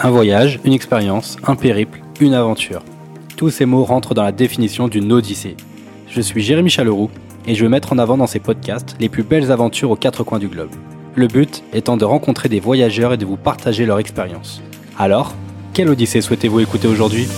Un 0.00 0.10
voyage, 0.10 0.58
une 0.64 0.72
expérience, 0.72 1.36
un 1.46 1.54
périple, 1.54 2.00
une 2.20 2.34
aventure. 2.34 2.82
Tous 3.36 3.50
ces 3.50 3.64
mots 3.64 3.84
rentrent 3.84 4.12
dans 4.12 4.24
la 4.24 4.32
définition 4.32 4.88
d'une 4.88 5.12
odyssée. 5.12 5.56
Je 6.08 6.20
suis 6.20 6.42
Jérémy 6.42 6.68
Chaleroux 6.68 7.10
et 7.46 7.54
je 7.54 7.62
veux 7.62 7.70
mettre 7.70 7.92
en 7.92 7.98
avant 7.98 8.16
dans 8.16 8.26
ces 8.26 8.40
podcasts 8.40 8.96
les 8.98 9.08
plus 9.08 9.22
belles 9.22 9.52
aventures 9.52 9.92
aux 9.92 9.96
quatre 9.96 10.24
coins 10.24 10.40
du 10.40 10.48
globe. 10.48 10.70
Le 11.14 11.28
but 11.28 11.62
étant 11.72 11.96
de 11.96 12.04
rencontrer 12.04 12.48
des 12.48 12.58
voyageurs 12.58 13.12
et 13.12 13.16
de 13.16 13.24
vous 13.24 13.36
partager 13.36 13.86
leur 13.86 14.00
expérience. 14.00 14.62
Alors, 14.98 15.32
quelle 15.72 15.88
odyssée 15.88 16.20
souhaitez-vous 16.20 16.60
écouter 16.60 16.88
aujourd'hui? 16.88 17.28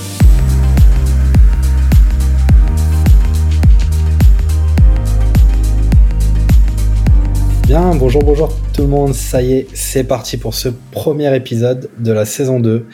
Bien, 7.67 7.97
bonjour, 7.97 8.23
bonjour 8.23 8.49
tout 8.73 8.83
le 8.83 8.87
monde, 8.87 9.13
ça 9.13 9.43
y 9.43 9.55
est, 9.55 9.67
c'est 9.75 10.05
parti 10.05 10.37
pour 10.37 10.55
ce 10.55 10.69
premier 10.93 11.35
épisode 11.35 11.91
de 11.99 12.13
la 12.13 12.25
saison 12.25 12.61
2. 12.61 12.87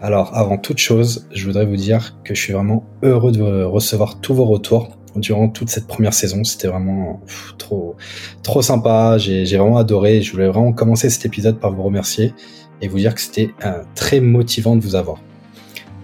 Alors, 0.00 0.34
avant 0.34 0.56
toute 0.56 0.78
chose, 0.78 1.26
je 1.30 1.44
voudrais 1.44 1.66
vous 1.66 1.76
dire 1.76 2.16
que 2.24 2.34
je 2.34 2.40
suis 2.40 2.54
vraiment 2.54 2.86
heureux 3.02 3.32
de 3.32 3.64
recevoir 3.64 4.22
tous 4.22 4.32
vos 4.32 4.46
retours 4.46 4.96
durant 5.14 5.50
toute 5.50 5.68
cette 5.68 5.86
première 5.86 6.14
saison. 6.14 6.42
C'était 6.42 6.68
vraiment 6.68 7.20
trop, 7.58 7.96
trop 8.42 8.62
sympa. 8.62 9.18
J'ai 9.18 9.44
vraiment 9.58 9.76
adoré. 9.76 10.22
Je 10.22 10.32
voulais 10.32 10.48
vraiment 10.48 10.72
commencer 10.72 11.10
cet 11.10 11.26
épisode 11.26 11.60
par 11.60 11.72
vous 11.72 11.82
remercier 11.82 12.32
et 12.80 12.88
vous 12.88 12.96
dire 12.96 13.14
que 13.14 13.20
c'était 13.20 13.50
euh, 13.66 13.82
très 13.94 14.20
motivant 14.20 14.74
de 14.74 14.80
vous 14.80 14.94
avoir. 14.94 15.18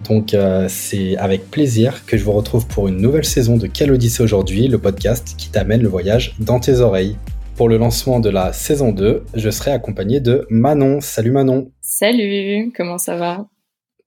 Donc, 0.07 0.35
euh, 0.35 0.67
c'est 0.69 1.17
avec 1.17 1.49
plaisir 1.49 2.05
que 2.05 2.17
je 2.17 2.23
vous 2.23 2.33
retrouve 2.33 2.67
pour 2.67 2.87
une 2.87 2.97
nouvelle 2.97 3.25
saison 3.25 3.57
de 3.57 3.65
Quelle 3.65 3.91
aujourd'hui, 4.19 4.67
le 4.67 4.77
podcast 4.77 5.33
qui 5.39 5.49
t'amène 5.49 5.81
le 5.81 5.89
voyage 5.89 6.35
dans 6.39 6.59
tes 6.59 6.81
oreilles. 6.81 7.17
Pour 7.61 7.69
le 7.69 7.77
lancement 7.77 8.19
de 8.19 8.31
la 8.31 8.53
saison 8.53 8.91
2, 8.91 9.23
je 9.35 9.49
serai 9.51 9.69
accompagné 9.69 10.19
de 10.19 10.47
Manon. 10.49 10.99
Salut 10.99 11.29
Manon. 11.29 11.71
Salut, 11.79 12.73
comment 12.75 12.97
ça 12.97 13.15
va? 13.17 13.45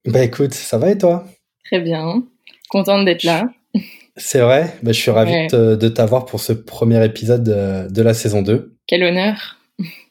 Bah 0.05 0.25
écoute, 0.25 0.53
ça 0.53 0.77
va 0.77 0.91
et 0.91 0.99
toi? 0.99 1.25
Très 1.65 1.79
bien, 1.79 2.25
contente 2.69 3.05
d'être 3.05 3.23
là. 3.23 3.45
C'est 4.16 4.41
vrai, 4.41 4.74
bah, 4.83 4.91
je 4.91 4.99
suis 5.01 5.13
ravi 5.13 5.46
de, 5.52 5.88
t'avoir 5.88 6.24
pour 6.24 6.41
ce 6.41 6.52
premier 6.52 7.05
épisode 7.05 7.45
de, 7.45 8.02
la 8.02 8.13
saison 8.13 8.43
2. 8.43 8.74
Quel 8.88 9.05
honneur 9.05 9.61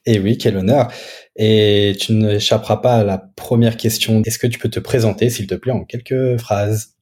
Et 0.05 0.19
oui, 0.19 0.37
quel 0.37 0.55
honneur. 0.55 0.87
Et 1.35 1.97
tu 1.99 2.13
n'échapperas 2.13 2.77
pas 2.77 2.99
à 2.99 3.03
la 3.03 3.17
première 3.17 3.75
question. 3.75 4.21
Est-ce 4.25 4.39
que 4.39 4.47
tu 4.47 4.57
peux 4.57 4.69
te 4.69 4.79
présenter, 4.79 5.29
s'il 5.29 5.47
te 5.47 5.55
plaît, 5.55 5.73
en 5.73 5.83
quelques 5.83 6.37
phrases? 6.39 6.95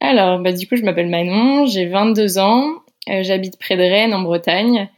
Alors, 0.00 0.38
bah, 0.38 0.54
du 0.54 0.66
coup, 0.66 0.76
je 0.76 0.84
m'appelle 0.84 1.10
Manon, 1.10 1.66
j'ai 1.66 1.84
22 1.84 2.38
ans, 2.38 2.64
euh, 3.10 3.22
j'habite 3.22 3.58
près 3.58 3.76
de 3.76 3.82
Rennes, 3.82 4.14
en 4.14 4.22
Bretagne. 4.22 4.88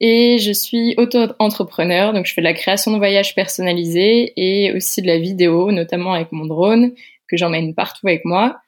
Et 0.00 0.38
je 0.38 0.52
suis 0.52 0.94
auto-entrepreneur, 0.98 2.12
donc 2.12 2.26
je 2.26 2.34
fais 2.34 2.42
de 2.42 2.46
la 2.46 2.52
création 2.52 2.92
de 2.92 2.98
voyages 2.98 3.34
personnalisés 3.34 4.32
et 4.36 4.72
aussi 4.72 5.00
de 5.00 5.06
la 5.06 5.18
vidéo, 5.18 5.72
notamment 5.72 6.12
avec 6.12 6.32
mon 6.32 6.44
drone, 6.44 6.92
que 7.28 7.36
j'emmène 7.36 7.74
partout 7.74 8.06
avec 8.06 8.24
moi. 8.24 8.58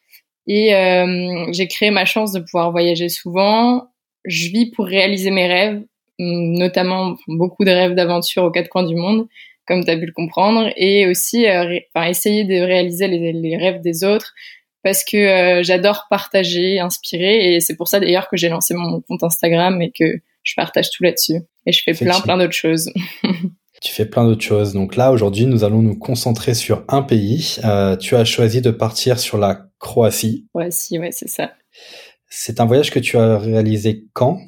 Et 0.46 0.74
euh, 0.74 1.46
j'ai 1.52 1.68
créé 1.68 1.90
ma 1.90 2.06
chance 2.06 2.32
de 2.32 2.40
pouvoir 2.40 2.70
voyager 2.70 3.10
souvent. 3.10 3.88
Je 4.24 4.48
vis 4.48 4.70
pour 4.70 4.86
réaliser 4.86 5.30
mes 5.30 5.46
rêves, 5.46 5.82
notamment 6.18 7.16
beaucoup 7.28 7.64
de 7.64 7.70
rêves 7.70 7.94
d'aventure 7.94 8.44
aux 8.44 8.50
quatre 8.50 8.70
coins 8.70 8.84
du 8.84 8.96
monde, 8.96 9.28
comme 9.66 9.84
tu 9.84 9.90
as 9.90 9.96
pu 9.98 10.06
le 10.06 10.12
comprendre, 10.12 10.72
et 10.76 11.06
aussi 11.06 11.46
euh, 11.46 11.78
enfin, 11.94 12.08
essayer 12.08 12.44
de 12.44 12.54
réaliser 12.54 13.06
les, 13.06 13.56
rêves 13.58 13.82
des 13.82 14.02
autres, 14.02 14.32
parce 14.82 15.04
que 15.04 15.16
euh, 15.18 15.62
j'adore 15.62 16.06
partager, 16.08 16.80
inspirer, 16.80 17.54
et 17.54 17.60
c'est 17.60 17.76
pour 17.76 17.88
ça 17.88 18.00
d'ailleurs 18.00 18.28
que 18.30 18.38
j'ai 18.38 18.48
lancé 18.48 18.72
mon 18.72 19.02
compte 19.02 19.22
Instagram 19.22 19.82
et 19.82 19.90
que 19.90 20.20
je 20.48 20.54
partage 20.54 20.90
tout 20.90 21.02
là-dessus. 21.02 21.42
Et 21.66 21.72
je 21.72 21.82
fais 21.82 21.92
plein, 21.92 22.18
plein 22.20 22.38
d'autres 22.38 22.54
choses. 22.54 22.90
tu 23.82 23.92
fais 23.92 24.06
plein 24.06 24.24
d'autres 24.24 24.42
choses. 24.42 24.72
Donc 24.72 24.96
là, 24.96 25.12
aujourd'hui, 25.12 25.44
nous 25.44 25.62
allons 25.62 25.82
nous 25.82 25.96
concentrer 25.98 26.54
sur 26.54 26.84
un 26.88 27.02
pays. 27.02 27.56
Euh, 27.64 27.96
tu 27.96 28.16
as 28.16 28.24
choisi 28.24 28.62
de 28.62 28.70
partir 28.70 29.18
sur 29.18 29.36
la 29.36 29.66
Croatie. 29.78 30.46
Croatie, 30.54 30.98
ouais, 30.98 31.12
c'est 31.12 31.28
ça. 31.28 31.52
C'est 32.30 32.60
un 32.60 32.64
voyage 32.64 32.90
que 32.90 32.98
tu 32.98 33.18
as 33.18 33.38
réalisé 33.38 34.04
quand? 34.14 34.38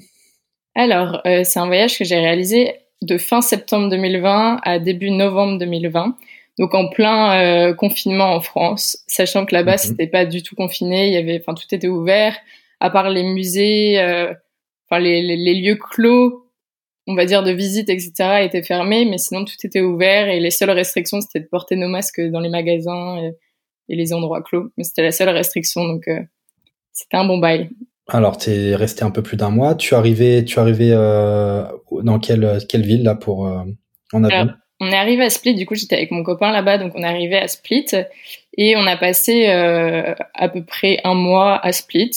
Alors, 0.74 1.20
euh, 1.26 1.42
c'est 1.44 1.58
un 1.58 1.66
voyage 1.66 1.98
que 1.98 2.04
j'ai 2.04 2.18
réalisé 2.18 2.76
de 3.02 3.18
fin 3.18 3.42
septembre 3.42 3.90
2020 3.90 4.60
à 4.62 4.78
début 4.78 5.10
novembre 5.10 5.58
2020. 5.58 6.16
Donc 6.58 6.74
en 6.74 6.88
plein 6.88 7.40
euh, 7.40 7.74
confinement 7.74 8.34
en 8.34 8.40
France, 8.40 8.98
sachant 9.06 9.44
que 9.44 9.54
là-bas, 9.54 9.72
mhm. 9.72 9.78
c'était 9.78 10.06
pas 10.06 10.24
du 10.24 10.42
tout 10.42 10.54
confiné, 10.54 11.08
il 11.08 11.12
y 11.12 11.16
avait, 11.16 11.40
enfin, 11.40 11.54
tout 11.54 11.74
était 11.74 11.88
ouvert, 11.88 12.36
à 12.80 12.90
part 12.90 13.10
les 13.10 13.22
musées, 13.22 13.98
enfin 14.90 15.00
les, 15.00 15.22
les, 15.22 15.54
lieux 15.54 15.76
clos, 15.76 16.46
on 17.06 17.14
va 17.14 17.24
dire 17.24 17.42
de 17.42 17.52
visite, 17.52 17.88
etc., 17.88 18.12
étaient 18.42 18.62
fermés, 18.62 19.04
mais 19.04 19.18
sinon 19.18 19.44
tout 19.44 19.54
était 19.62 19.80
ouvert 19.80 20.28
et 20.28 20.40
les 20.40 20.50
seules 20.50 20.70
restrictions 20.70 21.20
c'était 21.20 21.40
de 21.40 21.48
porter 21.48 21.76
nos 21.76 21.88
masques 21.88 22.20
dans 22.20 22.40
les 22.40 22.48
magasins 22.48 23.18
et, 23.18 23.32
les 23.88 24.12
endroits 24.12 24.40
clos. 24.40 24.70
Mais 24.76 24.84
c'était 24.84 25.02
la 25.02 25.10
seule 25.10 25.30
restriction, 25.30 25.84
donc 25.84 26.06
euh, 26.06 26.20
c'était 26.92 27.16
un 27.16 27.24
bon 27.24 27.38
bail. 27.38 27.70
Alors, 28.06 28.36
tu 28.36 28.50
es 28.50 28.76
resté 28.76 29.02
un 29.02 29.10
peu 29.10 29.20
plus 29.20 29.36
d'un 29.36 29.50
mois. 29.50 29.74
Tu 29.74 29.94
arrivais, 29.94 30.44
tu 30.44 30.60
arrivais 30.60 30.90
euh, 30.92 31.64
dans 32.02 32.20
quelle, 32.20 32.58
quelle 32.68 32.82
ville 32.82 33.02
là 33.02 33.16
pour 33.16 33.48
euh, 33.48 33.64
en 34.12 34.22
avion 34.22 34.52
On 34.78 34.86
est 34.86 34.96
arrivé 34.96 35.24
à 35.24 35.30
Split. 35.30 35.54
Du 35.54 35.66
coup, 35.66 35.74
j'étais 35.74 35.96
avec 35.96 36.12
mon 36.12 36.22
copain 36.22 36.52
là-bas, 36.52 36.78
donc 36.78 36.92
on 36.94 37.02
est 37.02 37.06
arrivé 37.06 37.36
à 37.36 37.48
Split 37.48 37.86
et 38.56 38.76
on 38.76 38.86
a 38.86 38.96
passé 38.96 39.46
à 39.48 40.48
peu 40.48 40.64
près 40.64 41.00
un 41.02 41.14
mois 41.14 41.58
à 41.64 41.72
Split. 41.72 42.12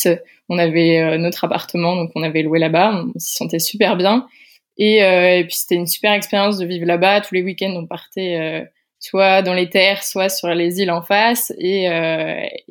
On 0.50 0.58
avait 0.58 1.00
euh, 1.00 1.18
notre 1.18 1.46
appartement, 1.46 1.96
donc 1.96 2.12
on 2.16 2.24
avait 2.24 2.42
loué 2.42 2.60
là-bas. 2.60 3.06
On 3.16 3.20
s'y 3.20 3.36
sentait 3.36 3.60
super 3.60 3.96
bien. 3.96 4.28
Et, 4.78 5.04
euh, 5.04 5.38
et 5.38 5.44
puis 5.46 5.56
c'était 5.56 5.76
une 5.76 5.88
super 5.88 6.14
expérience 6.14 6.58
de 6.58 6.66
vivre 6.66 6.86
là-bas. 6.86 7.22
Tous 7.22 7.36
les 7.36 7.44
week-ends, 7.44 7.74
on 7.76 7.88
partait 7.88 8.40
euh, 8.40 8.66
soit 9.00 9.42
dans 9.42 9.54
les 9.54 9.70
terres, 9.70 10.04
soit 10.04 10.30
sur 10.30 10.50
les 10.50 10.80
îles 10.80 10.92
en 10.92 11.02
face. 11.02 11.54
Et, 11.58 11.88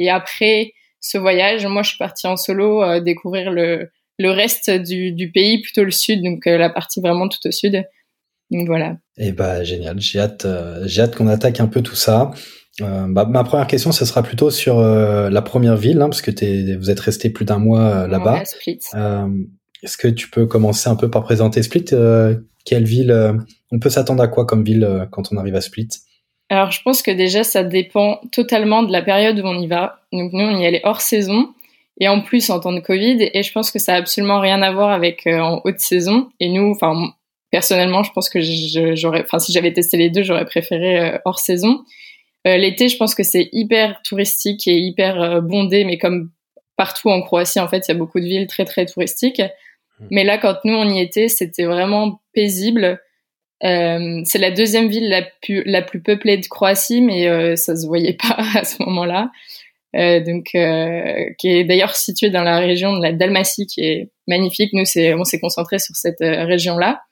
après 0.09 0.73
ce 1.01 1.19
voyage, 1.19 1.67
moi, 1.67 1.83
je 1.83 1.91
suis 1.91 1.99
partie 1.99 2.27
en 2.27 2.37
solo 2.37 3.01
découvrir 3.01 3.51
le, 3.51 3.91
reste 4.21 4.71
du, 4.71 5.31
pays, 5.33 5.61
plutôt 5.61 5.85
le 5.85 5.91
sud, 5.91 6.23
donc 6.23 6.47
la 6.47 6.71
partie 6.71 7.01
vraiment 7.01 7.29
tout 7.29 7.47
au 7.47 7.51
sud. 7.51 7.85
Donc 8.51 8.67
voilà. 8.67 8.97
Et 9.17 9.29
eh 9.29 9.33
bah 9.33 9.65
génial. 9.65 9.99
J'ai 9.99 10.21
hâte, 10.21 10.47
j'ai 10.85 11.03
hâte 11.03 11.17
qu'on 11.17 11.27
attaque 11.27 11.61
un 11.61 11.67
peu 11.67 11.83
tout 11.83 11.97
ça. 11.97 12.31
Euh, 12.81 13.07
bah, 13.09 13.27
ma 13.27 13.45
première 13.45 13.67
question, 13.67 13.93
ce 13.93 14.05
sera 14.05 14.23
plutôt 14.23 14.51
sur 14.51 14.79
euh, 14.79 15.29
la 15.29 15.43
première 15.43 15.77
ville, 15.77 16.01
hein, 16.01 16.09
parce 16.09 16.23
que 16.23 16.31
vous 16.77 16.91
êtes 16.91 17.01
resté 17.01 17.31
plus 17.31 17.45
d'un 17.45 17.59
mois 17.59 17.81
euh, 17.81 18.07
là-bas. 18.07 18.43
Est-ce 19.83 19.97
que 19.97 20.09
tu 20.09 20.31
peux 20.31 20.47
commencer 20.47 20.89
un 20.89 20.97
peu 20.97 21.11
par 21.11 21.25
présenter 21.25 21.63
Split 21.63 21.87
Quelle 22.65 22.85
ville 22.85 23.35
On 23.73 23.81
peut 23.81 23.91
s'attendre 23.91 24.23
à 24.23 24.29
quoi 24.29 24.47
comme 24.47 24.63
ville 24.63 25.09
quand 25.11 25.33
on 25.33 25.37
arrive 25.37 25.57
à 25.57 25.61
Split? 25.61 25.89
Alors, 26.51 26.71
je 26.71 26.81
pense 26.83 27.03
que 27.03 27.11
déjà, 27.11 27.43
ça 27.43 27.65
dépend 27.65 28.21
totalement 28.31 28.85
de 28.85 28.93
la 28.93 29.03
période 29.03 29.41
où 29.41 29.45
on 29.45 29.59
y 29.59 29.67
va. 29.67 30.01
Donc, 30.13 30.33
nous, 30.33 30.45
on 30.45 30.57
y 30.57 30.67
allait 30.67 30.83
hors 30.85 31.01
saison. 31.01 31.49
Et 31.99 32.09
en 32.09 32.21
plus, 32.21 32.49
en 32.51 32.61
temps 32.61 32.73
de 32.73 32.81
Covid, 32.81 33.31
et 33.35 33.43
je 33.43 33.53
pense 33.53 33.71
que 33.71 33.79
ça 33.79 33.95
a 33.95 33.97
absolument 33.97 34.39
rien 34.39 34.63
à 34.63 34.71
voir 34.73 34.91
avec 34.91 35.27
en 35.27 35.61
haute 35.65 35.81
saison. 35.81 36.29
Et 36.39 36.49
nous, 36.49 36.71
enfin, 36.71 37.11
personnellement, 37.51 38.05
je 38.05 38.13
pense 38.13 38.29
que 38.29 38.41
j'aurais, 38.95 39.23
enfin, 39.25 39.41
si 39.41 39.53
j'avais 39.53 39.73
testé 39.73 39.97
les 39.97 40.11
deux, 40.11 40.23
j'aurais 40.23 40.45
préféré 40.45 41.19
hors 41.25 41.41
saison. 41.41 41.81
Euh, 42.47 42.57
l'été, 42.57 42.89
je 42.89 42.97
pense 42.97 43.15
que 43.15 43.23
c'est 43.23 43.49
hyper 43.53 44.03
touristique 44.03 44.67
et 44.67 44.77
hyper 44.77 45.21
euh, 45.21 45.41
bondé, 45.41 45.85
mais 45.85 45.99
comme 45.99 46.31
partout 46.77 47.11
en 47.11 47.23
Croatie, 47.23 47.61
en 47.61 47.69
fait, 47.69 47.87
il 47.87 47.93
y 47.93 47.95
a 47.95 47.99
beaucoup 47.99 48.21
de 48.21 48.25
villes 48.25 48.47
très 48.47 48.65
très 48.65 48.87
touristiques. 48.87 49.41
Mmh. 50.01 50.07
Mais 50.11 50.25
là, 50.25 50.39
quand 50.39 50.57
nous 50.65 50.75
on 50.75 50.89
y 50.89 51.01
était, 51.01 51.29
c'était 51.29 51.65
vraiment 51.65 52.21
paisible. 52.35 53.01
Euh, 53.65 54.23
c'est 54.25 54.39
la 54.39 54.51
deuxième 54.51 54.89
ville 54.89 55.09
la 55.09 55.23
plus, 55.23 55.63
la 55.67 55.83
plus 55.83 56.01
peuplée 56.03 56.37
de 56.37 56.47
Croatie, 56.47 57.01
mais 57.01 57.29
euh, 57.29 57.57
ça 57.57 57.77
se 57.77 57.87
voyait 57.87 58.15
pas 58.29 58.37
à 58.57 58.65
ce 58.65 58.83
moment-là. 58.83 59.31
Euh, 59.95 60.21
donc, 60.21 60.57
qui 61.39 61.49
est 61.49 61.65
d'ailleurs 61.65 61.95
située 61.95 62.31
dans 62.31 62.43
la 62.43 62.59
région 62.59 62.97
de 62.97 63.03
la 63.03 63.13
Dalmatie, 63.13 63.67
qui 63.67 63.83
est 63.83 64.09
magnifique. 64.27 64.73
Nous, 64.73 64.87
c'est, 64.87 65.15
on 65.15 65.25
s'est 65.25 65.39
concentré 65.39 65.79
sur 65.79 65.95
cette 65.95 66.21
région-là. 66.21 67.03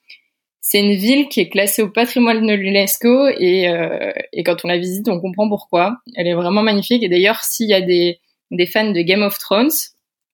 C'est 0.71 0.79
une 0.79 0.95
ville 0.95 1.29
qui 1.29 1.41
est 1.41 1.49
classée 1.49 1.83
au 1.83 1.91
patrimoine 1.91 2.47
de 2.47 2.53
l'UNESCO 2.53 3.27
et, 3.41 3.69
euh, 3.69 4.13
et 4.33 4.45
quand 4.45 4.65
on 4.65 4.69
la 4.69 4.79
visite, 4.79 5.09
on 5.09 5.21
comprend 5.21 5.49
pourquoi. 5.49 5.97
Elle 6.15 6.29
est 6.29 6.35
vraiment 6.35 6.63
magnifique. 6.63 7.03
Et 7.03 7.09
d'ailleurs, 7.09 7.43
s'il 7.43 7.69
y 7.69 7.75
a 7.75 7.81
des, 7.81 8.21
des 8.53 8.67
fans 8.67 8.93
de 8.93 9.01
Game 9.01 9.23
of 9.23 9.37
Thrones, 9.37 9.73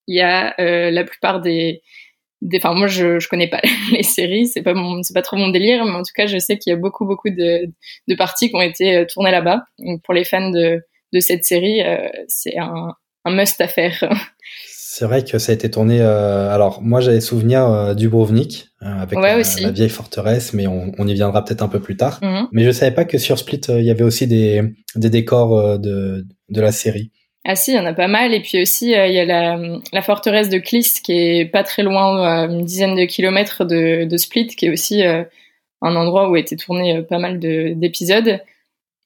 il 0.07 0.17
y 0.17 0.21
a 0.21 0.55
euh, 0.61 0.91
la 0.91 1.05
plupart 1.05 1.41
des, 1.41 1.81
des, 2.43 2.59
enfin 2.59 2.75
moi 2.75 2.87
je 2.87 3.19
je 3.19 3.29
connais 3.29 3.49
pas 3.49 3.63
les 3.93 4.03
séries, 4.03 4.47
c'est 4.47 4.61
pas 4.61 4.75
mon 4.75 5.03
c'est 5.03 5.15
pas 5.15 5.23
trop 5.23 5.39
mon 5.39 5.49
délire, 5.49 5.83
mais 5.87 5.93
en 5.93 6.03
tout 6.03 6.13
cas 6.15 6.27
je 6.27 6.37
sais 6.37 6.59
qu'il 6.59 6.71
y 6.71 6.75
a 6.75 6.79
beaucoup 6.79 7.07
beaucoup 7.07 7.31
de 7.31 7.73
de 8.07 8.15
parties 8.15 8.51
qui 8.51 8.57
ont 8.57 8.61
été 8.61 8.95
euh, 8.95 9.05
tournées 9.07 9.31
là-bas. 9.31 9.65
Donc 9.79 10.03
pour 10.03 10.13
les 10.13 10.25
fans 10.25 10.51
de 10.51 10.83
de 11.15 11.21
cette 11.21 11.45
série, 11.45 11.81
euh, 11.81 12.11
c'est 12.29 12.59
un 12.59 12.95
un 13.25 13.31
must 13.31 13.59
à 13.63 13.69
faire. 13.69 14.05
C'est 14.99 15.05
vrai 15.05 15.23
que 15.23 15.37
ça 15.37 15.53
a 15.53 15.55
été 15.55 15.71
tourné. 15.71 16.01
Euh, 16.01 16.49
alors 16.49 16.81
moi 16.81 17.03
j'avais 17.03 17.21
souvenir 17.21 17.67
euh, 17.67 17.93
du 17.93 18.09
Brovnik 18.09 18.69
euh, 18.83 18.87
avec 18.87 19.19
la, 19.21 19.71
vieille 19.71 19.91
forteresse, 19.91 20.55
mais 20.55 20.67
on, 20.67 20.91
on 20.97 21.07
y 21.07 21.13
viendra 21.13 21.45
peut-être 21.45 21.61
un 21.61 21.69
peu 21.69 21.81
plus 21.81 21.99
tard. 21.99 22.19
Mhm. 22.23 22.49
Mais 22.53 22.65
je 22.65 22.71
savais 22.71 22.93
pas 22.93 23.05
que 23.05 23.19
sur 23.19 23.39
Split 23.39 23.61
il 23.69 23.85
y 23.85 23.91
avait 23.91 24.05
aussi 24.05 24.27
des, 24.27 24.63
des 24.95 25.11
décors 25.11 25.79
de, 25.79 26.25
de 26.49 26.61
la 26.63 26.73
série. 26.73 27.11
Ah 27.45 27.57
si, 27.57 27.73
il 27.73 27.75
y 27.75 27.79
en 27.79 27.85
a 27.85 27.93
pas 27.93 28.09
mal. 28.09 28.33
Et 28.33 28.41
puis 28.41 28.63
aussi, 28.63 28.87
il 28.87 29.13
y 29.13 29.19
a 29.19 29.25
la, 29.27 29.61
la, 29.93 30.01
forteresse 30.01 30.49
de 30.49 30.57
Klist 30.57 31.05
qui 31.05 31.13
est 31.13 31.45
pas 31.45 31.63
très 31.63 31.83
loin, 31.83 32.49
une 32.49 32.65
dizaine 32.65 32.95
de 32.95 33.05
kilomètres 33.05 33.67
de, 33.67 34.07
de 34.07 34.17
Split, 34.17 34.47
qui 34.47 34.65
est 34.65 34.71
aussi 34.71 35.03
un 35.05 35.27
endroit 35.83 36.31
où 36.31 36.37
a 36.37 36.39
été 36.39 36.57
tourné 36.57 37.03
pas 37.03 37.19
mal 37.19 37.39
d'épisodes. 37.39 38.41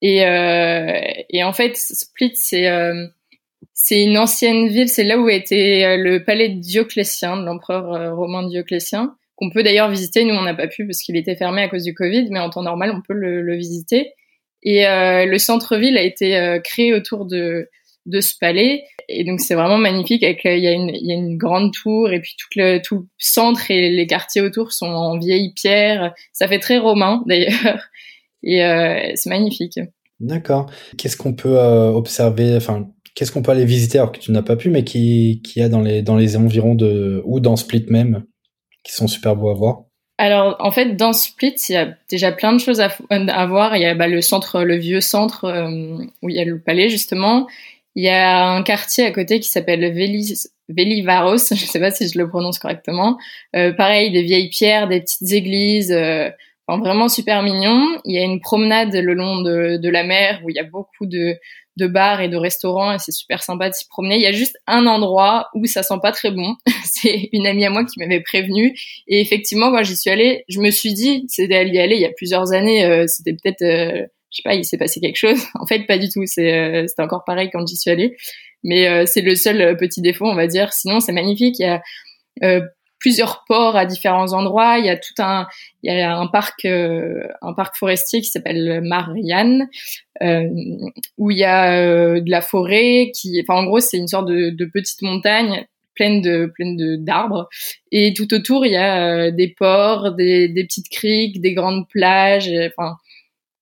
Et, 0.02 0.24
euh, 0.24 1.00
et 1.28 1.42
en 1.42 1.52
fait, 1.52 1.76
Split, 1.76 2.32
c'est 2.36 2.68
c'est 3.82 4.02
une 4.02 4.18
ancienne 4.18 4.68
ville, 4.68 4.88
c'est 4.88 5.04
là 5.04 5.18
où 5.18 5.28
était 5.28 5.96
le 5.96 6.22
palais 6.24 6.48
Dioclétien, 6.50 7.36
de 7.36 7.44
l'empereur 7.44 8.16
romain 8.16 8.46
Dioclétien, 8.46 9.16
qu'on 9.36 9.50
peut 9.50 9.62
d'ailleurs 9.62 9.90
visiter. 9.90 10.24
Nous, 10.24 10.34
on 10.34 10.42
n'a 10.42 10.54
pas 10.54 10.68
pu 10.68 10.86
parce 10.86 11.00
qu'il 11.00 11.16
était 11.16 11.36
fermé 11.36 11.62
à 11.62 11.68
cause 11.68 11.84
du 11.84 11.94
Covid, 11.94 12.28
mais 12.30 12.40
en 12.40 12.50
temps 12.50 12.62
normal, 12.62 12.92
on 12.94 13.00
peut 13.00 13.14
le, 13.14 13.42
le 13.42 13.56
visiter. 13.56 14.12
Et 14.62 14.84
le 14.84 15.38
centre-ville 15.38 15.96
a 15.96 16.02
été 16.02 16.58
créé 16.62 16.92
autour 16.92 17.24
de 17.24 17.68
de 18.06 18.20
ce 18.20 18.34
palais. 18.38 18.84
Et 19.08 19.24
donc 19.24 19.40
c'est 19.40 19.54
vraiment 19.54 19.78
magnifique. 19.78 20.22
Avec 20.22 20.42
il 20.44 20.58
y 20.58 20.66
a 20.66 20.72
une 20.72 20.90
y 20.94 21.12
a 21.12 21.14
une 21.14 21.36
grande 21.36 21.72
tour 21.72 22.12
et 22.12 22.20
puis 22.20 22.34
tout 22.38 22.48
le 22.56 22.78
tout 22.78 23.08
centre 23.18 23.70
et 23.70 23.90
les 23.90 24.06
quartiers 24.06 24.42
autour 24.42 24.72
sont 24.72 24.86
en 24.86 25.18
vieille 25.18 25.52
pierre. 25.54 26.14
Ça 26.32 26.48
fait 26.48 26.58
très 26.58 26.78
romain 26.78 27.22
d'ailleurs. 27.26 27.88
Et 28.42 28.64
euh, 28.64 29.12
c'est 29.14 29.30
magnifique. 29.30 29.78
D'accord. 30.18 30.70
Qu'est-ce 30.98 31.16
qu'on 31.16 31.34
peut 31.34 31.58
euh, 31.58 31.90
observer 31.90 32.54
Enfin, 32.56 32.88
qu'est-ce 33.14 33.32
qu'on 33.32 33.42
peut 33.42 33.52
aller 33.52 33.64
visiter 33.64 33.98
alors 33.98 34.12
que 34.12 34.18
tu 34.18 34.32
n'as 34.32 34.42
pas 34.42 34.56
pu, 34.56 34.70
mais 34.70 34.84
qui 34.84 35.40
qui 35.44 35.60
a 35.62 35.68
dans 35.68 35.80
les 35.80 36.02
dans 36.02 36.16
les 36.16 36.36
environs 36.36 36.74
de 36.74 37.22
ou 37.24 37.40
dans 37.40 37.56
Split 37.56 37.86
même, 37.88 38.24
qui 38.84 38.92
sont 38.92 39.08
super 39.08 39.36
beaux 39.36 39.50
à 39.50 39.54
voir? 39.54 39.84
Alors, 40.18 40.56
en 40.58 40.70
fait, 40.70 40.96
dans 40.96 41.14
Split, 41.14 41.54
il 41.70 41.72
y 41.72 41.76
a 41.76 41.94
déjà 42.10 42.30
plein 42.30 42.52
de 42.52 42.58
choses 42.58 42.80
à, 42.80 42.90
à 43.08 43.46
voir. 43.46 43.74
Il 43.76 43.80
y 43.80 43.86
a 43.86 43.94
bah, 43.94 44.06
le 44.06 44.20
centre, 44.20 44.64
le 44.64 44.76
vieux 44.76 45.00
centre 45.00 45.46
euh, 45.46 45.96
où 46.20 46.28
il 46.28 46.36
y 46.36 46.40
a 46.40 46.44
le 46.44 46.60
palais 46.60 46.90
justement. 46.90 47.46
Il 47.94 48.04
y 48.04 48.10
a 48.10 48.46
un 48.50 48.62
quartier 48.62 49.06
à 49.06 49.12
côté 49.12 49.40
qui 49.40 49.48
s'appelle 49.48 49.80
Velivaros, 50.68 51.38
je 51.50 51.64
sais 51.64 51.80
pas 51.80 51.90
si 51.90 52.06
je 52.06 52.18
le 52.18 52.28
prononce 52.28 52.58
correctement. 52.58 53.18
Euh, 53.56 53.72
pareil, 53.72 54.10
des 54.12 54.22
vieilles 54.22 54.50
pierres, 54.50 54.88
des 54.88 55.00
petites 55.00 55.32
églises, 55.32 55.90
euh, 55.90 56.28
vraiment 56.68 57.08
super 57.08 57.42
mignon. 57.42 57.98
Il 58.04 58.14
y 58.14 58.18
a 58.18 58.22
une 58.22 58.40
promenade 58.40 58.94
le 58.94 59.14
long 59.14 59.40
de, 59.40 59.78
de 59.78 59.88
la 59.88 60.04
mer 60.04 60.40
où 60.44 60.50
il 60.50 60.56
y 60.56 60.60
a 60.60 60.64
beaucoup 60.64 61.06
de, 61.06 61.38
de 61.80 61.86
bars 61.86 62.20
et 62.20 62.28
de 62.28 62.36
restaurants 62.36 62.92
et 62.92 62.98
c'est 62.98 63.12
super 63.12 63.42
sympa 63.42 63.68
de 63.68 63.74
s'y 63.74 63.88
promener. 63.88 64.16
Il 64.16 64.22
y 64.22 64.26
a 64.26 64.32
juste 64.32 64.56
un 64.66 64.86
endroit 64.86 65.48
où 65.54 65.66
ça 65.66 65.82
sent 65.82 65.98
pas 66.02 66.12
très 66.12 66.30
bon. 66.30 66.54
c'est 66.84 67.28
une 67.32 67.46
amie 67.46 67.64
à 67.64 67.70
moi 67.70 67.84
qui 67.84 67.98
m'avait 67.98 68.20
prévenu 68.20 68.78
et 69.08 69.20
effectivement 69.20 69.72
quand 69.72 69.82
j'y 69.82 69.96
suis 69.96 70.10
allée, 70.10 70.44
je 70.48 70.60
me 70.60 70.70
suis 70.70 70.94
dit, 70.94 71.24
c'était 71.28 71.66
y 71.68 71.78
aller 71.78 71.96
il 71.96 72.02
y 72.02 72.06
a 72.06 72.12
plusieurs 72.12 72.52
années, 72.52 72.84
euh, 72.84 73.06
c'était 73.06 73.32
peut-être 73.32 73.62
euh, 73.62 74.06
je 74.30 74.36
sais 74.36 74.42
pas, 74.44 74.54
il 74.54 74.64
s'est 74.64 74.78
passé 74.78 75.00
quelque 75.00 75.16
chose. 75.16 75.40
En 75.58 75.66
fait, 75.66 75.86
pas 75.86 75.98
du 75.98 76.08
tout. 76.08 76.22
C'est, 76.26 76.52
euh, 76.52 76.86
c'était 76.86 77.02
encore 77.02 77.24
pareil 77.24 77.50
quand 77.52 77.66
j'y 77.66 77.76
suis 77.76 77.90
allée. 77.90 78.16
Mais 78.62 79.06
c'est 79.06 79.22
le 79.22 79.34
seul 79.34 79.74
petit 79.78 80.02
défaut, 80.02 80.26
on 80.26 80.34
va 80.34 80.46
dire. 80.46 80.74
Sinon, 80.74 81.00
c'est 81.00 81.12
magnifique. 81.12 81.62
Plusieurs 83.00 83.44
ports 83.48 83.76
à 83.76 83.86
différents 83.86 84.32
endroits. 84.32 84.78
Il 84.78 84.86
y 84.86 84.90
a 84.90 84.96
tout 84.96 85.14
un, 85.18 85.48
il 85.82 85.92
y 85.92 86.00
a 86.00 86.16
un 86.16 86.26
parc, 86.28 86.64
un 86.66 87.52
parc 87.54 87.76
forestier 87.76 88.20
qui 88.20 88.28
s'appelle 88.28 88.80
Marianne, 88.82 89.68
où 91.18 91.30
il 91.30 91.38
y 91.38 91.44
a 91.44 92.20
de 92.20 92.30
la 92.30 92.42
forêt 92.42 93.10
qui, 93.14 93.42
enfin, 93.42 93.60
en 93.60 93.64
gros, 93.64 93.80
c'est 93.80 93.96
une 93.96 94.08
sorte 94.08 94.28
de, 94.28 94.64
petite 94.72 95.02
montagne 95.02 95.66
pleine 95.96 96.20
de 96.20 96.46
pleine 96.54 96.76
de 96.76 96.96
d'arbres 96.96 97.48
et 97.90 98.14
tout 98.14 98.32
autour 98.32 98.64
il 98.64 98.72
y 98.72 98.76
a 98.76 99.30
des 99.32 99.48
ports 99.48 100.12
des, 100.12 100.48
des 100.48 100.64
petites 100.64 100.88
criques 100.88 101.40
des 101.40 101.52
grandes 101.52 101.88
plages 101.88 102.50
enfin 102.68 102.96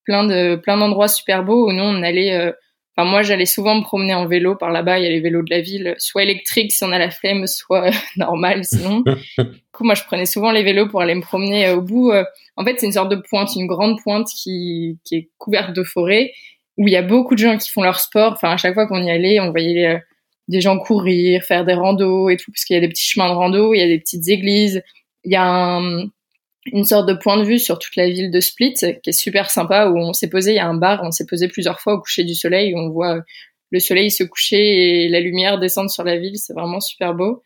plein 0.04 0.24
de 0.24 0.56
plein 0.56 0.76
d'endroits 0.76 1.08
super 1.08 1.44
beaux 1.44 1.68
où 1.68 1.72
nous 1.72 1.82
on 1.82 2.02
allait 2.02 2.34
euh, 2.34 2.52
Enfin, 2.98 3.08
moi, 3.08 3.22
j'allais 3.22 3.46
souvent 3.46 3.76
me 3.76 3.82
promener 3.82 4.12
en 4.14 4.26
vélo 4.26 4.56
par 4.56 4.72
là-bas. 4.72 4.98
Il 4.98 5.04
y 5.04 5.06
a 5.06 5.10
les 5.10 5.20
vélos 5.20 5.42
de 5.42 5.50
la 5.50 5.60
ville, 5.60 5.94
soit 5.98 6.24
électriques 6.24 6.72
si 6.72 6.82
on 6.82 6.90
a 6.90 6.98
la 6.98 7.10
flemme, 7.10 7.46
soit 7.46 7.90
normal 8.16 8.64
sinon. 8.64 9.04
du 9.38 9.44
coup, 9.70 9.84
moi, 9.84 9.94
je 9.94 10.02
prenais 10.02 10.26
souvent 10.26 10.50
les 10.50 10.64
vélos 10.64 10.88
pour 10.88 11.00
aller 11.00 11.14
me 11.14 11.22
promener 11.22 11.68
euh, 11.68 11.76
au 11.76 11.80
bout. 11.80 12.10
Euh, 12.10 12.24
en 12.56 12.64
fait, 12.64 12.74
c'est 12.80 12.86
une 12.86 12.92
sorte 12.92 13.10
de 13.10 13.22
pointe, 13.30 13.54
une 13.54 13.68
grande 13.68 14.02
pointe 14.02 14.26
qui, 14.26 14.98
qui 15.04 15.14
est 15.14 15.30
couverte 15.38 15.72
de 15.76 15.84
forêt, 15.84 16.32
où 16.76 16.88
il 16.88 16.92
y 16.92 16.96
a 16.96 17.02
beaucoup 17.02 17.36
de 17.36 17.38
gens 17.38 17.56
qui 17.56 17.70
font 17.70 17.82
leur 17.82 18.00
sport. 18.00 18.32
Enfin, 18.32 18.50
à 18.50 18.56
chaque 18.56 18.74
fois 18.74 18.88
qu'on 18.88 19.00
y 19.00 19.10
allait, 19.10 19.38
on 19.38 19.52
voyait 19.52 20.02
des 20.48 20.60
gens 20.60 20.76
courir, 20.76 21.44
faire 21.44 21.64
des 21.64 21.74
randos 21.74 22.30
et 22.30 22.36
tout, 22.36 22.50
parce 22.50 22.64
qu'il 22.64 22.74
y 22.74 22.78
a 22.78 22.80
des 22.80 22.88
petits 22.88 23.06
chemins 23.06 23.28
de 23.28 23.34
rando, 23.34 23.74
il 23.74 23.78
y 23.78 23.82
a 23.82 23.86
des 23.86 24.00
petites 24.00 24.26
églises. 24.26 24.82
Il 25.22 25.30
y 25.30 25.36
a 25.36 25.44
un, 25.44 26.06
une 26.72 26.84
sorte 26.84 27.08
de 27.08 27.14
point 27.14 27.36
de 27.36 27.44
vue 27.44 27.58
sur 27.58 27.78
toute 27.78 27.96
la 27.96 28.08
ville 28.08 28.30
de 28.30 28.40
Split, 28.40 28.74
qui 28.74 29.10
est 29.10 29.12
super 29.12 29.50
sympa, 29.50 29.88
où 29.88 29.98
on 29.98 30.12
s'est 30.12 30.30
posé, 30.30 30.52
il 30.52 30.56
y 30.56 30.60
a 30.60 30.66
un 30.66 30.74
bar, 30.74 31.00
on 31.02 31.10
s'est 31.10 31.26
posé 31.26 31.48
plusieurs 31.48 31.80
fois 31.80 31.94
au 31.94 32.00
coucher 32.00 32.24
du 32.24 32.34
soleil, 32.34 32.74
où 32.74 32.78
on 32.78 32.90
voit 32.90 33.22
le 33.70 33.80
soleil 33.80 34.10
se 34.10 34.24
coucher 34.24 35.04
et 35.04 35.08
la 35.08 35.20
lumière 35.20 35.58
descendre 35.58 35.90
sur 35.90 36.04
la 36.04 36.16
ville, 36.16 36.38
c'est 36.38 36.54
vraiment 36.54 36.80
super 36.80 37.14
beau. 37.14 37.42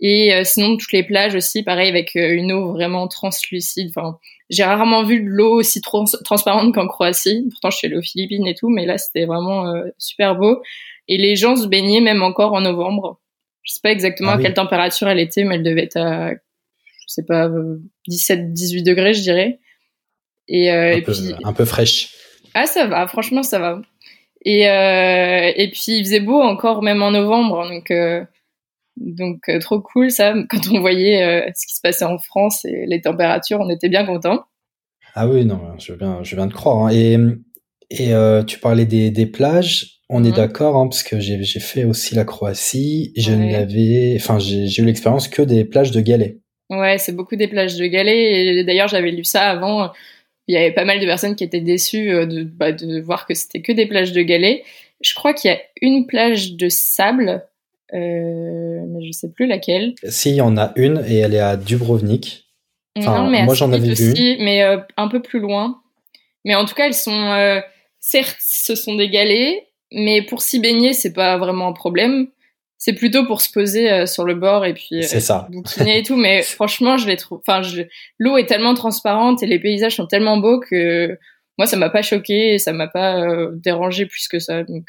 Et 0.00 0.34
euh, 0.34 0.42
sinon, 0.44 0.76
toutes 0.76 0.92
les 0.92 1.04
plages 1.04 1.36
aussi, 1.36 1.62
pareil, 1.62 1.88
avec 1.88 2.16
euh, 2.16 2.34
une 2.34 2.52
eau 2.52 2.72
vraiment 2.72 3.06
translucide. 3.06 3.90
Enfin, 3.96 4.18
j'ai 4.50 4.64
rarement 4.64 5.04
vu 5.04 5.22
de 5.22 5.28
l'eau 5.28 5.54
aussi 5.54 5.80
transparente 5.80 6.74
qu'en 6.74 6.88
Croatie. 6.88 7.46
Pourtant, 7.50 7.70
je 7.70 7.76
suis 7.76 7.86
allée 7.86 7.96
aux 7.96 8.02
Philippines 8.02 8.46
et 8.46 8.54
tout, 8.54 8.68
mais 8.68 8.84
là, 8.84 8.98
c'était 8.98 9.26
vraiment 9.26 9.68
euh, 9.68 9.84
super 9.98 10.34
beau. 10.34 10.60
Et 11.06 11.18
les 11.18 11.36
gens 11.36 11.54
se 11.54 11.68
baignaient 11.68 12.00
même 12.00 12.22
encore 12.22 12.52
en 12.52 12.60
novembre. 12.60 13.20
Je 13.62 13.74
sais 13.74 13.80
pas 13.80 13.92
exactement 13.92 14.32
ah 14.32 14.34
à 14.34 14.42
quelle 14.42 14.54
température 14.54 15.08
elle 15.08 15.20
était, 15.20 15.44
mais 15.44 15.54
elle 15.54 15.62
devait 15.62 15.84
être 15.84 15.96
à 15.96 16.32
sais 17.12 17.24
pas, 17.24 17.50
17, 18.08 18.40
euh, 18.40 18.42
18 18.48 18.82
degrés, 18.82 19.14
je 19.14 19.22
dirais. 19.22 19.58
Et, 20.48 20.70
euh, 20.72 20.96
un, 20.96 21.00
peu, 21.00 21.12
puis... 21.12 21.34
un 21.44 21.52
peu 21.52 21.64
fraîche. 21.64 22.14
Ah, 22.54 22.66
ça 22.66 22.86
va, 22.86 23.06
franchement, 23.06 23.42
ça 23.42 23.58
va. 23.58 23.80
Et, 24.44 24.68
euh, 24.68 25.52
et 25.54 25.70
puis, 25.70 25.98
il 25.98 26.04
faisait 26.04 26.20
beau 26.20 26.40
encore, 26.40 26.82
même 26.82 27.02
en 27.02 27.12
novembre. 27.12 27.68
Donc, 27.68 27.92
donc 28.96 29.50
trop 29.60 29.80
cool, 29.80 30.10
ça. 30.10 30.34
Quand 30.50 30.60
on 30.72 30.80
voyait 30.80 31.50
ce 31.54 31.66
qui 31.66 31.74
se 31.74 31.80
passait 31.80 32.04
en 32.04 32.18
France 32.18 32.64
et 32.64 32.84
les 32.86 33.00
températures, 33.00 33.60
on 33.60 33.70
était 33.70 33.88
bien 33.88 34.04
contents. 34.04 34.44
Ah 35.14 35.28
oui, 35.28 35.44
non, 35.44 35.60
je 35.78 35.92
viens, 35.92 36.22
je 36.22 36.34
viens 36.34 36.46
de 36.46 36.54
croire. 36.54 36.86
Hein. 36.86 36.90
Et, 36.92 37.18
et 37.90 38.12
tu 38.46 38.58
parlais 38.58 38.86
des, 38.86 39.10
des 39.10 39.26
plages. 39.26 40.02
On 40.14 40.24
est 40.24 40.28
mhm. 40.28 40.36
d'accord, 40.36 40.76
hein, 40.76 40.88
parce 40.88 41.02
que 41.02 41.20
j'ai 41.20 41.42
fait 41.58 41.84
aussi 41.84 42.14
la 42.14 42.26
Croatie. 42.26 43.14
Je 43.16 43.32
n'avais, 43.32 44.14
enfin, 44.16 44.38
j'ai 44.38 44.82
eu 44.82 44.84
l'expérience 44.84 45.26
que 45.26 45.40
des 45.40 45.64
plages 45.64 45.90
de 45.90 46.02
galets. 46.02 46.41
Ouais, 46.72 46.98
c'est 46.98 47.14
beaucoup 47.14 47.36
des 47.36 47.48
plages 47.48 47.76
de 47.76 47.86
galets. 47.86 48.16
Et 48.16 48.64
d'ailleurs, 48.64 48.88
j'avais 48.88 49.10
lu 49.10 49.24
ça 49.24 49.50
avant. 49.50 49.92
Il 50.48 50.54
y 50.54 50.58
avait 50.58 50.72
pas 50.72 50.84
mal 50.84 51.00
de 51.00 51.06
personnes 51.06 51.36
qui 51.36 51.44
étaient 51.44 51.60
déçues 51.60 52.10
euh, 52.10 52.26
de, 52.26 52.42
bah, 52.42 52.72
de 52.72 53.00
voir 53.00 53.26
que 53.26 53.34
c'était 53.34 53.60
que 53.60 53.72
des 53.72 53.86
plages 53.86 54.12
de 54.12 54.22
galets. 54.22 54.62
Je 55.00 55.14
crois 55.14 55.34
qu'il 55.34 55.50
y 55.50 55.54
a 55.54 55.60
une 55.80 56.06
plage 56.06 56.54
de 56.54 56.68
sable, 56.68 57.44
euh, 57.92 58.84
mais 58.88 59.04
je 59.04 59.12
sais 59.12 59.30
plus 59.30 59.46
laquelle. 59.46 59.94
Si, 60.04 60.30
il 60.30 60.36
y 60.36 60.40
en 60.40 60.56
a 60.56 60.72
une 60.76 61.04
et 61.06 61.18
elle 61.18 61.34
est 61.34 61.40
à 61.40 61.56
Dubrovnik. 61.56 62.46
Enfin, 62.98 63.28
moi 63.44 63.54
j'en 63.54 63.72
avais 63.72 63.94
vu. 63.94 64.12
Aussi, 64.12 64.36
mais 64.40 64.62
euh, 64.62 64.78
un 64.96 65.08
peu 65.08 65.20
plus 65.20 65.40
loin. 65.40 65.80
Mais 66.44 66.54
en 66.54 66.64
tout 66.64 66.74
cas, 66.74 66.86
elles 66.86 66.94
sont. 66.94 67.32
Euh, 67.32 67.60
certes, 68.00 68.36
ce 68.40 68.74
sont 68.74 68.94
des 68.94 69.08
galets, 69.08 69.66
mais 69.92 70.22
pour 70.22 70.42
s'y 70.42 70.60
baigner, 70.60 70.92
c'est 70.92 71.12
pas 71.12 71.38
vraiment 71.38 71.68
un 71.68 71.72
problème 71.72 72.28
c'est 72.84 72.94
plutôt 72.94 73.24
pour 73.24 73.42
se 73.42 73.48
poser 73.48 73.92
euh, 73.92 74.06
sur 74.06 74.24
le 74.24 74.34
bord 74.34 74.64
et 74.64 74.74
puis 74.74 74.96
euh, 74.96 75.02
ça. 75.02 75.46
bouquiner 75.52 75.98
et 75.98 76.02
tout. 76.02 76.16
Mais 76.16 76.42
franchement, 76.42 76.96
je 76.96 77.06
les 77.06 77.16
trouve. 77.16 77.40
Enfin, 77.46 77.62
l'eau 78.18 78.36
est 78.36 78.46
tellement 78.46 78.74
transparente 78.74 79.40
et 79.44 79.46
les 79.46 79.60
paysages 79.60 79.94
sont 79.94 80.08
tellement 80.08 80.38
beaux 80.38 80.58
que 80.58 81.16
moi, 81.58 81.68
ça 81.68 81.76
m'a 81.76 81.90
pas 81.90 82.02
choqué 82.02 82.54
et 82.54 82.58
ça 82.58 82.72
m'a 82.72 82.88
pas 82.88 83.20
euh, 83.20 83.52
dérangé 83.54 84.06
plus 84.06 84.26
que 84.26 84.40
ça. 84.40 84.64
Donc. 84.64 84.86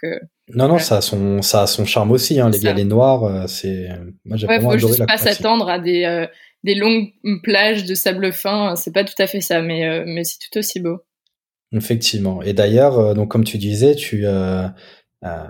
non, 0.55 0.69
non, 0.69 0.79
ça 0.79 0.97
a 0.97 1.01
son, 1.01 1.43
ça 1.43 1.61
a 1.61 1.67
son 1.67 1.85
charme 1.85 2.09
aussi. 2.09 2.39
Hein, 2.39 2.49
les 2.49 2.57
galets 2.57 2.87
noirs, 2.87 3.47
c'est. 3.47 3.89
Moi, 4.25 4.37
j'ai 4.37 4.47
ouais, 4.47 4.57
vraiment 4.57 4.71
faut 4.71 4.87
juste 4.87 5.05
pas 5.05 5.17
s'attendre 5.17 5.69
à 5.69 5.77
des 5.77 6.25
des 6.63 6.73
longues 6.73 7.11
plages 7.43 7.83
de 7.83 7.93
sable 7.93 8.33
fin. 8.33 8.75
C'est 8.75 8.91
pas 8.91 9.03
tout 9.03 9.13
à 9.19 9.27
fait 9.27 9.41
ça, 9.41 9.61
mais 9.61 10.03
mais 10.07 10.23
c'est 10.23 10.39
tout 10.39 10.57
aussi 10.57 10.79
beau. 10.79 10.97
Effectivement. 11.71 12.41
Et 12.41 12.53
d'ailleurs, 12.53 13.13
donc 13.13 13.29
comme 13.29 13.43
tu 13.43 13.59
disais, 13.59 13.93
tu 13.93 14.25
euh, 14.25 14.67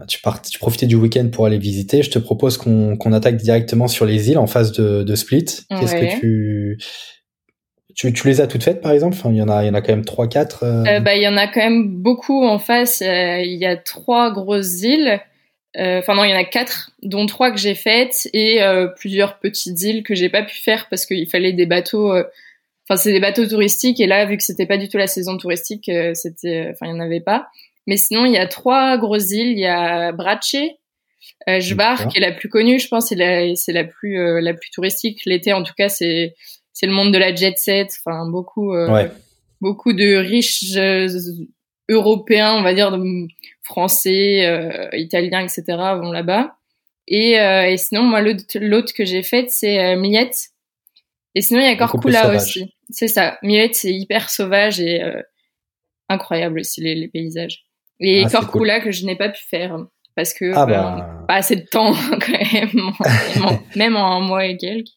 tu, 0.08 0.22
pars, 0.22 0.42
tu 0.42 0.60
profitais 0.60 0.86
du 0.86 0.96
week-end 0.96 1.30
pour 1.32 1.46
aller 1.46 1.58
visiter. 1.58 2.03
Je 2.03 2.12
te 2.12 2.20
propose 2.20 2.58
qu'on 2.58 3.13
attaque 3.13 3.38
directement 3.38 3.88
sur 3.88 4.06
les 4.06 4.30
îles 4.30 4.38
en 4.38 4.48
face 4.48 4.72
de, 4.72 5.03
de 5.03 5.15
Split. 5.15 5.46
Qu'est-ce 5.70 5.96
que 5.96 6.20
tu, 6.20 6.77
tu, 7.96 8.13
tu 8.13 8.27
les 8.27 8.42
as 8.42 8.48
toutes 8.48 8.63
faites 8.63 8.82
par 8.82 8.92
exemple? 8.92 9.15
Enfin, 9.18 9.32
il 9.32 9.38
y 9.38 9.42
en 9.42 9.50
a 9.50 9.63
il 9.63 9.68
y 9.68 9.70
en 9.70 9.74
a 9.74 9.82
quand 9.82 9.94
même 9.94 10.06
trois 10.06 10.27
quatre. 10.27 10.63
Euh... 10.63 10.84
Euh, 10.86 11.00
bah 11.00 11.15
il 11.15 11.22
y 11.22 11.27
en 11.27 11.38
a 11.38 11.48
quand 11.48 11.62
même 11.62 11.88
beaucoup 11.88 12.46
en 12.46 12.60
face. 12.60 13.01
Euh, 13.01 13.39
il 13.39 13.58
y 13.58 13.65
a 13.65 13.75
trois 13.77 14.32
grosses 14.32 14.82
îles. 14.82 15.20
Euh, 15.75 16.00
enfin 16.00 16.13
non, 16.13 16.24
il 16.24 16.30
y 16.30 16.34
en 16.34 16.39
a 16.39 16.44
quatre, 16.44 16.92
dont 17.01 17.25
trois 17.25 17.51
que 17.51 17.58
j'ai 17.58 17.74
faites 17.74 18.30
et 18.32 18.60
plusieurs 18.96 19.39
petites 19.39 19.82
îles 19.82 20.03
que 20.03 20.13
j'ai 20.13 20.30
pas 20.30 20.44
pu 20.44 20.56
faire 20.56 20.88
parce 20.89 21.06
qu'il 21.06 21.27
fallait 21.27 21.53
des 21.53 21.65
bateaux. 21.65 22.12
Enfin 22.12 22.96
c'est 22.96 23.12
des 23.12 23.20
bateaux 23.20 23.48
touristiques 23.48 24.00
et 24.00 24.06
là 24.06 24.25
vu 24.25 24.38
que 24.38 24.44
c'était 24.44 24.68
pas 24.68 24.77
du 24.77 24.88
tout 24.88 24.98
la 24.98 25.08
saison 25.08 25.38
touristique, 25.38 25.89
c'était, 26.13 26.70
enfin 26.72 26.86
il 26.86 26.89
y 26.89 26.94
en 26.94 27.00
avait 27.00 27.22
pas. 27.22 27.48
Mais 27.88 27.98
sinon, 27.98 28.25
il 28.25 28.34
y 28.34 28.38
a 28.38 28.48
trois 28.48 28.98
grosses 28.98 29.32
îles. 29.32 29.52
Il 29.52 29.60
y 29.60 29.66
a 29.66 30.12
Brace, 30.12 30.56
euh, 31.50 31.60
Jvar, 31.60 32.08
qui 32.08 32.18
est 32.18 32.22
la 32.22 32.32
plus 32.32 32.50
connue, 32.50 32.80
je 32.80 32.88
pense, 32.88 33.10
c'est 33.10 33.16
la, 33.16 33.56
c'est 33.56 33.74
la 33.74 33.84
plus, 33.84 34.18
euh, 34.18 34.40
la 34.42 34.54
plus 34.54 34.70
touristique. 34.72 35.25
L'été, 35.25 35.54
en 35.54 35.63
tout 35.63 35.74
cas, 35.78 35.90
c'est, 35.90 36.36
c'est 36.72 36.86
le 36.86 36.94
monde 36.94 37.13
de 37.13 37.18
la 37.18 37.36
jet 37.36 37.58
set. 37.58 37.90
Enfin, 38.00 38.30
beaucoup, 38.30 38.74
euh, 38.74 39.08
beaucoup 39.62 39.94
de 39.94 40.16
riches 40.16 40.75
euh, 40.78 41.08
européens, 41.90 42.54
on 42.54 42.62
va 42.62 42.74
dire, 42.74 42.98
français, 43.63 44.90
italiens, 44.94 45.42
etc., 45.42 45.63
vont 45.68 46.12
là-bas. 46.12 46.56
Et, 47.08 47.34
et 47.34 47.78
sinon, 47.78 48.04
moi, 48.04 48.22
l'autre 48.22 48.94
que 48.94 49.04
j'ai 49.04 49.24
faite, 49.24 49.52
c'est 49.52 49.96
Miette. 49.98 50.50
Et 51.36 51.42
sinon, 51.42 51.60
il 51.60 51.66
y 51.66 51.68
a 51.68 51.75
Corcula 51.75 52.34
aussi. 52.34 52.74
C'est 52.90 53.10
ça. 53.10 53.38
Miette, 53.42 53.75
c'est 53.75 53.94
hyper 53.94 54.30
sauvage 54.30 54.80
et 54.80 55.02
incroyable 56.08 56.60
aussi 56.60 56.80
les, 56.82 56.96
les 56.96 57.10
paysages. 57.10 57.66
Et 58.00 58.24
ah, 58.26 58.30
Corcula 58.30 58.80
que 58.80 58.92
je 58.92 59.06
n'ai 59.06 59.16
pas 59.16 59.30
pu 59.30 59.42
faire 59.50 59.78
parce 60.16 60.34
que 60.34 60.52
ah, 60.56 60.66
bah... 60.66 61.26
pas 61.28 61.36
assez 61.36 61.56
de 61.56 61.66
temps 61.70 61.94
quand 62.12 62.54
même, 62.54 63.60
même 63.76 63.96
en 63.96 64.18
un 64.18 64.20
mois 64.20 64.46
et 64.46 64.58
quelques. 64.58 64.90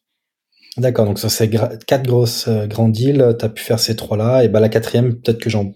D'accord, 0.77 1.05
donc 1.05 1.17
ça 1.17 1.27
c'est 1.27 1.49
quatre 1.87 2.05
grosses 2.05 2.47
euh, 2.47 2.67
grandes 2.67 2.95
îles, 2.99 3.35
tu 3.39 3.45
as 3.45 3.49
pu 3.49 3.63
faire 3.63 3.79
ces 3.79 3.95
trois-là, 3.95 4.43
et 4.43 4.47
bah 4.47 4.59
la 4.59 4.69
quatrième, 4.69 5.15
peut-être 5.15 5.39
que 5.39 5.49
j'en 5.49 5.73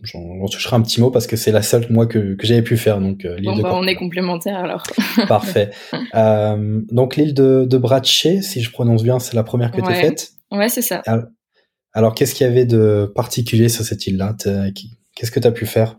toucherai 0.51 0.75
un 0.75 0.81
petit 0.83 1.01
mot 1.01 1.09
parce 1.09 1.25
que 1.25 1.35
c'est 1.35 1.51
la 1.51 1.63
seule 1.63 1.87
moi 1.89 2.05
que, 2.05 2.35
que 2.35 2.45
j'avais 2.45 2.61
pu 2.61 2.77
faire, 2.77 2.99
donc 2.99 3.25
euh, 3.25 3.35
l'île 3.39 3.57
de 3.57 3.63
bah, 3.63 3.71
on 3.73 3.87
est 3.87 3.95
complémentaires 3.95 4.59
alors. 4.59 4.83
Parfait. 5.27 5.71
Euh, 6.13 6.81
donc 6.91 7.15
l'île 7.15 7.33
de, 7.33 7.65
de 7.67 7.77
Braché, 7.79 8.43
si 8.43 8.61
je 8.61 8.69
prononce 8.71 9.01
bien, 9.01 9.17
c'est 9.17 9.35
la 9.35 9.41
première 9.41 9.71
que 9.71 9.81
tu 9.81 9.89
as 9.89 9.95
faite 9.95 10.33
Ouais, 10.51 10.69
c'est 10.69 10.83
ça. 10.83 11.01
Alors, 11.93 12.15
qu'est-ce 12.15 12.35
qu'il 12.35 12.47
y 12.47 12.49
avait 12.49 12.65
de 12.65 13.11
particulier 13.15 13.69
sur 13.69 13.83
cette 13.83 14.07
île-là 14.07 14.35
Qu'est-ce 15.15 15.31
que 15.31 15.39
tu 15.39 15.47
as 15.47 15.51
pu 15.51 15.65
faire? 15.65 15.97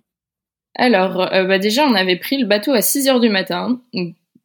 Alors, 0.74 1.28
bah 1.30 1.58
déjà, 1.58 1.86
on 1.86 1.94
avait 1.94 2.16
pris 2.16 2.38
le 2.38 2.46
bateau 2.46 2.72
à 2.72 2.80
6 2.80 3.08
heures 3.08 3.20
du 3.20 3.28
matin, 3.28 3.80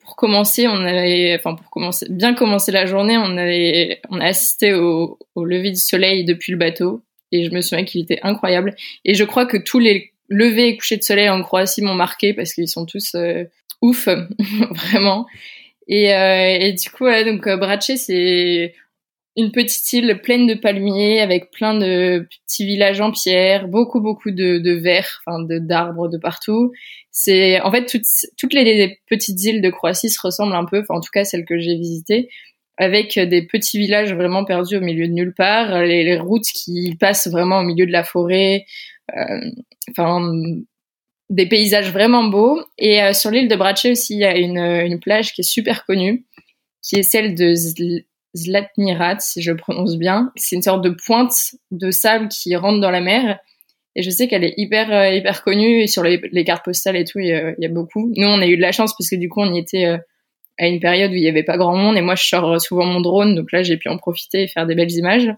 pour 0.07 0.15
commencer, 0.15 0.69
on 0.69 0.85
avait, 0.85 1.35
enfin 1.37 1.55
pour 1.55 1.69
commencer, 1.69 2.07
bien 2.09 2.33
commencer 2.33 2.71
la 2.71 2.85
journée, 2.85 3.17
on 3.17 3.37
avait, 3.37 3.99
on 4.09 4.21
a 4.21 4.27
assisté 4.27 4.73
au, 4.73 5.19
lever 5.35 5.71
du 5.71 5.79
soleil 5.79 6.23
depuis 6.23 6.53
le 6.53 6.57
bateau 6.57 7.01
et 7.33 7.43
je 7.43 7.51
me 7.51 7.59
souviens 7.59 7.83
qu'il 7.83 8.01
était 8.03 8.19
incroyable. 8.23 8.73
Et 9.03 9.15
je 9.15 9.25
crois 9.25 9.45
que 9.45 9.57
tous 9.57 9.79
les 9.79 10.13
levers 10.29 10.65
et 10.65 10.77
couchers 10.77 10.95
de 10.95 11.03
soleil 11.03 11.27
en 11.27 11.43
Croatie 11.43 11.81
m'ont 11.81 11.93
marqué 11.93 12.33
parce 12.33 12.53
qu'ils 12.53 12.69
sont 12.69 12.85
tous 12.85 13.15
euh, 13.15 13.43
ouf, 13.81 14.07
vraiment. 14.71 15.25
Et, 15.89 16.13
euh, 16.13 16.57
et, 16.57 16.71
du 16.71 16.89
coup, 16.89 17.05
donc 17.25 17.45
euh, 17.45 17.57
Brace, 17.57 17.91
c'est 17.97 18.73
une 19.37 19.51
petite 19.51 19.93
île 19.93 20.19
pleine 20.21 20.47
de 20.47 20.55
palmiers 20.55 21.21
avec 21.21 21.51
plein 21.51 21.75
de 21.75 22.27
petits 22.47 22.65
villages 22.65 22.99
en 22.99 23.11
pierre, 23.11 23.67
beaucoup 23.67 24.01
beaucoup 24.01 24.31
de, 24.31 24.57
de 24.57 24.71
verre, 24.71 25.21
enfin 25.25 25.43
de 25.43 25.59
d'arbres 25.59 26.09
de 26.09 26.17
partout. 26.17 26.73
C'est 27.11 27.61
en 27.61 27.71
fait 27.71 27.85
toutes 27.85 28.01
toutes 28.37 28.53
les, 28.53 28.99
petites 29.07 29.41
îles 29.43 29.61
de 29.61 29.69
Croatie 29.69 30.09
se 30.09 30.19
ressemblent 30.19 30.55
un 30.55 30.65
peu, 30.65 30.79
enfin 30.81 30.95
en 30.95 31.01
tout 31.01 31.11
cas 31.13 31.23
celles 31.23 31.45
que 31.45 31.59
j'ai 31.59 31.75
visitées, 31.75 32.29
avec 32.77 33.19
des 33.19 33.43
petits 33.43 33.77
villages 33.77 34.13
vraiment 34.13 34.43
perdus 34.43 34.77
au 34.77 34.81
milieu 34.81 35.07
de 35.07 35.13
nulle 35.13 35.33
part, 35.35 35.83
les, 35.83 36.17
routes 36.17 36.47
qui 36.47 36.95
passent 36.99 37.27
vraiment 37.27 37.59
au 37.59 37.63
milieu 37.63 37.85
de 37.85 37.91
la 37.91 38.03
forêt, 38.03 38.65
euh, 39.15 39.39
des 41.29 41.45
paysages 41.47 41.91
vraiment 41.91 42.23
beaux. 42.23 42.61
Et 42.77 43.01
euh, 43.03 43.13
sur 43.13 43.31
l'île 43.31 43.47
de 43.47 43.55
Brace 43.55 43.85
aussi, 43.85 44.15
il 44.15 44.19
y 44.19 44.25
a 44.25 44.35
une, 44.37 44.57
une 44.59 44.99
plage 44.99 45.33
qui 45.33 45.41
est 45.41 45.43
super 45.43 45.85
connue, 45.85 46.25
qui 46.81 46.95
est 46.97 47.03
celle 47.03 47.35
de 47.35 47.53
Zlatnirat, 48.35 49.19
si 49.19 49.41
je 49.41 49.51
prononce 49.51 49.97
bien. 49.97 50.31
C'est 50.35 50.55
une 50.55 50.61
sorte 50.61 50.83
de 50.83 50.89
pointe 50.89 51.33
de 51.71 51.91
sable 51.91 52.27
qui 52.27 52.55
rentre 52.55 52.79
dans 52.79 52.91
la 52.91 53.01
mer. 53.01 53.39
Et 53.95 54.03
je 54.03 54.09
sais 54.09 54.27
qu'elle 54.27 54.43
est 54.43 54.53
hyper 54.57 54.91
euh, 54.91 55.09
hyper 55.09 55.43
connue 55.43 55.81
et 55.81 55.87
sur 55.87 56.03
les, 56.03 56.43
cartes 56.43 56.63
postales 56.63 56.97
et 56.97 57.05
tout, 57.05 57.19
il 57.19 57.55
y, 57.57 57.65
a, 57.65 57.69
beaucoup. 57.69 58.11
Nous, 58.15 58.27
on 58.27 58.41
a 58.41 58.47
eu 58.47 58.55
de 58.55 58.61
la 58.61 58.71
chance 58.71 58.93
parce 58.95 59.09
que 59.09 59.15
du 59.15 59.27
coup, 59.27 59.41
on 59.41 59.53
y 59.53 59.57
était 59.57 59.85
euh, 59.85 59.97
à 60.59 60.67
une 60.67 60.79
période 60.79 61.11
où 61.11 61.15
il 61.15 61.23
y 61.23 61.27
avait 61.27 61.43
pas 61.43 61.57
grand 61.57 61.75
monde 61.75 61.97
et 61.97 62.01
moi, 62.01 62.15
je 62.15 62.23
sors 62.23 62.61
souvent 62.61 62.85
mon 62.85 63.01
drone, 63.01 63.35
donc 63.35 63.51
là, 63.51 63.63
j'ai 63.63 63.77
pu 63.77 63.89
en 63.89 63.97
profiter 63.97 64.43
et 64.43 64.47
faire 64.47 64.67
des 64.67 64.75
belles 64.75 64.91
images. 64.91 65.33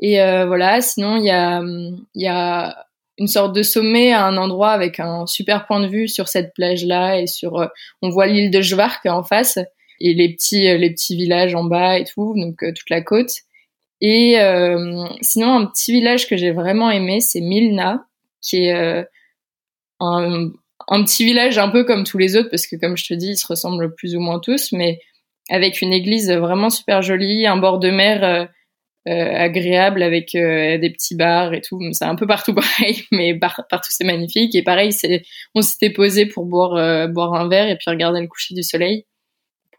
Et 0.00 0.20
euh, 0.20 0.46
voilà. 0.46 0.80
Sinon, 0.80 1.16
il 1.16 1.24
y 1.24 1.30
a 1.30 1.62
il 1.62 2.22
y 2.22 2.26
a 2.26 2.86
une 3.18 3.28
sorte 3.28 3.54
de 3.54 3.62
sommet 3.62 4.12
à 4.12 4.24
un 4.24 4.36
endroit 4.36 4.70
avec 4.70 4.98
un 4.98 5.26
super 5.26 5.66
point 5.66 5.80
de 5.80 5.86
vue 5.86 6.08
sur 6.08 6.26
cette 6.26 6.54
plage 6.54 6.84
là 6.84 7.20
et 7.20 7.28
sur 7.28 7.68
on 8.00 8.08
voit 8.08 8.26
l'île 8.26 8.50
de 8.50 8.60
Jvark 8.60 9.06
en 9.06 9.22
face 9.22 9.58
et 10.02 10.14
les 10.14 10.34
petits 10.34 10.68
euh, 10.68 10.76
les 10.76 10.90
petits 10.90 11.16
villages 11.16 11.54
en 11.54 11.64
bas 11.64 11.98
et 11.98 12.04
tout, 12.04 12.34
donc 12.36 12.62
euh, 12.62 12.72
toute 12.72 12.90
la 12.90 13.00
côte. 13.00 13.32
Et 14.00 14.40
euh, 14.40 15.06
sinon, 15.20 15.54
un 15.54 15.66
petit 15.66 15.92
village 15.92 16.28
que 16.28 16.36
j'ai 16.36 16.50
vraiment 16.50 16.90
aimé, 16.90 17.20
c'est 17.20 17.40
Milna, 17.40 18.04
qui 18.40 18.64
est 18.64 19.04
un, 20.00 20.50
petit 21.04 21.24
village 21.24 21.56
un 21.56 21.68
peu 21.68 21.84
comme 21.84 22.02
tous 22.02 22.18
les 22.18 22.36
autres, 22.36 22.50
parce 22.50 22.66
que 22.66 22.74
comme 22.74 22.96
je 22.96 23.06
te 23.06 23.14
dis, 23.14 23.28
ils 23.28 23.36
se 23.36 23.46
ressemblent 23.46 23.94
plus 23.94 24.16
ou 24.16 24.20
moins 24.20 24.40
tous, 24.40 24.72
mais 24.72 24.98
avec 25.50 25.82
une 25.82 25.92
église 25.92 26.32
vraiment 26.32 26.68
super 26.68 27.02
jolie, 27.02 27.46
un 27.46 27.56
bord 27.56 27.78
de 27.78 27.90
mer 27.90 28.48
agréable 29.06 30.02
avec 30.02 30.32
des 30.32 30.90
petits 30.90 31.14
bars 31.14 31.54
et 31.54 31.60
tout. 31.60 31.78
C'est 31.92 32.04
un 32.04 32.16
peu 32.16 32.26
partout 32.26 32.54
pareil, 32.80 33.04
mais 33.12 33.38
partout 33.38 33.90
c'est 33.90 34.02
magnifique. 34.02 34.56
Et 34.56 34.64
pareil, 34.64 34.90
on 35.54 35.62
s'était 35.62 35.90
posé 35.90 36.26
pour 36.26 36.44
boire 36.44 36.74
un 36.74 37.48
verre 37.48 37.68
et 37.68 37.76
puis 37.76 37.88
regarder 37.88 38.20
le 38.20 38.26
coucher 38.26 38.56
du 38.56 38.64
soleil 38.64 39.06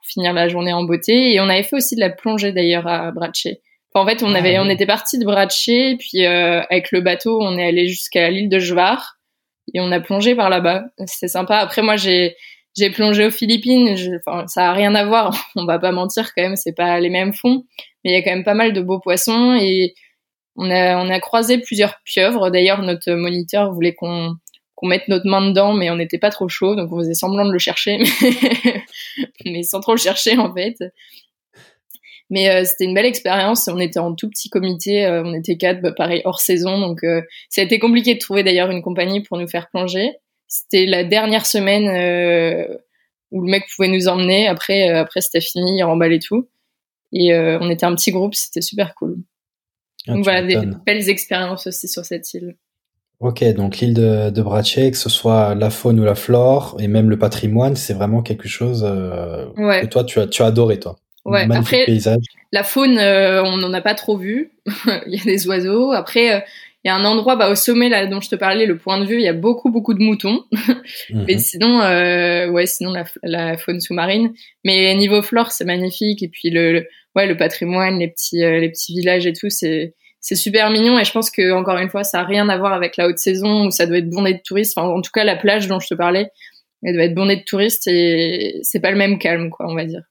finir 0.03 0.33
la 0.33 0.48
journée 0.48 0.74
en 0.74 0.83
beauté. 0.83 1.33
Et 1.33 1.39
on 1.39 1.50
avait 1.50 1.63
fait 1.63 1.75
aussi 1.75 1.95
de 1.95 2.00
la 2.00 2.10
plongée 2.10 2.51
d'ailleurs 2.51 2.88
à 2.88 3.12
Brace. 3.12 3.48
en 3.93 4.05
fait, 4.05 4.24
on 4.24 4.33
ah 4.33 4.38
avait, 4.38 4.60
on 4.60 4.69
était 4.69 4.86
parti 4.86 5.17
de 5.17 5.25
Brace, 5.25 5.69
puis 6.00 6.25
euh, 6.25 6.62
avec 6.69 6.91
le 6.91 7.01
bateau, 7.01 7.41
on 7.41 7.57
est 7.57 7.65
allé 7.65 7.88
jusqu'à 7.88 8.29
l'île 8.29 8.50
de 8.50 8.60
Jvar 8.60 9.17
et 9.74 9.79
on 9.79 9.91
a 9.91 10.00
plongé 10.00 10.36
par 10.36 10.50
là-bas. 10.50 10.86
C'était 11.05 11.27
sympa. 11.27 11.57
Après, 11.57 11.81
moi, 11.81 11.95
j'ai 11.95 12.36
j'ai 12.75 12.89
plongé 12.89 13.27
aux 13.27 13.31
Philippines. 13.31 13.95
enfin, 14.25 14.48
ça 14.48 14.69
a 14.69 14.74
rien 14.74 14.95
à 14.95 15.05
voir. 15.05 15.36
On 15.55 15.65
va 15.65 15.79
pas 15.79 15.91
mentir 15.91 16.33
quand 16.33 16.41
même, 16.41 16.55
c'est 16.55 16.74
pas 16.74 17.00
les 17.00 17.10
mêmes 17.10 17.33
fonds, 17.33 17.65
mais 18.03 18.12
il 18.12 18.13
y 18.13 18.17
a 18.17 18.24
quand 18.24 18.31
même 18.31 18.43
pas 18.43 18.55
mal 18.55 18.74
de 18.74 18.81
beaux 18.81 19.00
poissons 19.00 19.55
et 19.55 19.93
on 20.55 20.69
a 20.69 20.98
on 20.98 21.10
a 21.10 21.19
croisé 21.19 21.60
plusieurs 21.60 21.95
pieuvres. 22.03 22.50
D'ailleurs, 22.50 22.81
notre 22.81 23.12
moniteur 23.13 23.72
voulait 23.72 23.93
qu'on 23.93 24.36
qu'on 24.75 24.88
mette 24.88 25.08
notre 25.08 25.27
main 25.27 25.48
dedans, 25.48 25.74
mais 25.74 25.89
on 25.89 25.96
n'était 25.96 26.18
pas 26.18 26.30
trop 26.30 26.48
chaud, 26.48 26.75
donc 26.75 26.92
on 26.92 27.00
faisait 27.00 27.13
semblant 27.13 27.46
de 27.46 27.51
le 27.51 27.60
chercher, 27.60 28.00
mais, 29.46 29.63
sans 29.63 29.80
trop 29.80 29.94
le 29.94 30.00
chercher 30.00 30.38
en 30.38 30.53
fait. 30.53 30.77
Mais 32.30 32.50
euh, 32.50 32.63
c'était 32.65 32.86
une 32.86 32.96
belle 32.96 33.06
expérience. 33.06 33.68
On 33.68 33.80
était 33.80 34.00
en 34.00 34.15
tout 34.15 34.30
petit 34.30 34.50
comité, 34.50 35.06
euh, 35.06 35.24
on 35.24 35.34
était 35.34 35.58
quatre, 35.58 35.82
bah, 35.82 35.92
pareil 35.92 36.22
hors 36.25 36.39
saison, 36.39 36.80
donc 36.80 37.03
euh, 37.03 37.22
ça 37.50 37.62
a 37.62 37.63
été 37.63 37.77
compliqué 37.80 38.15
de 38.15 38.20
trouver 38.20 38.44
d'ailleurs 38.44 38.72
une 38.72 38.82
compagnie 38.82 39.22
pour 39.22 39.38
nous 39.38 39.48
faire 39.48 39.70
plonger. 39.70 40.13
C'était 40.48 40.86
la 40.86 41.03
dernière 41.03 41.46
semaine 41.46 41.86
où 43.32 43.42
le 43.42 43.50
mec 43.50 43.63
pouvait 43.75 43.88
nous 43.88 44.08
emmener. 44.08 44.48
Après, 44.48 44.88
après 44.89 45.22
c'était 45.22 45.42
fini, 45.42 45.77
il 45.77 45.84
remballait 45.84 46.20
tout. 46.20 46.48
Et 47.12 47.36
on 47.36 47.72
était 47.72 47.88
un 47.88 47.96
petit 47.96 48.12
groupe, 48.12 48.36
c'était 48.36 48.62
super 48.62 48.94
cool. 48.94 49.18
Ah, 50.08 50.13
donc 50.13 50.24
voilà, 50.24 50.44
des 50.44 50.60
belles 50.86 51.10
expériences 51.10 51.65
aussi 51.65 51.88
sur 51.88 52.06
cette 52.06 52.32
île. 52.36 52.56
Ok, 53.24 53.42
donc 53.53 53.77
l'île 53.77 53.94
de, 53.94 54.30
de 54.32 54.89
que 54.89 54.98
ce 54.98 55.10
soit 55.10 55.56
la 55.56 55.70
faune 55.70 55.98
ou 55.98 56.03
la 56.03 56.13
flore, 56.13 56.75
et 56.77 56.89
même 56.89 57.10
le 57.10 57.18
patrimoine, 57.18 57.77
c'est 57.77 57.94
vraiment 57.94 58.22
quelque 58.22 58.50
chose 58.50 58.86
euh, 58.86 59.46
que 59.56 59.86
toi, 59.86 60.03
tu 60.03 60.20
as, 60.20 60.27
tu 60.27 60.42
as 60.42 60.48
adoré, 60.48 60.77
toi. 60.77 60.98
Ouais, 61.24 61.48
après, 61.50 61.86
paysage. 61.86 62.25
la 62.51 62.63
faune, 62.63 62.98
euh, 62.98 63.42
on 63.46 63.56
n'en 63.56 63.72
a 63.72 63.80
pas 63.80 63.96
trop 63.96 64.18
vu. 64.18 64.51
il 65.08 65.15
y 65.15 65.22
a 65.22 65.24
des 65.24 65.48
oiseaux. 65.48 65.94
Après, 65.94 66.36
euh, 66.36 66.39
il 66.84 66.89
y 66.89 66.92
a 66.92 66.96
un 66.96 67.06
endroit 67.06 67.38
bah, 67.38 67.50
au 67.50 67.56
sommet 67.56 67.88
là 67.88 68.06
dont 68.08 68.20
je 68.20 68.27
te 68.27 68.36
parlais, 68.36 68.65
le 68.65 68.77
point 68.77 69.00
de 69.00 69.06
vue, 69.06 69.15
il 69.15 69.24
y 69.24 69.30
a 69.30 69.34
beaucoup 69.34 69.72
beaucoup 69.72 69.94
de 69.94 70.03
moutons. 70.03 70.44
Mais 71.13 71.36
mhm. 71.36 71.39
sinon, 71.39 71.80
ouais, 72.51 72.65
sinon 72.65 72.92
la, 72.92 73.06
la 73.24 73.58
faune 73.58 73.80
sous-marine. 73.80 74.34
Mais 74.65 74.94
niveau 74.96 75.22
flore, 75.22 75.51
c'est 75.51 75.63
magnifique. 75.63 76.24
Et 76.24 76.27
puis 76.27 76.50
le, 76.50 76.86
ouais, 77.15 77.25
le 77.25 77.38
patrimoine, 77.38 78.00
les 78.00 78.10
petits 78.10 78.39
les 78.39 78.68
petits 78.68 78.92
villages 78.94 79.25
et 79.25 79.32
tout, 79.32 79.50
c'est 79.50 79.94
c'est 80.24 80.36
super 80.36 80.72
mignon 80.72 80.98
et 80.98 81.03
je 81.03 81.12
pense 81.12 81.30
que 81.30 81.51
encore 81.51 81.77
une 81.77 81.89
fois 81.89 82.03
ça 82.03 82.22
a 82.22 82.24
rien 82.24 82.50
à 82.50 82.58
voir 82.58 82.74
avec 82.74 82.98
la 82.98 83.08
haute 83.08 83.20
saison 83.20 83.68
où 83.68 83.72
ça 83.72 83.86
doit 83.86 83.98
être 83.98 84.10
bondé 84.10 84.34
de 84.34 84.42
touristes 84.44 84.75
enfin, 84.77 84.88
en 84.88 85.01
tout 85.01 85.12
cas 85.13 85.24
la 85.24 85.36
plage 85.36 85.68
dont 85.68 85.80
je 85.80 85.88
te 85.88 85.94
parlais 85.94 86.32
elle 86.82 86.96
doit 86.96 87.03
être 87.03 87.13
bondée 87.13 87.36
de 87.36 87.44
touristes 87.44 87.88
et 87.88 88.60
c'est 88.63 88.80
pas 88.80 88.89
le 88.89 88.98
même 88.98 89.20
calme 89.20 89.50
quoi 89.50 89.68
on 89.70 89.75
va 89.75 89.86
dire 89.86 90.01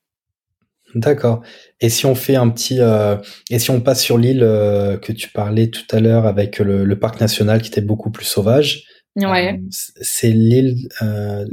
D'accord. 0.94 1.40
Et 1.80 1.88
si 1.88 2.04
on 2.04 2.14
fait 2.14 2.36
un 2.36 2.50
petit, 2.50 2.76
euh, 2.78 3.16
et 3.48 3.58
si 3.58 3.70
on 3.70 3.80
passe 3.80 4.02
sur 4.02 4.18
l'île 4.18 4.42
euh, 4.42 4.98
que 4.98 5.10
tu 5.10 5.30
parlais 5.30 5.68
tout 5.68 5.86
à 5.90 6.00
l'heure 6.00 6.26
avec 6.26 6.58
le, 6.58 6.98
parc 6.98 7.18
national 7.18 7.62
qui 7.62 7.68
était 7.68 7.80
beaucoup 7.80 8.10
plus 8.10 8.26
sauvage, 8.26 8.84
ouais. 9.16 9.54
Euh, 9.54 9.56
c'est 9.70 10.28
l'île 10.28 10.76
euh, 11.00 11.46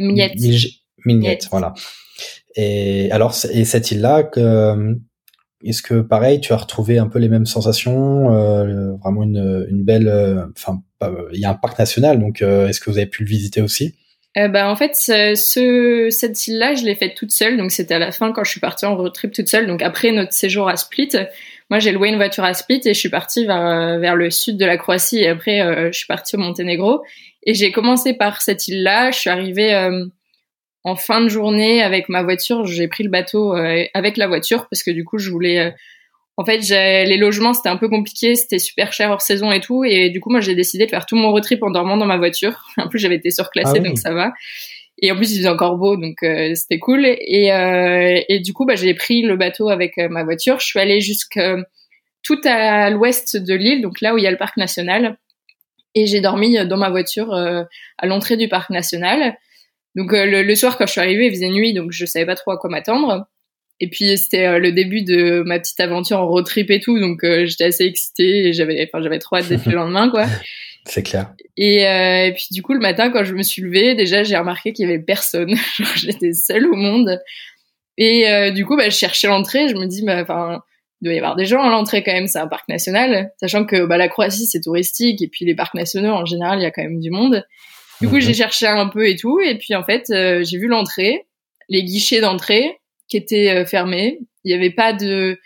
Mignette. 1.06 1.48
voilà. 1.52 1.74
Et 2.58 3.10
alors, 3.12 3.34
et 3.54 3.64
cette 3.64 3.92
île-là, 3.92 4.24
que 4.24 4.98
est-ce 5.64 5.82
que 5.82 6.02
pareil, 6.02 6.40
tu 6.40 6.54
as 6.54 6.58
retrouvé 6.58 6.98
un 6.98 7.08
peu 7.08 7.20
les 7.20 7.30
mêmes 7.30 7.46
sensations, 7.46 8.34
euh, 8.34 8.94
vraiment 9.04 9.24
une, 9.24 9.68
une 9.70 9.84
belle, 9.84 10.08
euh, 10.08 10.46
enfin, 10.58 10.82
il 11.34 11.40
y 11.40 11.46
a 11.46 11.50
un 11.50 11.56
parc 11.56 11.78
national, 11.80 12.20
donc 12.20 12.42
euh, 12.42 12.68
est-ce 12.68 12.80
que 12.80 12.90
vous 12.90 12.98
avez 12.98 13.08
pu 13.08 13.24
le 13.24 13.30
visiter 13.30 13.62
aussi? 13.62 13.96
Bah, 14.36 14.72
en 14.72 14.76
fait, 14.78 14.96
ce, 14.96 16.08
cette 16.12 16.48
île-là, 16.48 16.74
je 16.74 16.86
l'ai 16.86 16.96
faite 16.96 17.16
toute 17.16 17.32
seule, 17.32 17.58
donc 17.58 17.72
c'était 17.72 17.96
à 17.96 18.00
la 18.00 18.14
fin 18.14 18.32
quand 18.32 18.46
je 18.46 18.52
suis 18.52 18.62
partie 18.62 18.86
en 18.86 18.96
road 18.96 19.12
trip 19.12 19.34
toute 19.34 19.50
seule. 19.50 19.68
Donc 19.68 19.82
après 19.82 20.12
notre 20.12 20.32
séjour 20.32 20.70
à 20.70 20.78
Split, 20.78 21.10
moi 21.70 21.80
j'ai 21.80 21.92
loué 21.92 22.08
une 22.08 22.16
voiture 22.16 22.46
à 22.46 22.54
Split 22.54 22.80
et 22.86 22.94
je 22.94 23.00
suis 23.00 23.10
partie 23.10 23.46
vers, 23.46 24.00
vers 24.00 24.16
le 24.16 24.30
sud 24.30 24.56
de 24.56 24.66
la 24.66 24.78
Croatie 24.78 25.20
et 25.20 25.28
après 25.28 25.92
je 25.92 25.98
suis 25.98 26.08
partie 26.08 26.38
au 26.38 26.40
Monténégro. 26.40 27.02
Et 27.44 27.54
j'ai 27.54 27.74
commencé 27.74 28.14
par 28.14 28.42
cette 28.42 28.70
île-là, 28.70 29.12
je 29.12 29.20
suis 29.20 29.30
arrivée 29.30 29.74
en 30.84 30.96
fin 30.96 31.22
de 31.22 31.30
journée 31.30 31.82
avec 31.82 32.10
ma 32.10 32.24
voiture, 32.24 32.66
j'ai 32.66 32.88
pris 32.88 33.04
le 33.04 33.10
bateau 33.10 33.56
euh, 33.56 33.84
avec 33.94 34.18
la 34.18 34.28
voiture 34.28 34.68
parce 34.70 34.84
que 34.84 34.92
du 34.92 35.04
coup 35.04 35.18
je 35.18 35.30
voulais. 35.30 35.60
Euh, 35.60 35.72
en 36.38 36.46
fait, 36.46 36.60
les 36.70 37.18
logements 37.18 37.54
c'était 37.54 37.68
un 37.68 37.76
peu 37.76 37.90
compliqué, 37.90 38.36
c'était 38.36 38.60
super 38.60 38.94
cher 38.94 39.12
hors 39.12 39.22
saison 39.22 39.52
et 39.52 39.60
tout, 39.60 39.84
et 39.84 40.10
du 40.10 40.22
coup 40.22 40.30
moi 40.30 40.40
j'ai 40.40 40.56
décidé 40.56 40.86
de 40.86 40.90
faire 40.90 41.06
tout 41.06 41.18
mon 41.18 41.32
road 41.32 41.44
trip 41.44 41.62
en 41.64 41.70
dormant 41.70 41.98
dans 41.98 42.06
ma 42.06 42.18
voiture. 42.18 42.66
En 42.78 42.88
plus 42.88 42.98
j'avais 42.98 43.16
été 43.16 43.30
surclassée 43.30 43.80
ah 43.80 43.80
donc 43.80 43.98
ça 43.98 44.14
va. 44.14 44.32
Et 45.02 45.12
en 45.12 45.18
plus 45.18 45.34
il 45.34 45.40
faisait 45.40 45.50
encore 45.50 45.76
beau 45.76 45.98
donc 45.98 46.24
euh, 46.24 46.56
c'était 46.56 46.80
cool. 46.80 47.06
Et, 47.06 47.50
et 48.30 48.40
du 48.40 48.54
coup 48.54 48.66
bah 48.66 48.76
j'ai 48.76 48.94
pris 48.94 49.22
le 49.22 49.36
bateau 49.36 49.68
avec 49.68 49.98
ma 49.98 50.24
voiture. 50.24 50.62
Je 50.62 50.66
suis 50.66 50.80
allée 50.80 51.02
jusqu'à 51.02 51.58
tout 52.24 52.40
à 52.46 52.90
l'ouest 52.90 53.36
de 53.36 53.54
l'île, 53.54 53.82
donc 53.82 54.00
là 54.00 54.14
où 54.14 54.18
il 54.18 54.24
y 54.24 54.28
a 54.28 54.32
le 54.32 54.38
parc 54.38 54.56
national. 54.56 55.18
Et 55.94 56.06
j'ai 56.06 56.22
dormi 56.22 56.66
dans 56.66 56.78
ma 56.78 56.90
voiture 56.90 57.34
à 57.34 58.06
l'entrée 58.06 58.38
du 58.38 58.48
parc 58.48 58.70
national. 58.70 59.36
Donc 59.96 60.12
le, 60.14 60.56
soir 60.56 60.78
quand 60.78 60.86
je 60.86 60.92
suis 60.92 61.02
arrivée, 61.02 61.28
il 61.28 61.32
faisait 61.32 61.50
nuit, 61.50 61.74
donc 61.74 61.92
je 61.92 62.06
savais 62.06 62.26
pas 62.26 62.36
trop 62.36 62.52
à 62.52 62.58
quoi 62.58 62.70
m'attendre. 62.70 63.28
Et 63.80 63.90
puis 63.90 64.18
c'était 64.18 64.60
le 64.60 64.72
début 64.72 65.04
de 65.04 65.42
ma 65.46 65.60
petite 65.60 65.80
aventure 65.80 66.20
en 66.20 66.28
road 66.28 66.46
trip 66.46 66.70
et 66.70 66.80
tout, 66.80 67.00
donc 67.00 67.22
j'étais 67.24 67.66
assez 67.66 67.86
excitée 67.86 68.48
et 68.48 68.54
j'avais, 68.54 68.88
enfin 68.88 69.02
j'avais 69.02 69.20
trop 69.20 69.38
hâte 69.38 69.48
d'être 69.48 69.66
le 69.66 69.76
lendemain 69.76 70.10
quoi. 70.10 70.26
C'est 70.86 71.04
clair. 71.04 71.34
Et, 71.56 71.88
euh, 71.88 72.28
et, 72.28 72.34
puis 72.34 72.48
du 72.52 72.62
coup, 72.64 72.74
le 72.74 72.80
matin, 72.80 73.12
quand 73.12 73.24
je 73.24 73.34
me 73.36 73.44
suis 73.44 73.62
levée, 73.62 73.96
déjà, 73.96 74.24
j'ai 74.24 74.38
remarqué 74.38 74.74
qu'il 74.74 74.88
y 74.88 74.92
avait 74.92 75.02
personne. 75.02 75.54
J'étais 75.96 76.34
seule 76.34 76.66
au 76.68 76.76
monde. 76.76 77.22
Et 77.98 78.28
euh, 78.30 78.52
du 78.52 78.66
coup, 78.66 78.76
bah, 78.76 78.90
je 78.90 78.96
cherchais 78.96 79.28
l'entrée. 79.28 79.68
Je 79.68 79.76
me 79.76 79.86
dis, 79.86 80.04
bah, 80.04 80.22
enfin, 80.22 80.64
il 81.02 81.06
doit 81.06 81.14
y 81.14 81.18
avoir 81.18 81.36
des 81.36 81.46
gens 81.46 81.62
à 81.62 81.70
l'entrée 81.70 82.04
quand 82.04 82.14
même. 82.14 82.28
C'est 82.28 82.40
un 82.40 82.48
parc 82.48 82.68
national, 82.70 83.32
sachant 83.40 83.66
que 83.66 83.86
bah, 83.86 83.98
la 83.98 84.08
Croatie 84.08 84.46
c'est 84.46 84.62
touristique 84.62 85.22
et 85.22 85.28
puis 85.28 85.46
les 85.46 85.56
parcs 85.56 85.76
nationaux 85.76 86.14
en 86.14 86.26
général, 86.26 86.60
il 86.60 86.64
y 86.64 86.66
a 86.66 86.72
quand 86.72 86.84
même 86.84 87.00
du 87.00 87.12
monde. 87.12 87.46
Du 88.02 88.08
coup, 88.08 88.20
j'ai 88.20 88.34
cherché 88.34 88.68
un 88.68 88.88
peu 88.88 89.08
et 89.08 89.16
tout. 89.16 89.40
Et 89.40 89.58
puis 89.58 89.76
en 89.76 89.84
fait, 89.84 90.10
euh, 90.12 90.44
j'ai 90.44 90.58
vu 90.58 90.68
l'entrée, 90.68 91.26
les 91.68 91.84
guichets 91.84 92.22
d'entrée 92.22 92.80
qui 93.08 93.18
étaient 93.18 93.50
euh, 93.50 93.66
fermés. 93.66 94.20
Il 94.44 94.50
n'y 94.50 94.54
avait 94.54 94.72
pas 94.72 94.94
de, 94.94 95.40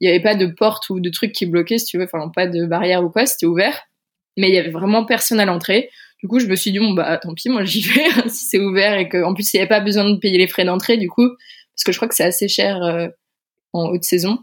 il 0.00 0.08
y 0.08 0.10
avait 0.10 0.22
pas 0.22 0.34
de 0.34 0.46
porte 0.46 0.90
ou 0.90 1.00
de 1.00 1.10
truc 1.10 1.32
qui 1.32 1.46
bloquait, 1.46 1.78
si 1.78 1.86
tu 1.86 1.98
veux. 1.98 2.04
Enfin, 2.04 2.30
pas 2.34 2.46
de 2.46 2.66
barrière 2.66 3.04
ou 3.04 3.10
quoi. 3.10 3.26
C'était 3.26 3.46
ouvert 3.46 3.86
mais 4.36 4.48
il 4.48 4.54
y 4.54 4.58
avait 4.58 4.70
vraiment 4.70 5.04
personne 5.04 5.40
à 5.40 5.44
l'entrée. 5.44 5.90
Du 6.22 6.28
coup, 6.28 6.38
je 6.38 6.46
me 6.46 6.56
suis 6.56 6.72
dit 6.72 6.78
bon 6.78 6.92
bah 6.92 7.18
tant 7.18 7.34
pis, 7.34 7.48
moi 7.48 7.64
j'y 7.64 7.82
vais 7.82 8.28
si 8.28 8.46
c'est 8.46 8.58
ouvert 8.58 8.98
et 8.98 9.08
qu'en 9.08 9.34
plus 9.34 9.52
il 9.52 9.56
n'y 9.56 9.60
avait 9.60 9.68
pas 9.68 9.80
besoin 9.80 10.08
de 10.08 10.18
payer 10.18 10.38
les 10.38 10.48
frais 10.48 10.64
d'entrée 10.64 10.96
du 10.96 11.08
coup 11.08 11.28
parce 11.74 11.84
que 11.84 11.92
je 11.92 11.98
crois 11.98 12.08
que 12.08 12.14
c'est 12.14 12.24
assez 12.24 12.48
cher 12.48 12.82
euh, 12.82 13.08
en 13.72 13.88
haute 13.88 14.04
saison. 14.04 14.38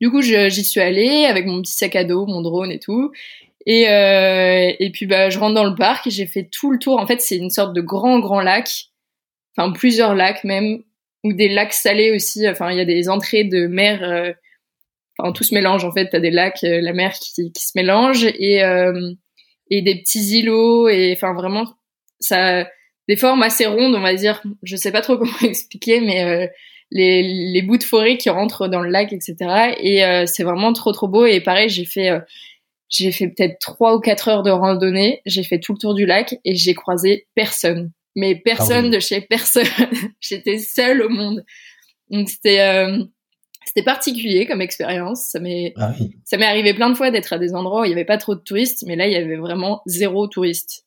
Du 0.00 0.10
coup, 0.10 0.20
j'y 0.20 0.64
suis 0.64 0.80
allée 0.80 1.24
avec 1.24 1.46
mon 1.46 1.62
petit 1.62 1.72
sac 1.72 1.96
à 1.96 2.04
dos, 2.04 2.26
mon 2.26 2.42
drone 2.42 2.70
et 2.70 2.78
tout. 2.78 3.12
Et, 3.66 3.88
euh, 3.88 4.72
et 4.78 4.90
puis 4.92 5.06
bah 5.06 5.28
je 5.28 5.38
rentre 5.38 5.54
dans 5.54 5.64
le 5.64 5.74
parc 5.74 6.06
et 6.06 6.10
j'ai 6.10 6.26
fait 6.26 6.48
tout 6.50 6.70
le 6.70 6.78
tour. 6.78 6.98
En 7.00 7.06
fait, 7.06 7.20
c'est 7.20 7.36
une 7.36 7.50
sorte 7.50 7.74
de 7.74 7.80
grand 7.80 8.20
grand 8.20 8.40
lac, 8.40 8.86
enfin 9.56 9.72
plusieurs 9.72 10.14
lacs 10.14 10.44
même, 10.44 10.82
ou 11.24 11.32
des 11.32 11.48
lacs 11.48 11.72
salés 11.72 12.12
aussi. 12.12 12.48
Enfin, 12.48 12.70
il 12.70 12.78
y 12.78 12.80
a 12.80 12.84
des 12.84 13.08
entrées 13.08 13.44
de 13.44 13.66
mer 13.66 14.02
euh, 14.04 14.32
enfin 15.18 15.32
tout 15.32 15.44
se 15.44 15.54
mélange 15.54 15.84
en 15.84 15.92
fait. 15.92 16.08
T'as 16.10 16.20
des 16.20 16.30
lacs, 16.30 16.64
euh, 16.64 16.80
la 16.80 16.92
mer 16.92 17.12
qui, 17.12 17.52
qui 17.52 17.64
se 17.64 17.72
mélange 17.74 18.24
et 18.24 18.62
euh, 18.62 19.12
et 19.70 19.82
des 19.82 19.96
petits 20.00 20.38
îlots 20.38 20.88
et 20.88 21.12
enfin 21.16 21.34
vraiment 21.34 21.66
ça 22.20 22.68
des 23.08 23.16
formes 23.16 23.42
assez 23.42 23.66
rondes, 23.66 23.94
on 23.94 24.00
va 24.00 24.14
dire. 24.14 24.42
Je 24.62 24.76
sais 24.76 24.92
pas 24.92 25.00
trop 25.00 25.16
comment 25.18 25.38
expliquer, 25.42 26.00
mais 26.00 26.24
euh, 26.24 26.46
les, 26.90 27.22
les 27.22 27.62
bouts 27.62 27.78
de 27.78 27.84
forêt 27.84 28.16
qui 28.16 28.30
rentrent 28.30 28.68
dans 28.68 28.80
le 28.80 28.90
lac, 28.90 29.12
etc. 29.12 29.36
Et 29.80 30.02
c'est 30.26 30.44
vraiment 30.44 30.72
trop 30.72 30.92
trop 30.92 31.08
beau. 31.08 31.26
Et 31.26 31.40
pareil, 31.40 31.68
j'ai 31.68 31.84
fait 31.84 32.10
j'ai 32.88 33.12
fait 33.12 33.28
peut-être 33.28 33.58
trois 33.58 33.96
ou 33.96 34.00
quatre 34.00 34.28
heures 34.28 34.42
de 34.42 34.50
randonnée. 34.50 35.20
J'ai 35.26 35.42
fait 35.42 35.58
tout 35.58 35.72
le 35.72 35.78
tour 35.78 35.94
du 35.94 36.06
lac 36.06 36.38
et 36.44 36.54
j'ai 36.54 36.74
croisé 36.74 37.26
personne, 37.34 37.92
mais 38.14 38.36
personne 38.36 38.90
de 38.90 39.00
chez 39.00 39.20
personne. 39.20 39.66
J'étais 40.20 40.58
seule 40.58 41.02
au 41.02 41.08
monde. 41.08 41.44
Donc 42.10 42.28
c'était 42.28 42.60
c'était 43.66 43.84
particulier 43.84 44.46
comme 44.46 44.62
expérience. 44.62 45.26
Ça 45.30 45.40
m'est, 45.40 45.74
ah 45.76 45.92
ça 46.24 46.36
m'est 46.36 46.46
arrivé 46.46 46.72
plein 46.72 46.88
de 46.88 46.94
fois 46.94 47.10
d'être 47.10 47.32
à 47.32 47.38
des 47.38 47.54
endroits 47.54 47.82
où 47.82 47.84
il 47.84 47.88
n'y 47.88 47.94
avait 47.94 48.04
pas 48.04 48.16
trop 48.16 48.34
de 48.34 48.40
touristes, 48.40 48.84
mais 48.86 48.96
là, 48.96 49.06
il 49.06 49.12
y 49.12 49.16
avait 49.16 49.36
vraiment 49.36 49.82
zéro 49.86 50.28
touriste. 50.28 50.84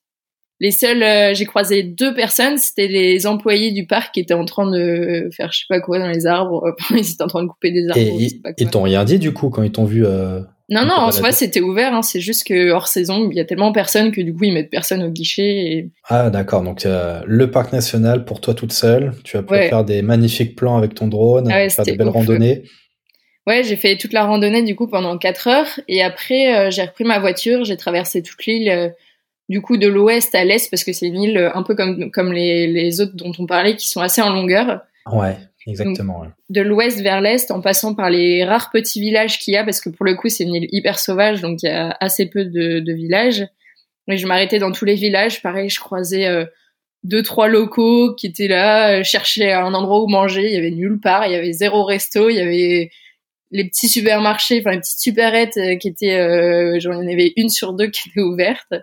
Les 0.62 0.72
seuls, 0.72 1.04
euh, 1.04 1.34
j'ai 1.34 1.46
croisé 1.46 1.84
deux 1.84 2.14
personnes, 2.14 2.58
c'était 2.58 2.88
les 2.88 3.28
employés 3.28 3.72
du 3.72 3.86
parc 3.86 4.14
qui 4.14 4.20
étaient 4.20 4.34
en 4.34 4.44
train 4.44 4.70
de 4.70 5.30
faire 5.36 5.52
je 5.54 5.60
sais 5.60 5.66
pas 5.70 5.80
quoi 5.80 6.00
dans 6.00 6.10
les 6.10 6.26
arbres. 6.26 6.76
ils 6.92 7.12
étaient 7.12 7.24
en 7.24 7.28
train 7.28 7.44
de 7.44 7.48
couper 7.48 7.72
des 7.72 7.88
arbres. 7.88 8.00
Et 8.00 8.28
ils 8.58 8.70
t'ont 8.70 8.82
rien 8.82 9.06
dit 9.06 9.20
du 9.20 9.34
coup 9.34 9.50
quand 9.50 9.64
ils 9.64 9.72
t'ont 9.72 9.86
vu 9.86 10.06
euh, 10.06 10.42
Non, 10.70 10.86
non, 10.86 10.96
en 10.96 11.12
soi 11.12 11.32
c'était 11.32 11.62
ouvert. 11.62 11.94
Hein, 11.94 12.02
c'est 12.02 12.20
juste 12.20 12.46
que 12.46 12.72
hors 12.72 12.88
saison, 12.88 13.30
il 13.32 13.38
y 13.38 13.40
a 13.40 13.46
tellement 13.46 13.72
personne 13.72 14.12
que 14.12 14.22
du 14.22 14.34
coup 14.34 14.44
ils 14.44 14.54
mettent 14.54 14.70
personne 14.70 15.02
au 15.02 15.10
guichet. 15.10 15.90
Ah 16.08 16.30
d'accord, 16.30 16.62
donc 16.62 16.86
euh, 16.86 17.22
le 17.26 17.50
parc 17.50 17.74
national 17.74 18.26
pour 18.26 18.40
toi 18.40 18.54
toute 18.54 18.72
seule. 18.72 19.14
Tu 19.24 19.38
vas 19.38 19.44
pouvoir 19.44 19.64
faire 19.64 19.84
des 19.84 20.02
magnifiques 20.02 20.56
plans 20.56 20.78
avec 20.78 20.94
ton 20.94 21.08
drone, 21.08 21.52
ah 21.52 21.68
faire 21.70 21.86
des 21.86 21.98
belles 21.98 22.10
randonnées. 22.10 22.64
Ouais, 23.48 23.64
j'ai 23.64 23.78
fait 23.78 23.98
toute 23.98 24.14
la 24.14 24.26
randonnée 24.26 24.62
du 24.62 24.76
coup 24.76 24.88
pendant 24.88 25.18
4 25.18 25.48
heures 25.48 25.80
et 25.88 26.04
après 26.04 26.56
euh, 26.56 26.70
j'ai 26.70 26.84
repris 26.84 27.04
ma 27.04 27.20
voiture, 27.20 27.66
j'ai 27.66 27.78
traversé 27.78 28.22
toute 28.22 28.46
l'île 28.46 28.70
euh, 28.70 28.90
du 29.48 29.62
coup 29.62 29.78
de 29.78 29.88
l'ouest 29.88 30.36
à 30.36 30.44
l'est 30.44 30.70
parce 30.70 30.84
que 30.84 30.94
c'est 30.94 31.08
une 31.08 31.20
île 31.20 31.52
un 31.56 31.64
peu 31.64 31.74
comme 31.74 32.12
comme 32.12 32.32
les, 32.32 32.68
les 32.68 33.02
autres 33.02 33.16
dont 33.16 33.32
on 33.40 33.48
parlait 33.48 33.76
qui 33.76 33.90
sont 33.90 34.02
assez 34.02 34.22
en 34.22 34.30
longueur. 34.30 34.82
Ouais, 35.12 35.36
exactement. 35.70 36.26
De 36.50 36.62
l'ouest 36.62 37.02
vers 37.02 37.22
l'est 37.22 37.52
en 37.52 37.62
passant 37.62 37.96
par 37.96 38.10
les 38.10 38.44
rares 38.44 38.72
petits 38.72 39.00
villages 39.00 39.40
qu'il 39.40 39.54
y 39.54 39.58
a 39.58 39.64
parce 39.64 39.82
que 39.82 39.90
pour 39.90 40.06
le 40.06 40.16
coup 40.16 40.30
c'est 40.30 40.44
une 40.44 40.56
île 40.56 40.70
hyper 40.72 41.00
sauvage 41.00 41.42
donc 41.42 41.64
il 41.64 41.68
y 41.68 41.70
a 41.70 41.96
assez 42.00 42.30
peu 42.30 42.46
de, 42.46 42.80
de 42.80 42.94
villages. 42.94 43.46
Mais 44.08 44.18
je 44.18 44.26
m'arrêtais 44.26 44.58
dans 44.58 44.72
tous 44.72 44.86
les 44.86 44.96
villages, 44.96 45.42
pareil, 45.44 45.70
je 45.70 45.80
croisais 45.80 46.28
deux 47.04 47.24
trois 47.24 47.48
locaux 47.48 48.16
qui 48.16 48.28
étaient 48.28 48.48
là, 48.48 49.04
cherchaient 49.04 49.52
un 49.54 49.74
endroit 49.74 50.02
où 50.02 50.08
manger, 50.08 50.48
il 50.48 50.54
y 50.54 50.58
avait 50.58 50.72
nulle 50.72 51.00
part, 51.00 51.28
il 51.28 51.34
y 51.34 51.36
avait 51.36 51.54
zéro 51.54 51.84
resto, 51.84 52.30
il 52.30 52.36
y 52.36 52.40
avait 52.40 52.90
les 53.52 53.66
petits 53.66 53.88
supermarchés, 53.88 54.60
enfin 54.60 54.72
les 54.72 54.80
petites 54.80 55.00
supérettes 55.00 55.58
euh, 55.58 55.76
qui 55.76 55.88
étaient, 55.88 56.20
euh, 56.20 56.80
j'en 56.80 57.00
avais 57.00 57.34
une 57.36 57.50
sur 57.50 57.74
deux 57.74 57.88
qui 57.88 58.10
étaient 58.10 58.22
ouvertes. 58.22 58.74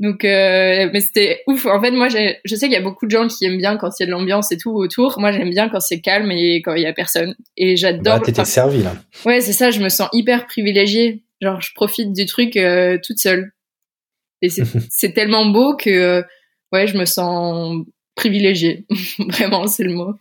Donc, 0.00 0.24
euh, 0.24 0.90
mais 0.92 1.00
c'était 1.00 1.42
ouf. 1.46 1.66
En 1.66 1.80
fait, 1.80 1.92
moi, 1.92 2.08
je 2.08 2.54
sais 2.54 2.66
qu'il 2.66 2.72
y 2.72 2.76
a 2.76 2.82
beaucoup 2.82 3.06
de 3.06 3.10
gens 3.10 3.28
qui 3.28 3.44
aiment 3.44 3.58
bien 3.58 3.76
quand 3.76 3.90
il 3.98 4.02
y 4.02 4.04
a 4.04 4.06
de 4.06 4.10
l'ambiance 4.10 4.50
et 4.50 4.56
tout 4.56 4.72
autour. 4.72 5.20
Moi, 5.20 5.30
j'aime 5.30 5.50
bien 5.50 5.68
quand 5.68 5.80
c'est 5.80 6.00
calme 6.00 6.32
et 6.32 6.62
quand 6.62 6.74
il 6.74 6.82
y 6.82 6.86
a 6.86 6.92
personne. 6.92 7.36
Et 7.56 7.76
j'adore. 7.76 8.18
Bah, 8.18 8.24
t'étais 8.24 8.44
servi 8.44 8.82
là. 8.82 8.94
Ouais, 9.24 9.40
c'est 9.40 9.52
ça. 9.52 9.70
Je 9.70 9.80
me 9.80 9.88
sens 9.88 10.08
hyper 10.12 10.46
privilégiée. 10.46 11.22
Genre, 11.40 11.60
je 11.60 11.72
profite 11.74 12.12
du 12.12 12.26
truc 12.26 12.56
euh, 12.56 12.98
toute 13.04 13.18
seule. 13.18 13.52
Et 14.42 14.48
c'est 14.48 15.12
tellement 15.14 15.46
beau 15.46 15.76
que, 15.76 16.24
ouais, 16.72 16.86
je 16.88 16.96
me 16.98 17.04
sens 17.04 17.84
privilégiée. 18.16 18.86
Vraiment, 19.28 19.68
c'est 19.68 19.84
le 19.84 19.92
mot. 19.92 20.14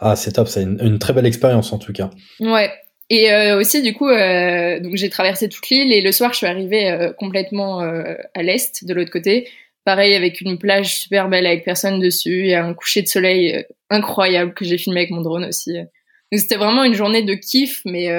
ah, 0.00 0.16
c'est 0.16 0.32
top, 0.32 0.48
c'est 0.48 0.64
une, 0.64 0.98
très 0.98 1.12
belle 1.12 1.26
expérience 1.26 1.72
en 1.72 1.78
tout 1.78 1.92
cas. 1.92 2.10
Ouais. 2.40 2.72
Et 3.10 3.32
euh, 3.32 3.58
aussi, 3.58 3.82
du 3.82 3.94
coup, 3.94 4.08
euh, 4.08 4.80
donc 4.80 4.96
j'ai 4.96 5.08
traversé 5.08 5.48
toute 5.48 5.68
l'île 5.70 5.92
et 5.92 6.02
le 6.02 6.12
soir, 6.12 6.32
je 6.32 6.38
suis 6.38 6.46
arrivée 6.46 6.90
euh, 6.90 7.12
complètement 7.12 7.80
à 7.80 8.42
l'est, 8.42 8.84
de 8.84 8.94
l'autre 8.94 9.10
côté. 9.10 9.48
Pareil, 9.84 10.14
avec 10.14 10.42
une 10.42 10.58
plage 10.58 10.94
super 10.94 11.28
belle 11.28 11.46
avec 11.46 11.64
personne 11.64 11.98
dessus 11.98 12.48
et 12.48 12.54
un 12.54 12.74
coucher 12.74 13.00
de 13.00 13.08
soleil 13.08 13.64
incroyable 13.88 14.52
que 14.52 14.64
j'ai 14.66 14.76
filmé 14.76 15.00
avec 15.00 15.10
mon 15.10 15.22
drone 15.22 15.46
aussi. 15.46 15.72
Donc 15.72 16.40
c'était 16.40 16.56
vraiment 16.56 16.84
une 16.84 16.92
journée 16.92 17.22
de 17.22 17.32
kiff, 17.32 17.80
mais 17.86 18.10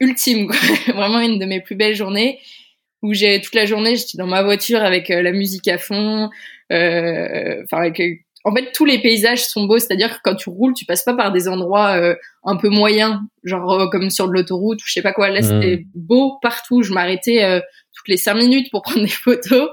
ultime, 0.00 0.48
quoi. 0.48 0.58
vraiment 0.94 1.20
une 1.20 1.38
de 1.38 1.44
mes 1.44 1.60
plus 1.60 1.76
belles 1.76 1.94
journées 1.94 2.40
où 3.02 3.14
j'ai 3.14 3.40
toute 3.40 3.54
la 3.54 3.66
journée, 3.66 3.94
j'étais 3.94 4.18
dans 4.18 4.26
ma 4.26 4.42
voiture 4.42 4.82
avec 4.82 5.08
la 5.10 5.30
musique 5.30 5.68
à 5.68 5.78
fond, 5.78 6.28
enfin 6.70 7.76
avec 7.76 8.25
en 8.46 8.54
fait 8.54 8.70
tous 8.72 8.84
les 8.84 9.02
paysages 9.02 9.44
sont 9.44 9.64
beaux. 9.64 9.78
C'est-à-dire 9.78 10.16
que 10.16 10.20
quand 10.22 10.36
tu 10.36 10.48
roules 10.48 10.72
tu 10.72 10.86
passes 10.86 11.02
pas 11.02 11.14
par 11.14 11.32
des 11.32 11.48
endroits 11.48 11.98
euh, 12.00 12.14
un 12.44 12.56
peu 12.56 12.68
moyens 12.68 13.18
genre 13.42 13.72
euh, 13.72 13.86
comme 13.90 14.08
sur 14.08 14.28
de 14.28 14.32
l'autoroute 14.32 14.78
ou 14.78 14.84
je 14.86 14.92
sais 14.92 15.02
pas 15.02 15.12
quoi. 15.12 15.28
Là 15.28 15.42
c'était 15.42 15.78
mmh. 15.78 15.90
beau 15.94 16.38
partout. 16.40 16.82
Je 16.82 16.92
m'arrêtais 16.92 17.42
euh, 17.42 17.60
toutes 17.92 18.08
les 18.08 18.16
cinq 18.16 18.34
minutes 18.34 18.70
pour 18.70 18.82
prendre 18.82 19.02
des 19.02 19.08
photos. 19.08 19.68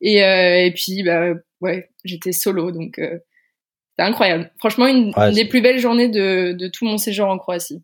Et, 0.00 0.18
et 0.18 0.72
puis 0.74 1.02
bah 1.04 1.34
ouais 1.60 1.88
j'étais 2.04 2.32
solo. 2.32 2.72
Donc 2.72 2.96
c'était 2.96 4.08
incroyable. 4.08 4.50
Franchement 4.58 4.88
une, 4.88 5.12
des 5.32 5.44
plus 5.44 5.60
belles 5.60 5.78
journées 5.78 6.08
de, 6.08 6.52
de, 6.52 6.68
tout 6.68 6.84
mon 6.84 6.98
séjour 6.98 7.28
en 7.28 7.38
Croatie. 7.38 7.82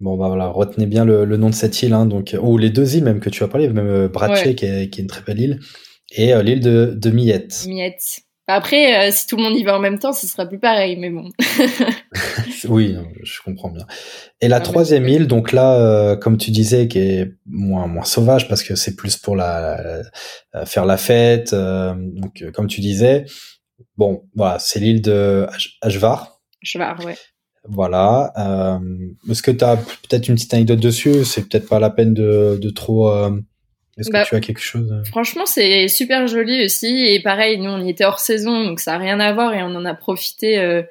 Bon 0.00 0.16
bah 0.16 0.28
voilà, 0.28 0.48
retenez 0.48 0.86
bien 0.86 1.04
le, 1.04 1.24
nom 1.36 1.48
de 1.48 1.54
cette 1.54 1.80
île, 1.82 1.92
hein, 1.92 2.06
donc 2.06 2.36
ou 2.40 2.58
les 2.58 2.70
deux 2.70 2.96
îles 2.96 3.04
même 3.04 3.20
que 3.20 3.30
tu 3.30 3.44
as 3.44 3.48
parlé, 3.48 3.68
même 3.68 4.08
Brace 4.08 4.42
qui, 4.42 4.66
est, 4.66 4.98
une 4.98 5.06
très 5.06 5.22
belle 5.22 5.40
île, 5.40 5.60
et 6.10 6.34
l'île 6.42 6.60
de, 6.60 6.92
de 6.94 7.10
Miette. 7.10 7.66
Miette. 7.68 8.24
Après, 8.54 9.08
euh, 9.08 9.10
si 9.10 9.26
tout 9.26 9.36
le 9.36 9.42
monde 9.42 9.56
y 9.56 9.62
va 9.62 9.76
en 9.76 9.80
même 9.80 9.98
temps, 9.98 10.12
ce 10.12 10.26
sera 10.26 10.46
plus 10.46 10.58
pareil, 10.58 10.96
mais 10.96 11.10
bon. 11.10 11.30
oui, 12.68 12.96
je 13.22 13.40
comprends 13.42 13.70
bien. 13.70 13.86
Et 14.40 14.48
la 14.48 14.60
troisième 14.60 15.08
île, 15.08 15.26
donc 15.26 15.52
là, 15.52 15.74
euh, 15.74 16.16
comme 16.16 16.36
tu 16.36 16.50
disais, 16.50 16.88
qui 16.88 16.98
est 16.98 17.32
moins 17.46 17.86
moins 17.86 18.04
sauvage 18.04 18.48
parce 18.48 18.62
que 18.62 18.74
c'est 18.74 18.94
plus 18.94 19.16
pour 19.16 19.36
la, 19.36 20.02
faire 20.66 20.84
la 20.84 20.96
fête. 20.96 21.52
Euh, 21.52 21.94
donc, 21.96 22.44
comme 22.52 22.66
tu 22.66 22.80
disais, 22.80 23.24
bon, 23.96 24.24
voilà, 24.34 24.58
c'est 24.58 24.80
l'île 24.80 25.00
de 25.02 25.46
Ajvar. 25.80 26.40
Ajvar, 26.62 27.04
ouais. 27.04 27.16
Voilà. 27.68 28.32
Est-ce 29.30 29.42
que 29.42 29.52
tu 29.52 29.64
as 29.64 29.76
peut-être 29.76 30.28
une 30.28 30.34
petite 30.34 30.52
anecdote 30.52 30.80
dessus? 30.80 31.24
C'est 31.24 31.48
peut-être 31.48 31.68
pas 31.68 31.78
la 31.78 31.90
peine 31.90 32.12
de, 32.12 32.58
de 32.60 32.70
trop 32.70 33.08
est-ce 33.98 34.08
que 34.08 34.12
bah, 34.12 34.24
tu 34.24 34.34
as 34.34 34.40
quelque 34.40 34.60
chose 34.60 34.90
euh 34.90 35.04
Franchement, 35.04 35.44
c'est 35.44 35.86
super 35.88 36.26
joli 36.26 36.64
aussi. 36.64 37.06
Et 37.06 37.20
pareil, 37.20 37.58
nous, 37.58 37.70
on 37.70 37.84
y 37.84 37.90
était 37.90 38.04
hors 38.04 38.20
saison, 38.20 38.64
donc 38.64 38.80
ça 38.80 38.92
n'a 38.92 38.98
rien 38.98 39.20
à 39.20 39.32
voir 39.32 39.54
et 39.54 39.62
on 39.62 39.74
en 39.74 39.84
a 39.84 39.94
profité 39.94 40.58
euh, 40.58 40.82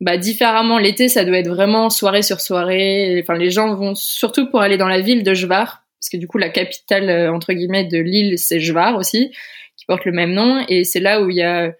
bah, 0.00 0.16
différemment. 0.16 0.78
L'été, 0.78 1.08
ça 1.08 1.24
doit 1.24 1.38
être 1.38 1.48
vraiment 1.48 1.90
soirée 1.90 2.22
sur 2.22 2.40
soirée. 2.40 3.20
Enfin, 3.22 3.36
les 3.36 3.50
gens 3.50 3.74
vont 3.74 3.94
surtout 3.94 4.48
pour 4.50 4.62
aller 4.62 4.78
dans 4.78 4.88
la 4.88 5.00
ville 5.00 5.22
de 5.22 5.34
Jvar, 5.34 5.84
parce 6.00 6.08
que 6.10 6.16
du 6.16 6.26
coup, 6.26 6.38
la 6.38 6.48
capitale, 6.48 7.10
euh, 7.10 7.32
entre 7.32 7.52
guillemets, 7.52 7.84
de 7.84 7.98
l'île, 7.98 8.38
c'est 8.38 8.60
Jvar 8.60 8.96
aussi, 8.96 9.30
qui 9.76 9.84
porte 9.84 10.06
le 10.06 10.12
même 10.12 10.32
nom. 10.32 10.64
Et 10.68 10.84
c'est 10.84 11.00
là 11.00 11.20
où 11.20 11.28
il 11.28 11.36
y 11.36 11.42
a 11.42 11.72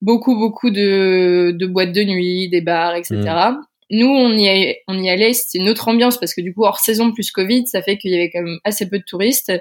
beaucoup, 0.00 0.34
beaucoup 0.34 0.70
de, 0.70 1.54
de 1.56 1.66
boîtes 1.66 1.92
de 1.92 2.02
nuit, 2.02 2.48
des 2.48 2.60
bars, 2.60 2.96
etc. 2.96 3.22
nous, 3.90 4.08
on 4.08 4.36
y, 4.36 4.74
on 4.88 4.98
y 4.98 5.08
allait, 5.08 5.32
c'était 5.32 5.58
une 5.58 5.68
autre 5.68 5.86
ambiance 5.86 6.18
parce 6.18 6.34
que 6.34 6.40
du 6.40 6.52
coup, 6.52 6.64
hors 6.64 6.80
saison 6.80 7.12
plus 7.12 7.30
Covid, 7.30 7.68
ça 7.68 7.82
fait 7.82 7.98
qu'il 7.98 8.10
y 8.10 8.16
avait 8.16 8.30
quand 8.30 8.42
même 8.42 8.58
assez 8.64 8.88
peu 8.88 8.98
de 8.98 9.04
touristes. 9.04 9.52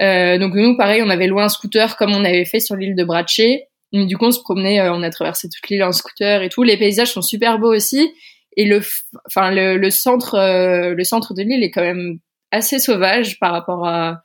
Euh, 0.00 0.38
donc 0.38 0.54
nous, 0.54 0.76
pareil, 0.76 1.02
on 1.02 1.10
avait 1.10 1.26
loué 1.26 1.42
un 1.42 1.48
scooter 1.48 1.96
comme 1.96 2.14
on 2.14 2.24
avait 2.24 2.44
fait 2.44 2.60
sur 2.60 2.76
l'île 2.76 2.94
de 2.94 3.04
Bratché. 3.04 3.64
du 3.92 4.16
coup, 4.16 4.26
on 4.26 4.30
se 4.30 4.40
promenait, 4.40 4.80
euh, 4.80 4.92
on 4.92 5.02
a 5.02 5.10
traversé 5.10 5.48
toute 5.48 5.68
l'île 5.68 5.82
en 5.82 5.92
scooter 5.92 6.42
et 6.42 6.48
tout. 6.48 6.62
Les 6.62 6.76
paysages 6.76 7.12
sont 7.12 7.22
super 7.22 7.58
beaux 7.58 7.74
aussi. 7.74 8.12
Et 8.56 8.64
le, 8.64 8.80
enfin, 9.26 9.50
le, 9.50 9.76
le 9.76 9.90
centre, 9.90 10.34
euh, 10.34 10.94
le 10.94 11.04
centre 11.04 11.34
de 11.34 11.42
l'île 11.42 11.62
est 11.62 11.70
quand 11.70 11.82
même 11.82 12.18
assez 12.50 12.78
sauvage 12.78 13.38
par 13.38 13.52
rapport 13.52 13.86
à, 13.86 14.22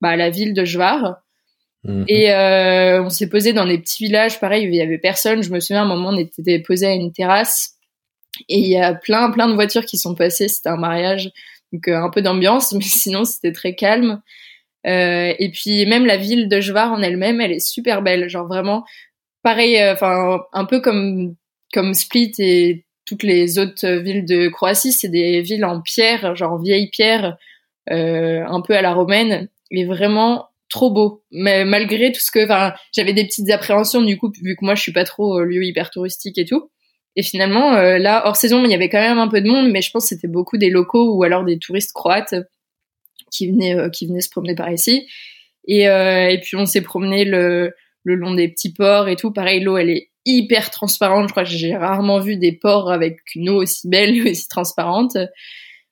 bah, 0.00 0.16
la 0.16 0.30
ville 0.30 0.54
de 0.54 0.64
Jvar. 0.64 1.16
Mhm. 1.84 2.04
Et 2.08 2.32
on 2.34 3.10
s'est 3.10 3.28
posé 3.28 3.52
dans 3.52 3.66
des 3.66 3.78
petits 3.78 4.04
villages, 4.04 4.40
pareil, 4.40 4.66
où 4.66 4.70
il 4.70 4.76
y 4.76 4.80
avait 4.80 4.98
personne. 4.98 5.42
Je 5.42 5.50
me 5.50 5.60
souviens, 5.60 5.82
à 5.82 5.84
un 5.84 5.88
moment, 5.88 6.08
on 6.08 6.16
était 6.16 6.58
posé 6.60 6.86
à 6.86 6.94
une 6.94 7.12
terrasse 7.12 7.76
et 8.48 8.58
il 8.58 8.66
y 8.66 8.76
a 8.76 8.94
plein, 8.94 9.30
plein 9.30 9.48
de 9.48 9.54
voitures 9.54 9.84
qui 9.84 9.98
sont 9.98 10.14
passées. 10.14 10.48
C'était 10.48 10.68
un 10.68 10.76
mariage, 10.76 11.30
donc 11.72 11.88
un 11.88 12.10
peu 12.10 12.22
d'ambiance, 12.22 12.72
mais 12.74 12.82
sinon 12.82 13.24
c'était 13.24 13.52
très 13.52 13.74
calme. 13.74 14.20
Euh, 14.86 15.34
et 15.38 15.50
puis 15.50 15.84
même 15.86 16.06
la 16.06 16.16
ville 16.16 16.48
de 16.48 16.60
Jvar 16.60 16.92
en 16.92 17.02
elle-même, 17.02 17.40
elle 17.40 17.52
est 17.52 17.66
super 17.66 18.02
belle. 18.02 18.28
Genre 18.28 18.46
vraiment, 18.46 18.84
pareil, 19.42 19.76
euh, 19.78 19.92
enfin 19.92 20.40
un 20.52 20.64
peu 20.64 20.80
comme 20.80 21.34
comme 21.72 21.94
Split 21.94 22.32
et 22.38 22.84
toutes 23.06 23.22
les 23.22 23.58
autres 23.58 23.88
villes 23.88 24.24
de 24.24 24.48
Croatie, 24.48 24.92
c'est 24.92 25.08
des 25.08 25.40
villes 25.42 25.64
en 25.64 25.80
pierre, 25.80 26.34
genre 26.36 26.60
vieille 26.60 26.90
pierre, 26.90 27.36
euh, 27.90 28.44
un 28.46 28.60
peu 28.60 28.76
à 28.76 28.82
la 28.82 28.94
romaine, 28.94 29.48
et 29.70 29.84
vraiment 29.84 30.48
trop 30.68 30.90
beau. 30.90 31.22
Mais 31.30 31.64
malgré 31.64 32.12
tout 32.12 32.20
ce 32.20 32.30
que, 32.30 32.44
enfin, 32.44 32.74
j'avais 32.92 33.12
des 33.12 33.24
petites 33.24 33.50
appréhensions 33.50 34.02
du 34.02 34.18
coup, 34.18 34.32
vu 34.42 34.56
que 34.56 34.64
moi 34.64 34.74
je 34.74 34.82
suis 34.82 34.92
pas 34.92 35.04
trop 35.04 35.42
lieu 35.42 35.64
hyper 35.64 35.90
touristique 35.90 36.38
et 36.38 36.44
tout. 36.44 36.70
Et 37.16 37.22
finalement, 37.22 37.74
euh, 37.74 37.96
là, 37.98 38.26
hors 38.26 38.36
saison, 38.36 38.62
il 38.64 38.70
y 38.70 38.74
avait 38.74 38.90
quand 38.90 39.00
même 39.00 39.18
un 39.18 39.28
peu 39.28 39.40
de 39.40 39.48
monde, 39.48 39.70
mais 39.70 39.80
je 39.80 39.90
pense 39.90 40.04
que 40.04 40.08
c'était 40.10 40.28
beaucoup 40.28 40.58
des 40.58 40.68
locaux 40.68 41.14
ou 41.14 41.24
alors 41.24 41.44
des 41.44 41.58
touristes 41.58 41.92
croates 41.94 42.34
qui 43.30 43.50
venaient, 43.50 43.76
euh, 43.76 43.90
qui 43.90 44.06
venaient 44.06 44.20
se 44.20 44.30
promener 44.30 44.54
par 44.54 44.70
ici. 44.70 45.06
Et, 45.66 45.88
euh, 45.88 46.28
et 46.28 46.40
puis 46.40 46.56
on 46.56 46.66
s'est 46.66 46.82
promené 46.82 47.24
le, 47.24 47.72
le 48.04 48.14
long 48.14 48.34
des 48.34 48.48
petits 48.48 48.72
ports 48.72 49.08
et 49.08 49.16
tout. 49.16 49.32
Pareil, 49.32 49.60
l'eau, 49.60 49.76
elle 49.76 49.90
est 49.90 50.10
hyper 50.24 50.70
transparente. 50.70 51.28
Je 51.28 51.32
crois 51.32 51.44
que 51.44 51.50
j'ai 51.50 51.76
rarement 51.76 52.20
vu 52.20 52.36
des 52.36 52.52
ports 52.52 52.90
avec 52.90 53.18
une 53.34 53.48
eau 53.48 53.62
aussi 53.62 53.88
belle, 53.88 54.22
aussi 54.28 54.48
transparente 54.48 55.16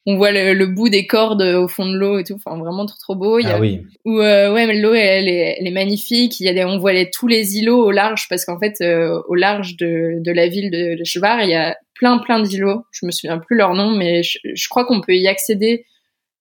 on 0.07 0.17
voit 0.17 0.33
le, 0.33 0.67
bout 0.67 0.91
des 0.91 1.07
cordes 1.07 1.43
au 1.43 1.67
fond 1.67 1.87
de 1.87 1.97
l'eau 1.97 2.19
et 2.19 2.25
tout. 2.25 2.35
Enfin, 2.35 2.59
vraiment 2.59 2.85
trop 2.85 2.99
trop 3.01 3.15
beau. 3.15 3.39
Il 3.39 3.47
y 3.47 3.51
a, 3.51 3.57
ah 3.57 3.61
oui. 3.61 3.81
Où, 4.05 4.21
euh, 4.21 4.53
ouais, 4.53 4.67
mais 4.67 4.79
l'eau 4.79 4.93
elle 4.93 5.29
est, 5.29 5.57
elle 5.59 5.67
est 5.67 5.73
magnifique. 5.73 6.41
Il 6.41 6.47
y 6.47 6.49
a 6.49 6.53
des, 6.53 6.65
on 6.65 6.79
voit 6.79 6.93
les, 6.93 7.11
tous 7.11 7.27
les 7.27 7.59
îlots 7.59 7.87
au 7.87 7.91
large 7.91 8.27
parce 8.29 8.45
qu'en 8.45 8.59
fait, 8.59 8.75
euh, 8.83 9.23
au 9.29 9.35
large 9.35 9.77
de, 9.77 10.19
de 10.21 10.33
la 10.33 10.49
ville 10.49 10.71
de, 10.71 10.99
de 10.99 11.05
Chevar, 11.05 11.43
il 11.43 11.51
y 11.51 11.55
a 11.55 11.77
plein 11.95 12.19
plein 12.19 12.41
d'îlots. 12.41 12.85
Je 12.93 13.07
me 13.07 13.11
souviens 13.11 13.39
plus 13.39 13.57
leur 13.57 13.73
nom, 13.75 13.97
mais 13.97 14.23
je, 14.23 14.39
je 14.43 14.69
crois 14.69 14.85
qu'on 14.85 15.01
peut 15.01 15.15
y 15.15 15.27
accéder. 15.27 15.87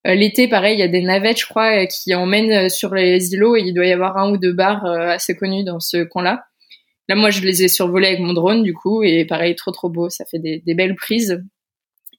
Euh, 0.06 0.14
l'été, 0.14 0.48
pareil, 0.48 0.76
il 0.76 0.80
y 0.80 0.82
a 0.82 0.88
des 0.88 1.02
navettes, 1.02 1.40
je 1.40 1.46
crois, 1.46 1.86
qui 1.86 2.14
emmènent 2.14 2.68
sur 2.68 2.94
les 2.94 3.32
îlots 3.32 3.56
et 3.56 3.60
il 3.60 3.72
doit 3.72 3.86
y 3.86 3.92
avoir 3.92 4.16
un 4.16 4.30
ou 4.30 4.36
deux 4.36 4.52
bars 4.52 4.84
assez 4.84 5.34
connus 5.34 5.64
dans 5.64 5.80
ce 5.80 6.04
coin-là. 6.04 6.44
Là, 7.08 7.16
moi, 7.16 7.30
je 7.30 7.40
les 7.40 7.62
ai 7.62 7.68
survolés 7.68 8.08
avec 8.08 8.20
mon 8.20 8.32
drone, 8.32 8.62
du 8.62 8.74
coup, 8.74 9.02
et 9.02 9.24
pareil, 9.24 9.54
trop 9.56 9.70
trop 9.70 9.90
beau. 9.90 10.08
Ça 10.08 10.24
fait 10.24 10.38
des, 10.38 10.62
des 10.64 10.74
belles 10.74 10.94
prises. 10.94 11.42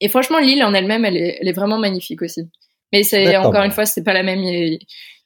Et 0.02 0.10
franchement, 0.10 0.40
l'île 0.40 0.64
en 0.64 0.74
elle-même, 0.74 1.06
elle 1.06 1.18
est, 1.18 1.38
elle 1.42 1.48
est, 1.48 1.54
vraiment 1.54 1.78
magnifique 1.78 2.22
aussi. 2.22 2.50
Mais 2.92 3.04
c'est 3.04 3.36
encore 3.38 3.64
une 3.64 3.72
fois, 3.72 3.86
c'est 3.86 4.04
pas 4.04 4.14
la 4.14 4.24
même 4.24 4.44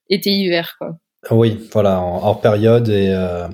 été-hiver, 0.10 0.76
quoi. 0.78 0.98
Oui, 1.32 1.60
voilà, 1.74 2.00
en 2.00 2.24
hors 2.24 2.40
période 2.40 2.88
et 2.88 3.10
euh, 3.10 3.48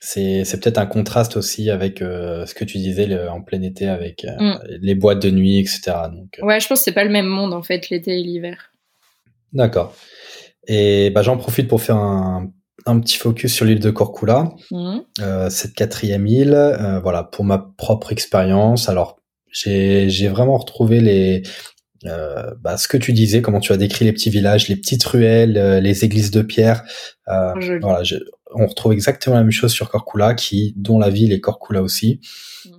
c'est 0.00 0.60
peut-être 0.60 0.78
un 0.78 0.86
contraste 0.86 1.36
aussi 1.36 1.70
avec 1.70 2.02
euh, 2.02 2.46
ce 2.46 2.54
que 2.54 2.64
tu 2.64 2.78
disais 2.78 3.28
en 3.28 3.42
plein 3.42 3.62
été 3.62 3.88
avec 3.88 4.24
euh, 4.24 4.36
mm. 4.38 4.58
les 4.80 4.94
boîtes 4.94 5.20
de 5.20 5.30
nuit, 5.30 5.58
etc. 5.58 5.92
Donc, 6.12 6.38
ouais, 6.42 6.60
je 6.60 6.68
pense 6.68 6.80
que 6.80 6.84
c'est 6.84 6.92
pas 6.92 7.04
le 7.04 7.10
même 7.10 7.26
monde 7.26 7.52
en 7.52 7.62
fait, 7.62 7.90
l'été 7.90 8.18
et 8.18 8.22
l'hiver. 8.22 8.72
D'accord. 9.52 9.94
Et 10.66 11.10
bah, 11.10 11.22
j'en 11.22 11.36
profite 11.36 11.68
pour 11.68 11.82
faire 11.82 11.96
un, 11.96 12.50
un 12.86 13.00
petit 13.00 13.16
focus 13.16 13.52
sur 13.52 13.64
l'île 13.64 13.80
de 13.80 13.90
Corcula, 13.90 14.50
mm. 14.70 14.98
cette 15.50 15.74
quatrième 15.74 16.26
île. 16.26 17.00
voilà, 17.02 17.24
pour 17.24 17.44
ma 17.44 17.58
propre 17.58 18.12
expérience. 18.12 18.88
Alors 18.88 19.18
j'ai 19.50 20.28
vraiment 20.28 20.58
retrouvé 20.58 21.00
les 21.00 21.42
euh, 22.06 22.54
bah, 22.60 22.76
ce 22.76 22.86
que 22.86 22.96
tu 22.96 23.12
disais, 23.12 23.42
comment 23.42 23.60
tu 23.60 23.72
as 23.72 23.76
décrit 23.76 24.04
les 24.04 24.12
petits 24.12 24.30
villages, 24.30 24.68
les 24.68 24.76
petites 24.76 25.04
ruelles, 25.04 25.56
euh, 25.56 25.80
les 25.80 26.04
églises 26.04 26.30
de 26.30 26.42
pierre. 26.42 26.84
Euh, 27.28 27.52
voilà, 27.80 28.02
on 28.54 28.66
retrouve 28.66 28.92
exactement 28.92 29.36
la 29.36 29.42
même 29.42 29.50
chose 29.50 29.72
sur 29.72 29.90
Corcula, 29.90 30.34
qui 30.34 30.74
dont 30.76 30.98
la 30.98 31.10
ville 31.10 31.32
est 31.32 31.40
Corcula 31.40 31.82
aussi. 31.82 32.20
Mm. 32.64 32.70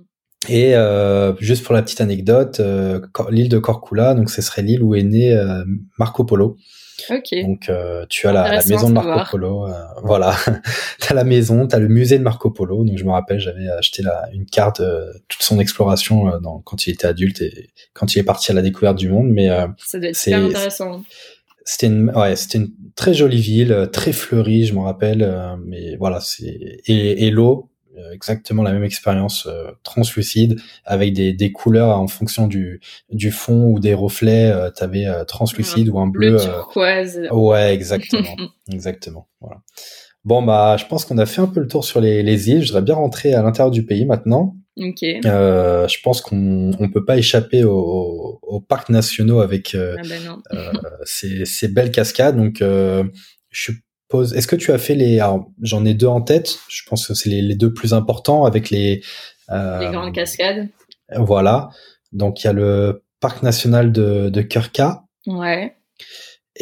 Et 0.48 0.74
euh, 0.74 1.34
juste 1.38 1.64
pour 1.64 1.74
la 1.74 1.82
petite 1.82 2.00
anecdote, 2.00 2.60
euh, 2.60 3.00
l'île 3.30 3.48
de 3.48 3.58
Corcula, 3.58 4.14
donc 4.14 4.30
ce 4.30 4.42
serait 4.42 4.62
l'île 4.62 4.82
où 4.82 4.94
est 4.94 5.02
né 5.02 5.38
Marco 5.98 6.24
Polo. 6.24 6.56
Donc 7.08 7.68
euh, 7.68 8.04
tu 8.08 8.26
as 8.26 8.32
la, 8.32 8.62
maison 8.64 8.88
de 8.88 8.94
Marco 8.94 9.30
Polo, 9.30 9.66
euh, 9.66 9.72
voilà, 10.02 10.34
tu 11.00 11.12
as 11.12 11.14
la 11.14 11.24
maison, 11.24 11.66
tu 11.66 11.74
as 11.74 11.78
le 11.78 11.88
musée 11.88 12.18
de 12.18 12.22
Marco 12.22 12.50
Polo. 12.50 12.84
Donc 12.84 12.98
je 12.98 13.04
me 13.04 13.10
rappelle, 13.10 13.38
j'avais 13.38 13.68
acheté 13.68 14.02
la, 14.02 14.28
une 14.32 14.46
carte 14.46 14.80
de 14.80 15.12
toute 15.28 15.42
son 15.42 15.58
exploration 15.58 16.28
euh, 16.28 16.38
dans, 16.40 16.60
quand 16.60 16.86
il 16.86 16.90
était 16.90 17.06
adulte 17.06 17.40
et 17.42 17.70
quand 17.94 18.14
il 18.14 18.18
est 18.18 18.24
parti 18.24 18.50
à 18.50 18.54
la 18.54 18.62
découverte 18.62 18.96
du 18.96 19.08
monde. 19.08 19.28
Mais 19.30 19.48
ça 19.78 19.98
doit 19.98 20.08
être 20.08 20.16
super 20.16 20.44
intéressant. 20.44 21.02
C'était 21.64 21.88
une, 21.88 22.10
ouais, 22.10 22.36
c'était 22.36 22.58
une 22.58 22.72
très 22.96 23.14
jolie 23.14 23.40
ville, 23.40 23.88
très 23.92 24.12
fleurie, 24.12 24.64
je 24.64 24.74
me 24.74 24.80
rappelle. 24.80 25.58
mais 25.64 25.96
voilà, 25.96 26.20
c'est 26.20 26.46
et, 26.86 27.26
et 27.26 27.30
l'eau, 27.30 27.70
euh, 28.00 28.12
exactement 28.12 28.62
la 28.62 28.72
même 28.72 28.84
expérience 28.84 29.46
euh, 29.46 29.72
translucide 29.82 30.60
avec 30.84 31.12
des, 31.12 31.32
des, 31.32 31.50
couleurs 31.50 31.98
en 31.98 32.06
fonction 32.06 32.46
du, 32.46 32.80
du 33.10 33.30
fond 33.30 33.64
ou 33.64 33.80
des 33.80 33.94
reflets. 33.94 34.50
Euh, 34.50 34.70
tu 34.70 34.84
avais 34.84 35.06
translucide 35.26 35.88
ou 35.88 35.98
un 35.98 36.06
bleu. 36.06 36.36
turquoise. 36.36 37.20
ouais, 37.30 37.74
exactement, 37.74 38.36
exactement. 38.72 39.28
Voilà. 39.40 39.62
Bon 40.24 40.42
bah, 40.42 40.76
je 40.76 40.84
pense 40.86 41.04
qu'on 41.04 41.18
a 41.18 41.26
fait 41.26 41.40
un 41.40 41.46
peu 41.46 41.60
le 41.60 41.66
tour 41.66 41.84
sur 41.84 42.00
les, 42.00 42.22
les 42.22 42.50
îles. 42.50 42.62
Je 42.62 42.68
voudrais 42.68 42.82
bien 42.82 42.94
rentrer 42.94 43.34
à 43.34 43.42
l'intérieur 43.42 43.70
du 43.70 43.84
pays 43.84 44.04
maintenant. 44.04 44.56
Ok. 44.76 45.02
Euh, 45.02 45.88
je 45.88 45.98
pense 46.02 46.20
qu'on 46.20 46.70
on 46.78 46.88
peut 46.90 47.04
pas 47.04 47.16
échapper 47.16 47.64
aux, 47.64 48.38
aux 48.42 48.60
parcs 48.60 48.88
nationaux 48.88 49.40
avec 49.40 49.74
euh, 49.74 49.96
ah 49.98 50.02
ben 50.08 50.42
ces, 51.04 51.44
ces, 51.44 51.68
belles 51.68 51.90
cascades. 51.90 52.36
Donc, 52.36 52.58
je 52.60 53.10
suis 53.50 53.74
est-ce 54.12 54.46
que 54.46 54.56
tu 54.56 54.72
as 54.72 54.78
fait 54.78 54.94
les 54.94 55.24
J'en 55.62 55.84
ai 55.84 55.94
deux 55.94 56.06
en 56.06 56.20
tête. 56.20 56.58
Je 56.68 56.82
pense 56.88 57.06
que 57.06 57.14
c'est 57.14 57.30
les, 57.30 57.54
deux 57.54 57.72
plus 57.72 57.94
importants 57.94 58.44
avec 58.44 58.70
les. 58.70 59.02
Euh, 59.50 59.78
les 59.80 59.90
grandes 59.90 60.14
cascades. 60.14 60.68
Voilà. 61.16 61.70
Donc 62.12 62.42
il 62.42 62.46
y 62.46 62.50
a 62.50 62.52
le 62.52 63.04
parc 63.20 63.42
national 63.42 63.92
de, 63.92 64.28
de. 64.28 64.46
Ouais. 65.26 65.76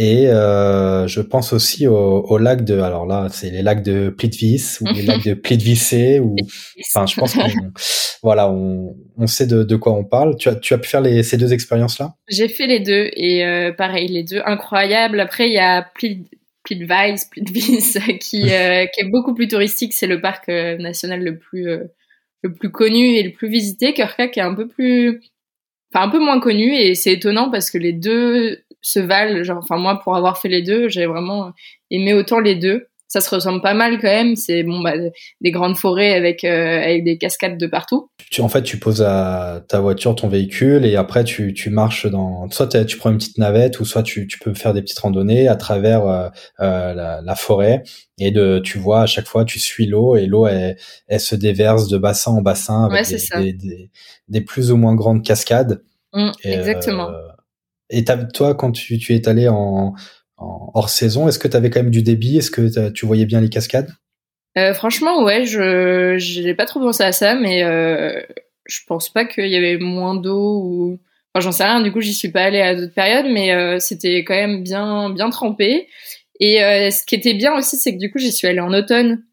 Et 0.00 0.28
euh, 0.28 1.08
je 1.08 1.20
pense 1.20 1.52
aussi 1.52 1.88
au, 1.88 1.94
au, 1.94 2.38
lac 2.38 2.64
de, 2.64 2.78
alors 2.78 3.04
là, 3.04 3.26
c'est 3.32 3.50
les 3.50 3.62
lacs 3.62 3.82
de 3.82 4.10
Plitvice 4.10 4.80
ou 4.80 4.86
les 4.94 5.02
lacs 5.02 5.24
de 5.24 5.34
Plitvice 5.34 6.20
ou, 6.22 6.36
enfin, 6.86 7.04
je 7.04 7.16
pense 7.16 7.34
qu'on, 7.34 7.42
voilà, 8.22 8.48
on, 8.48 8.96
on 9.16 9.26
sait 9.26 9.48
de, 9.48 9.64
de, 9.64 9.76
quoi 9.76 9.92
on 9.92 10.04
parle. 10.04 10.36
Tu 10.36 10.48
as, 10.48 10.54
tu 10.54 10.72
as 10.72 10.78
pu 10.78 10.88
faire 10.88 11.00
les, 11.00 11.24
ces 11.24 11.36
deux 11.36 11.52
expériences-là? 11.52 12.14
J'ai 12.28 12.48
fait 12.48 12.68
les 12.68 12.78
deux 12.78 13.10
et 13.12 13.44
euh, 13.44 13.72
pareil, 13.72 14.06
les 14.06 14.22
deux 14.22 14.40
incroyables. 14.46 15.18
Après, 15.18 15.48
il 15.48 15.54
y 15.54 15.58
a 15.58 15.82
Plit, 15.82 16.26
Plitvice, 16.68 17.24
Plitvice, 17.26 17.98
qui, 18.20 18.52
euh, 18.52 18.86
qui 18.92 19.00
est 19.00 19.10
beaucoup 19.10 19.34
plus 19.34 19.48
touristique. 19.48 19.92
C'est 19.92 20.06
le 20.06 20.20
parc 20.20 20.48
euh, 20.48 20.76
national 20.76 21.22
le 21.22 21.38
plus 21.38 21.68
euh, 21.68 21.84
le 22.42 22.52
plus 22.52 22.70
connu 22.70 23.16
et 23.16 23.22
le 23.22 23.32
plus 23.32 23.48
visité. 23.48 23.94
Kurka 23.94 24.28
qui 24.28 24.40
est 24.40 24.44
un 24.44 24.54
peu 24.54 24.68
plus, 24.68 25.20
enfin 25.92 26.06
un 26.06 26.10
peu 26.10 26.18
moins 26.18 26.40
connu 26.40 26.74
et 26.74 26.94
c'est 26.94 27.12
étonnant 27.12 27.50
parce 27.50 27.70
que 27.70 27.78
les 27.78 27.92
deux 27.92 28.60
se 28.80 29.00
valent. 29.00 29.42
Genre, 29.42 29.58
enfin 29.58 29.76
moi 29.76 30.00
pour 30.02 30.16
avoir 30.16 30.38
fait 30.38 30.48
les 30.48 30.62
deux, 30.62 30.88
j'ai 30.88 31.06
vraiment 31.06 31.52
aimé 31.90 32.14
autant 32.14 32.40
les 32.40 32.56
deux 32.56 32.88
ça 33.08 33.22
se 33.22 33.34
ressemble 33.34 33.62
pas 33.62 33.72
mal 33.72 33.98
quand 33.98 34.08
même. 34.08 34.36
C'est 34.36 34.62
bon, 34.62 34.80
bah, 34.80 34.92
des 35.40 35.50
grandes 35.50 35.76
forêts 35.76 36.12
avec 36.12 36.44
euh, 36.44 36.82
avec 36.82 37.04
des 37.04 37.16
cascades 37.16 37.58
de 37.58 37.66
partout. 37.66 38.10
Tu, 38.30 38.42
en 38.42 38.48
fait, 38.50 38.62
tu 38.62 38.78
poses 38.78 39.02
à 39.02 39.64
ta 39.66 39.80
voiture, 39.80 40.14
ton 40.14 40.28
véhicule, 40.28 40.84
et 40.84 40.94
après 40.96 41.24
tu, 41.24 41.54
tu 41.54 41.70
marches 41.70 42.06
dans. 42.06 42.48
Soit 42.50 42.84
tu 42.84 42.98
prends 42.98 43.10
une 43.10 43.16
petite 43.16 43.38
navette, 43.38 43.80
ou 43.80 43.86
soit 43.86 44.02
tu, 44.02 44.26
tu 44.26 44.38
peux 44.38 44.52
faire 44.52 44.74
des 44.74 44.82
petites 44.82 44.98
randonnées 44.98 45.48
à 45.48 45.56
travers 45.56 46.06
euh, 46.06 46.28
euh, 46.60 46.92
la, 46.92 47.22
la, 47.22 47.34
forêt. 47.34 47.82
Et 48.18 48.30
de, 48.30 48.58
tu 48.58 48.78
vois, 48.78 49.02
à 49.02 49.06
chaque 49.06 49.26
fois, 49.26 49.46
tu 49.46 49.58
suis 49.58 49.86
l'eau 49.86 50.14
et 50.14 50.26
l'eau, 50.26 50.46
elle, 50.46 50.76
elle, 51.06 51.20
se 51.20 51.34
déverse 51.34 51.88
de 51.88 51.96
bassin 51.96 52.32
en 52.32 52.42
bassin 52.42 52.84
avec 52.84 53.06
des, 53.08 53.52
des, 53.54 53.90
des, 54.28 54.40
plus 54.42 54.70
ou 54.70 54.76
moins 54.76 54.94
grandes 54.94 55.24
cascades. 55.24 55.82
Mmh, 56.12 56.30
exactement. 56.42 57.10
Et 57.90 58.04
toi, 58.34 58.54
quand 58.54 58.72
tu, 58.72 58.98
tu 58.98 59.14
es 59.14 59.28
allé 59.28 59.48
en, 59.48 59.94
hors 60.38 60.88
saison. 60.88 61.28
Est-ce 61.28 61.38
que 61.38 61.48
tu 61.48 61.56
avais 61.56 61.70
quand 61.70 61.82
même 61.82 61.90
du 61.90 62.02
débit? 62.02 62.38
Est-ce 62.38 62.50
que 62.50 62.90
tu 62.90 63.06
voyais 63.06 63.26
bien 63.26 63.40
les 63.40 63.48
cascades? 63.48 63.90
Euh, 64.56 64.74
Franchement, 64.74 65.24
ouais, 65.24 65.44
je 65.44 66.42
n'ai 66.42 66.54
pas 66.54 66.64
trop 66.64 66.80
pensé 66.80 67.02
à 67.02 67.12
ça, 67.12 67.34
mais 67.34 67.62
euh, 67.62 68.20
je 68.66 68.80
pense 68.86 69.08
pas 69.08 69.24
qu'il 69.24 69.48
y 69.48 69.56
avait 69.56 69.78
moins 69.78 70.14
d'eau 70.14 70.62
ou. 70.62 71.00
Enfin, 71.34 71.42
j'en 71.42 71.52
sais 71.52 71.64
rien. 71.64 71.80
Du 71.80 71.92
coup, 71.92 72.00
j'y 72.00 72.14
suis 72.14 72.30
pas 72.30 72.44
allée 72.44 72.60
à 72.60 72.74
d'autres 72.74 72.94
périodes, 72.94 73.26
mais 73.30 73.52
euh, 73.52 73.78
c'était 73.78 74.24
quand 74.24 74.34
même 74.34 74.62
bien 74.62 75.10
bien 75.10 75.30
trempé. 75.30 75.88
Et 76.40 76.62
euh, 76.62 76.90
ce 76.90 77.04
qui 77.04 77.14
était 77.14 77.34
bien 77.34 77.56
aussi, 77.56 77.76
c'est 77.76 77.92
que 77.92 77.98
du 77.98 78.10
coup, 78.10 78.18
j'y 78.18 78.32
suis 78.32 78.48
allée 78.48 78.60
en 78.60 78.72
automne. 78.72 79.24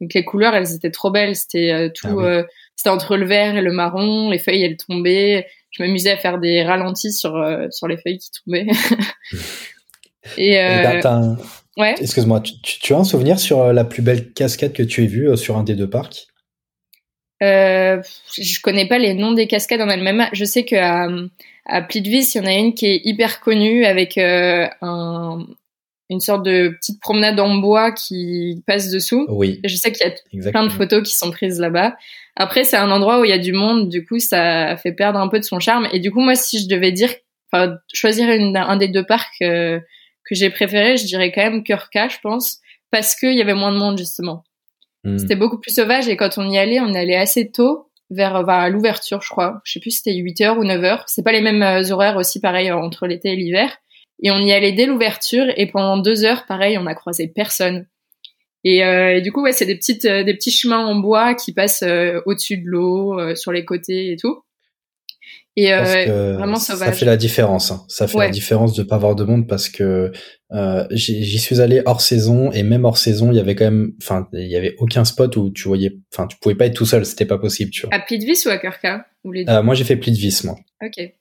Donc 0.00 0.14
les 0.14 0.24
couleurs, 0.24 0.54
elles 0.54 0.74
étaient 0.74 0.90
trop 0.90 1.10
belles. 1.10 1.36
C'était 1.36 1.90
tout, 1.94 2.20
ah 2.20 2.44
c'était 2.76 2.90
entre 2.90 3.16
le 3.16 3.26
vert 3.26 3.56
et 3.56 3.62
le 3.62 3.72
marron. 3.72 4.30
Les 4.30 4.38
feuilles, 4.38 4.62
elles 4.62 4.76
tombaient. 4.76 5.46
Je 5.70 5.82
m'amusais 5.82 6.10
à 6.10 6.16
faire 6.16 6.38
des 6.38 6.62
ralentis 6.62 7.12
sur 7.12 7.32
sur 7.70 7.88
les 7.88 7.96
feuilles 7.96 8.18
qui 8.18 8.30
tombaient. 8.44 8.66
et 10.36 10.56
ouais. 11.76 11.94
Excuse-moi, 12.00 12.40
tu, 12.40 12.52
tu, 12.62 12.94
as 12.94 12.98
un 12.98 13.04
souvenir 13.04 13.38
sur 13.38 13.72
la 13.72 13.84
plus 13.84 14.02
belle 14.02 14.32
cascade 14.32 14.72
que 14.72 14.82
tu 14.82 15.04
aies 15.04 15.08
vue 15.08 15.36
sur 15.36 15.56
un 15.56 15.62
des 15.62 15.74
deux 15.74 15.88
parcs? 15.88 16.26
Euh, 17.42 18.02
je 18.36 18.60
connais 18.60 18.86
pas 18.86 18.98
les 18.98 19.14
noms 19.14 19.32
des 19.32 19.46
cascades 19.46 19.80
en 19.80 19.88
elles-mêmes. 19.88 20.28
Je 20.32 20.44
sais 20.44 20.64
qu'à 20.64 21.08
à 21.66 21.82
Plitvice, 21.82 22.34
il 22.34 22.38
y 22.38 22.40
en 22.40 22.46
a 22.46 22.52
une 22.52 22.74
qui 22.74 22.86
est 22.86 23.00
hyper 23.04 23.40
connue 23.40 23.84
avec 23.84 24.18
euh, 24.18 24.66
un, 24.82 25.46
une 26.10 26.20
sorte 26.20 26.44
de 26.44 26.70
petite 26.80 27.00
promenade 27.00 27.38
en 27.38 27.54
bois 27.54 27.92
qui 27.92 28.62
passe 28.66 28.90
dessous. 28.90 29.26
Oui. 29.28 29.60
je 29.64 29.76
sais 29.76 29.92
qu'il 29.92 30.06
y 30.06 30.46
a 30.46 30.50
plein 30.50 30.64
de 30.64 30.72
photos 30.72 31.08
qui 31.08 31.16
sont 31.16 31.30
prises 31.30 31.60
là-bas. 31.60 31.96
Après, 32.36 32.64
c'est 32.64 32.76
un 32.76 32.90
endroit 32.90 33.20
où 33.20 33.24
il 33.24 33.30
y 33.30 33.34
a 33.34 33.38
du 33.38 33.52
monde, 33.52 33.88
du 33.88 34.04
coup, 34.04 34.18
ça 34.18 34.76
fait 34.76 34.92
perdre 34.92 35.20
un 35.20 35.28
peu 35.28 35.38
de 35.38 35.44
son 35.44 35.60
charme. 35.60 35.88
Et 35.92 36.00
du 36.00 36.10
coup, 36.10 36.20
moi, 36.20 36.34
si 36.34 36.58
je 36.58 36.68
devais 36.68 36.90
dire, 36.90 37.10
enfin, 37.52 37.76
choisir 37.92 38.28
une, 38.28 38.56
un 38.56 38.76
des 38.76 38.88
deux 38.88 39.06
parcs 39.06 39.40
euh, 39.42 39.78
que 40.28 40.34
j'ai 40.34 40.50
préféré, 40.50 40.96
je 40.96 41.06
dirais 41.06 41.30
quand 41.32 41.42
même 41.42 41.62
Curca, 41.62 42.08
je 42.08 42.18
pense, 42.22 42.58
parce 42.90 43.14
qu'il 43.14 43.34
y 43.34 43.40
avait 43.40 43.54
moins 43.54 43.72
de 43.72 43.78
monde 43.78 43.96
justement. 43.96 44.42
Hmm. 45.04 45.16
C'était 45.16 45.36
beaucoup 45.36 45.58
plus 45.58 45.74
sauvage 45.74 46.08
et 46.08 46.16
quand 46.16 46.38
on 46.38 46.50
y 46.50 46.58
allait, 46.58 46.80
on 46.80 46.94
allait 46.94 47.16
assez 47.16 47.50
tôt 47.50 47.88
vers, 48.10 48.44
vers 48.44 48.68
l'ouverture, 48.68 49.22
je 49.22 49.28
crois. 49.28 49.60
Je 49.64 49.72
sais 49.72 49.80
plus 49.80 49.92
si 49.92 49.98
c'était 49.98 50.18
8h 50.18 50.58
ou 50.58 50.64
9h. 50.64 51.04
C'est 51.06 51.22
pas 51.22 51.32
les 51.32 51.40
mêmes 51.40 51.62
euh, 51.62 51.92
horaires 51.92 52.16
aussi, 52.16 52.40
pareil, 52.40 52.72
entre 52.72 53.06
l'été 53.06 53.32
et 53.32 53.36
l'hiver. 53.36 53.76
Et 54.22 54.30
on 54.30 54.38
y 54.38 54.52
allait 54.52 54.72
dès 54.72 54.86
l'ouverture 54.86 55.46
et 55.56 55.66
pendant 55.66 55.96
deux 55.96 56.24
heures, 56.24 56.44
pareil, 56.46 56.76
on 56.78 56.86
a 56.86 56.94
croisé 56.94 57.28
personne. 57.28 57.86
Et, 58.64 58.84
euh, 58.84 59.16
et 59.16 59.20
du 59.22 59.32
coup, 59.32 59.42
ouais, 59.42 59.52
c'est 59.52 59.64
des 59.64 59.76
petites, 59.76 60.04
euh, 60.04 60.22
des 60.22 60.34
petits 60.34 60.50
chemins 60.50 60.84
en 60.84 60.96
bois 60.96 61.34
qui 61.34 61.52
passent 61.52 61.82
euh, 61.82 62.20
au-dessus 62.26 62.58
de 62.58 62.66
l'eau, 62.66 63.34
sur 63.34 63.52
les 63.52 63.64
côtés 63.64 64.12
et 64.12 64.16
tout. 64.16 64.42
Et 65.56 65.72
vraiment 65.72 66.56
sauvage. 66.56 66.88
Ça 66.88 66.92
fait 66.92 67.04
la 67.04 67.18
différence. 67.18 67.70
Hein. 67.70 67.84
Ça 67.88 68.06
fait 68.06 68.16
la 68.16 68.30
différence 68.30 68.74
de 68.74 68.82
pas 68.82 68.94
avoir 68.94 69.14
de 69.14 69.24
monde 69.24 69.46
parce 69.46 69.68
que 69.68 70.10
j'y 70.90 71.38
suis 71.38 71.60
allé 71.60 71.82
hors 71.84 72.00
saison 72.00 72.50
et 72.52 72.62
même 72.62 72.84
hors 72.84 72.96
saison, 72.96 73.30
il 73.30 73.36
y 73.36 73.40
avait 73.40 73.54
quand 73.54 73.64
même, 73.64 73.92
enfin, 74.00 74.28
il 74.32 74.48
y 74.48 74.56
avait 74.56 74.74
aucun 74.78 75.04
spot 75.04 75.36
où 75.36 75.50
tu 75.50 75.68
voyais, 75.68 75.98
enfin, 76.12 76.26
tu 76.28 76.38
pouvais 76.38 76.54
pas 76.54 76.66
être 76.66 76.74
tout 76.74 76.86
seul, 76.86 77.04
c'était 77.04 77.26
pas 77.26 77.38
possible, 77.38 77.70
tu 77.70 77.82
vois. 77.82 77.94
À 77.94 78.00
Plitvice 78.00 78.46
ou 78.46 78.50
à 78.50 78.58
Kirka 78.58 79.06
euh, 79.26 79.62
Moi, 79.62 79.74
j'ai 79.74 79.84
fait 79.84 79.96
Plitvice, 79.96 80.44
moi. 80.44 80.56
Ok. 80.82 81.12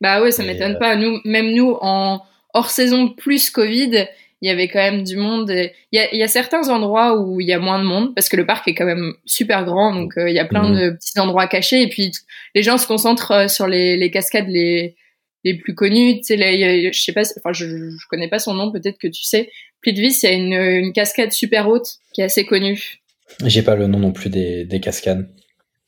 Bah 0.00 0.20
ouais, 0.20 0.32
ça 0.32 0.42
m'étonne 0.42 0.78
pas. 0.78 0.96
Nous, 0.96 1.20
même 1.24 1.52
nous, 1.54 1.76
en 1.80 2.20
hors 2.54 2.70
saison 2.70 3.08
plus 3.08 3.50
Covid, 3.50 4.06
il 4.40 4.48
y 4.48 4.50
avait 4.50 4.68
quand 4.68 4.78
même 4.78 5.04
du 5.04 5.16
monde. 5.16 5.50
Il 5.50 5.70
y 5.92 5.98
a, 5.98 6.14
y 6.14 6.22
a, 6.22 6.28
certains 6.28 6.68
endroits 6.68 7.18
où 7.18 7.40
il 7.40 7.46
y 7.46 7.52
a 7.52 7.58
moins 7.58 7.78
de 7.78 7.84
monde 7.84 8.14
parce 8.14 8.28
que 8.28 8.36
le 8.36 8.46
parc 8.46 8.66
est 8.68 8.74
quand 8.74 8.84
même 8.84 9.14
super 9.24 9.64
grand, 9.64 9.94
donc 9.94 10.16
euh, 10.16 10.28
il 10.28 10.34
y 10.34 10.38
a 10.38 10.44
plein 10.44 10.68
mhm. 10.68 10.74
de 10.74 10.90
petits 10.90 11.18
endroits 11.18 11.46
cachés 11.46 11.82
et 11.82 11.88
puis 11.88 12.12
les 12.54 12.62
gens 12.62 12.78
se 12.78 12.86
concentrent 12.86 13.32
euh, 13.32 13.48
sur 13.48 13.66
les, 13.66 13.96
les 13.96 14.10
cascades 14.10 14.48
les 14.48 14.96
les 15.44 15.54
plus 15.54 15.74
connues. 15.74 16.16
Tu 16.16 16.24
sais, 16.24 16.92
je 16.92 17.00
sais 17.00 17.12
pas, 17.12 17.22
enfin 17.38 17.52
je, 17.52 17.66
je 17.66 18.06
connais 18.08 18.28
pas 18.28 18.38
son 18.38 18.54
nom, 18.54 18.72
peut-être 18.72 18.98
que 18.98 19.08
tu 19.08 19.24
sais. 19.24 19.50
Plitvice, 19.82 20.22
il 20.22 20.26
y 20.26 20.28
a 20.30 20.32
une, 20.32 20.84
une 20.84 20.92
cascade 20.94 21.32
super 21.32 21.68
haute 21.68 21.86
qui 22.14 22.22
est 22.22 22.24
assez 22.24 22.46
connue. 22.46 23.02
J'ai 23.44 23.62
pas 23.62 23.76
le 23.76 23.86
nom 23.86 23.98
non 23.98 24.12
plus 24.12 24.30
des, 24.30 24.64
des 24.64 24.80
cascades. 24.80 25.28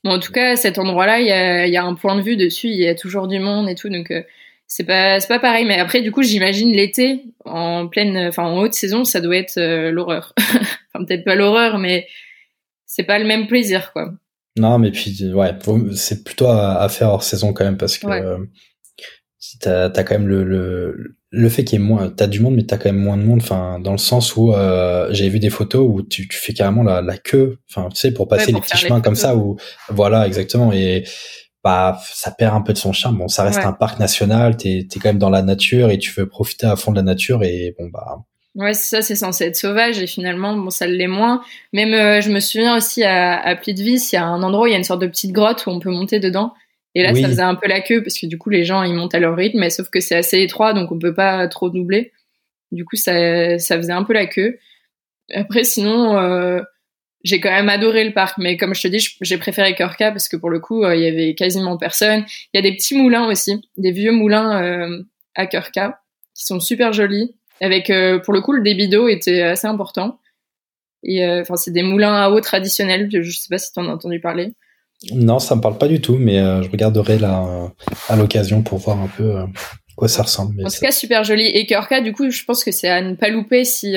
Bon, 0.03 0.11
en 0.11 0.19
tout 0.19 0.31
cas, 0.31 0.55
cet 0.55 0.77
endroit-là, 0.77 1.19
il 1.19 1.27
y 1.27 1.31
a, 1.31 1.67
y 1.67 1.77
a, 1.77 1.83
un 1.83 1.95
point 1.95 2.15
de 2.15 2.21
vue 2.21 2.37
dessus, 2.37 2.67
il 2.67 2.77
y 2.77 2.87
a 2.87 2.95
toujours 2.95 3.27
du 3.27 3.39
monde 3.39 3.67
et 3.67 3.75
tout, 3.75 3.89
donc 3.89 4.11
euh, 4.11 4.21
c'est 4.67 4.83
pas 4.83 5.19
c'est 5.19 5.29
pas 5.29 5.39
pareil 5.39 5.65
mais 5.65 5.79
après 5.79 6.01
du 6.01 6.11
coup 6.11 6.21
j'imagine 6.21 6.71
l'été 6.71 7.23
en 7.45 7.87
pleine 7.87 8.17
enfin 8.27 8.43
en 8.43 8.59
haute 8.59 8.73
saison 8.73 9.05
ça 9.05 9.21
doit 9.21 9.37
être 9.37 9.57
euh, 9.57 9.91
l'horreur. 9.91 10.33
Enfin 10.93 11.05
peut-être 11.05 11.25
pas 11.25 11.35
l'horreur 11.35 11.77
mais 11.77 12.07
c'est 12.85 13.03
pas 13.03 13.19
le 13.19 13.25
même 13.25 13.47
plaisir 13.47 13.91
quoi. 13.93 14.11
Non 14.57 14.77
mais 14.77 14.91
puis 14.91 15.31
ouais 15.33 15.51
c'est 15.93 16.23
plutôt 16.23 16.47
à, 16.47 16.87
faire 16.89 17.09
hors 17.09 17.23
saison 17.23 17.53
quand 17.53 17.63
même 17.63 17.77
parce 17.77 17.97
que 17.97 18.07
euh, 18.07 18.37
t'as 19.61 19.85
as 19.85 20.03
quand 20.03 20.15
même 20.15 20.27
le 20.27 20.43
le, 20.43 21.17
le 21.29 21.49
fait 21.49 21.63
qu'il 21.63 21.79
y 21.79 21.81
ait 21.81 21.85
moins 21.85 22.09
t'as 22.09 22.27
du 22.27 22.39
monde 22.41 22.55
mais 22.55 22.63
t'as 22.63 22.77
quand 22.77 22.91
même 22.91 23.01
moins 23.01 23.17
de 23.17 23.23
monde 23.23 23.41
enfin 23.41 23.79
dans 23.79 23.91
le 23.91 23.97
sens 23.97 24.35
où 24.35 24.53
euh, 24.53 25.07
j'ai 25.11 25.29
vu 25.29 25.39
des 25.39 25.49
photos 25.49 25.87
où 25.89 26.01
tu, 26.01 26.27
tu 26.27 26.37
fais 26.37 26.53
carrément 26.53 26.83
la, 26.83 27.01
la 27.01 27.17
queue 27.17 27.59
enfin 27.69 27.87
tu 27.89 27.97
sais 27.97 28.11
pour 28.11 28.27
passer 28.27 28.51
les 28.51 28.59
petits 28.59 28.77
chemins 28.77 29.01
comme 29.01 29.15
ça 29.15 29.35
où 29.35 29.57
voilà 29.89 30.27
exactement 30.27 30.73
et 30.73 31.03
bah, 31.67 31.99
ça 32.13 32.31
perd 32.31 32.55
un 32.55 32.61
peu 32.61 32.71
de 32.71 32.77
son 32.77 32.93
charme. 32.93 33.17
Bon, 33.17 33.27
ça 33.27 33.43
reste 33.43 33.59
un 33.59 33.73
parc 33.73 33.99
national, 33.99 34.55
t'es 34.55 34.79
es 34.79 34.87
quand 34.93 35.09
même 35.09 35.17
dans 35.17 35.29
la 35.29 35.41
nature 35.41 35.89
et 35.89 35.97
tu 35.97 36.11
veux 36.11 36.25
profiter 36.25 36.65
à 36.65 36.77
fond 36.77 36.91
de 36.91 36.95
la 36.95 37.03
nature 37.03 37.43
et 37.43 37.75
bon 37.77 37.89
bah. 37.91 38.19
Ouais, 38.55 38.73
ça, 38.73 39.01
c'est 39.01 39.17
censé 39.17 39.43
être 39.43 39.57
sauvage 39.57 40.01
et 40.01 40.07
finalement, 40.07 40.55
bon, 40.55 40.69
ça 40.69 40.87
l'est 40.87 41.07
moins. 41.07 41.43
Même, 41.73 41.93
euh, 41.93 42.21
je 42.21 42.31
me 42.31 42.39
souviens 42.39 42.77
aussi 42.77 43.03
à, 43.03 43.37
à 43.37 43.55
Plitvice, 43.57 44.13
il 44.13 44.15
y 44.15 44.17
a 44.17 44.23
un 44.23 44.41
endroit 44.43 44.63
où 44.63 44.67
il 44.67 44.71
y 44.71 44.75
a 44.75 44.77
une 44.77 44.85
sorte 44.85 45.01
de 45.01 45.07
petite 45.07 45.33
grotte 45.33 45.65
où 45.65 45.71
on 45.71 45.81
peut 45.81 45.91
monter 45.91 46.21
dedans. 46.21 46.53
Et 46.95 47.03
là, 47.03 47.13
ça 47.13 47.27
faisait 47.27 47.41
un 47.41 47.55
peu 47.55 47.67
la 47.67 47.81
queue 47.81 48.01
parce 48.01 48.17
que 48.17 48.27
du 48.27 48.37
coup, 48.37 48.49
les 48.49 48.63
gens, 48.63 48.81
ils 48.83 48.93
montent 48.93 49.13
à 49.13 49.19
leur 49.19 49.35
rythme, 49.35 49.59
mais 49.59 49.69
sauf 49.69 49.89
que 49.89 49.99
c'est 49.99 50.15
assez 50.15 50.39
étroit, 50.39 50.73
donc 50.73 50.89
on 50.91 50.97
peut 50.97 51.13
pas 51.13 51.49
trop 51.49 51.69
doubler. 51.69 52.13
Du 52.71 52.85
coup, 52.85 52.95
ça, 52.95 53.59
ça 53.59 53.75
faisait 53.75 53.91
un 53.91 54.03
peu 54.03 54.13
la 54.13 54.25
queue. 54.25 54.57
Après, 55.33 55.65
sinon, 55.65 56.17
euh, 56.17 56.61
j'ai 57.23 57.39
quand 57.39 57.51
même 57.51 57.69
adoré 57.69 58.03
le 58.03 58.13
parc, 58.13 58.37
mais 58.37 58.57
comme 58.57 58.75
je 58.75 58.81
te 58.81 58.87
dis, 58.87 59.05
j'ai 59.21 59.37
préféré 59.37 59.75
Corca 59.75 60.11
parce 60.11 60.27
que 60.27 60.37
pour 60.37 60.49
le 60.49 60.59
coup, 60.59 60.83
euh, 60.83 60.95
il 60.95 61.01
y 61.01 61.07
avait 61.07 61.35
quasiment 61.35 61.77
personne. 61.77 62.23
Il 62.53 62.57
y 62.57 62.59
a 62.59 62.61
des 62.61 62.75
petits 62.75 62.95
moulins 62.95 63.27
aussi, 63.27 63.61
des 63.77 63.91
vieux 63.91 64.11
moulins 64.11 64.61
euh, 64.61 65.03
à 65.35 65.47
Corca 65.47 66.01
qui 66.35 66.45
sont 66.45 66.59
super 66.59 66.93
jolis. 66.93 67.35
Avec, 67.59 67.89
euh, 67.89 68.19
pour 68.19 68.33
le 68.33 68.41
coup, 68.41 68.53
le 68.53 68.61
débit 68.61 68.87
d'eau 68.87 69.07
était 69.07 69.41
assez 69.41 69.67
important. 69.67 70.19
Et 71.03 71.25
enfin, 71.25 71.55
c'est 71.55 71.71
des 71.71 71.83
moulins 71.83 72.15
à 72.15 72.29
eau 72.29 72.39
traditionnels. 72.41 73.07
Je 73.11 73.31
sais 73.31 73.47
pas 73.49 73.57
si 73.57 73.71
tu 73.71 73.79
en 73.79 73.87
as 73.87 73.93
entendu 73.93 74.19
parler. 74.19 74.51
Non, 75.11 75.39
ça 75.39 75.55
me 75.55 75.61
parle 75.61 75.77
pas 75.77 75.87
du 75.87 76.01
tout, 76.01 76.17
mais 76.17 76.35
je 76.35 76.69
regarderai 76.69 77.17
là 77.19 77.71
à 78.09 78.15
l'occasion 78.15 78.61
pour 78.61 78.79
voir 78.79 78.99
un 78.99 79.07
peu 79.07 79.35
quoi 79.95 80.07
ça 80.07 80.23
ressemble. 80.23 80.65
en 80.65 80.69
tout 80.69 80.79
cas, 80.81 80.91
super 80.91 81.23
joli. 81.23 81.45
Et 81.45 81.65
Corca, 81.65 82.01
du 82.01 82.13
coup, 82.13 82.29
je 82.29 82.43
pense 82.43 82.63
que 82.63 82.71
c'est 82.71 82.89
à 82.89 83.01
ne 83.01 83.15
pas 83.15 83.29
louper 83.29 83.63
si 83.63 83.95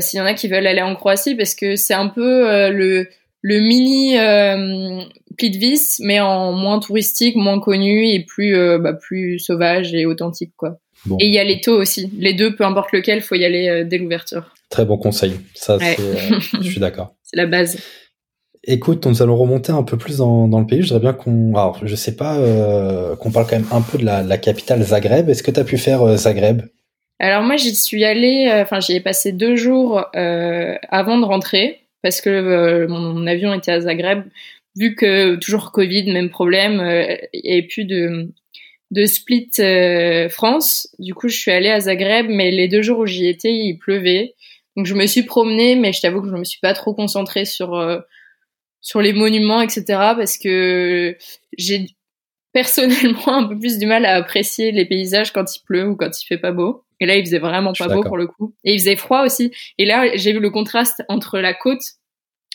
s'il 0.00 0.18
y 0.18 0.22
en 0.22 0.26
a 0.26 0.34
qui 0.34 0.48
veulent 0.48 0.66
aller 0.66 0.82
en 0.82 0.94
Croatie, 0.94 1.34
parce 1.34 1.54
que 1.54 1.76
c'est 1.76 1.94
un 1.94 2.08
peu 2.08 2.48
euh, 2.48 2.70
le, 2.70 3.08
le 3.42 3.60
mini 3.60 4.18
euh, 4.18 5.02
Plitvice, 5.36 6.00
mais 6.02 6.20
en 6.20 6.52
moins 6.52 6.80
touristique, 6.80 7.36
moins 7.36 7.60
connu 7.60 8.08
et 8.08 8.24
plus, 8.24 8.56
euh, 8.56 8.78
bah, 8.78 8.92
plus 8.92 9.38
sauvage 9.38 9.94
et 9.94 10.06
authentique. 10.06 10.52
quoi. 10.56 10.78
Et 11.20 11.26
il 11.26 11.34
y 11.34 11.38
a 11.38 11.44
les 11.44 11.60
taux 11.60 11.78
aussi. 11.78 12.10
Les 12.18 12.32
deux, 12.32 12.56
peu 12.56 12.64
importe 12.64 12.92
lequel, 12.92 13.20
faut 13.20 13.34
y 13.34 13.44
aller 13.44 13.84
dès 13.84 13.98
l'ouverture. 13.98 14.54
Très 14.70 14.86
bon 14.86 14.96
conseil. 14.96 15.34
Ça, 15.54 15.76
je 16.60 16.68
suis 16.70 16.80
d'accord. 16.80 17.14
C'est 17.22 17.36
la 17.36 17.46
base. 17.46 17.78
Écoute, 18.66 19.04
nous 19.04 19.20
allons 19.20 19.36
remonter 19.36 19.70
un 19.70 19.82
peu 19.82 19.98
plus 19.98 20.16
dans, 20.16 20.48
dans 20.48 20.60
le 20.60 20.66
pays. 20.66 20.80
Je 20.80 20.94
voudrais 20.94 21.00
bien 21.00 21.12
qu'on, 21.12 21.50
alors 21.54 21.78
je 21.82 21.94
sais 21.94 22.16
pas, 22.16 22.38
qu'on 23.20 23.30
parle 23.30 23.46
quand 23.46 23.56
même 23.56 23.68
un 23.70 23.82
peu 23.82 23.98
de 23.98 24.04
la, 24.06 24.22
la 24.22 24.38
capitale 24.38 24.82
Zagreb. 24.82 25.28
Est-ce 25.28 25.42
que 25.42 25.50
tu 25.50 25.60
as 25.60 25.64
pu 25.64 25.76
faire 25.76 26.16
Zagreb? 26.16 26.62
Alors 27.20 27.42
moi 27.42 27.56
j'y 27.56 27.74
suis 27.74 28.04
allée, 28.04 28.48
euh, 28.50 28.62
enfin 28.62 28.80
j'y 28.80 28.94
ai 28.94 29.00
passé 29.00 29.32
deux 29.32 29.56
jours 29.56 30.04
euh, 30.16 30.76
avant 30.88 31.18
de 31.18 31.24
rentrer 31.24 31.80
parce 32.02 32.20
que 32.20 32.28
euh, 32.28 32.88
mon 32.88 33.26
avion 33.26 33.54
était 33.54 33.72
à 33.72 33.80
Zagreb. 33.80 34.24
Vu 34.76 34.96
que 34.96 35.36
toujours 35.36 35.70
Covid, 35.70 36.12
même 36.12 36.30
problème, 36.30 36.80
il 37.32 37.40
n'y 37.44 37.52
avait 37.52 37.62
plus 37.62 37.84
de 37.84 38.32
de 38.90 39.06
split 39.06 39.50
France. 40.30 40.88
Du 40.98 41.14
coup 41.14 41.28
je 41.28 41.36
suis 41.38 41.52
allée 41.52 41.70
à 41.70 41.80
Zagreb, 41.80 42.26
mais 42.28 42.50
les 42.50 42.68
deux 42.68 42.82
jours 42.82 43.00
où 43.00 43.06
j'y 43.06 43.28
étais 43.28 43.52
il 43.52 43.78
pleuvait, 43.78 44.34
donc 44.76 44.86
je 44.86 44.94
me 44.94 45.06
suis 45.06 45.22
promenée, 45.22 45.76
mais 45.76 45.92
je 45.92 46.00
t'avoue 46.00 46.22
que 46.22 46.28
je 46.28 46.34
me 46.34 46.44
suis 46.44 46.60
pas 46.60 46.74
trop 46.74 46.94
concentrée 46.94 47.44
sur 47.44 48.02
sur 48.80 49.00
les 49.00 49.12
monuments, 49.12 49.62
etc. 49.62 49.84
Parce 49.88 50.38
que 50.38 51.16
j'ai 51.56 51.86
personnellement 52.52 53.28
un 53.34 53.44
peu 53.44 53.58
plus 53.58 53.78
du 53.78 53.86
mal 53.86 54.04
à 54.04 54.14
apprécier 54.14 54.72
les 54.72 54.86
paysages 54.86 55.32
quand 55.32 55.54
il 55.54 55.62
pleut 55.62 55.88
ou 55.88 55.96
quand 55.96 56.10
il 56.20 56.26
fait 56.26 56.38
pas 56.38 56.52
beau. 56.52 56.84
Et 57.04 57.06
là, 57.06 57.16
il 57.16 57.24
faisait 57.26 57.38
vraiment 57.38 57.74
pas 57.78 57.86
beau 57.86 58.02
pour 58.02 58.16
le 58.16 58.26
coup. 58.26 58.54
Et 58.64 58.72
il 58.72 58.78
faisait 58.78 58.96
froid 58.96 59.24
aussi. 59.26 59.52
Et 59.76 59.84
là, 59.84 60.16
j'ai 60.16 60.32
vu 60.32 60.40
le 60.40 60.48
contraste 60.48 61.02
entre 61.10 61.38
la 61.38 61.52
côte, 61.52 61.82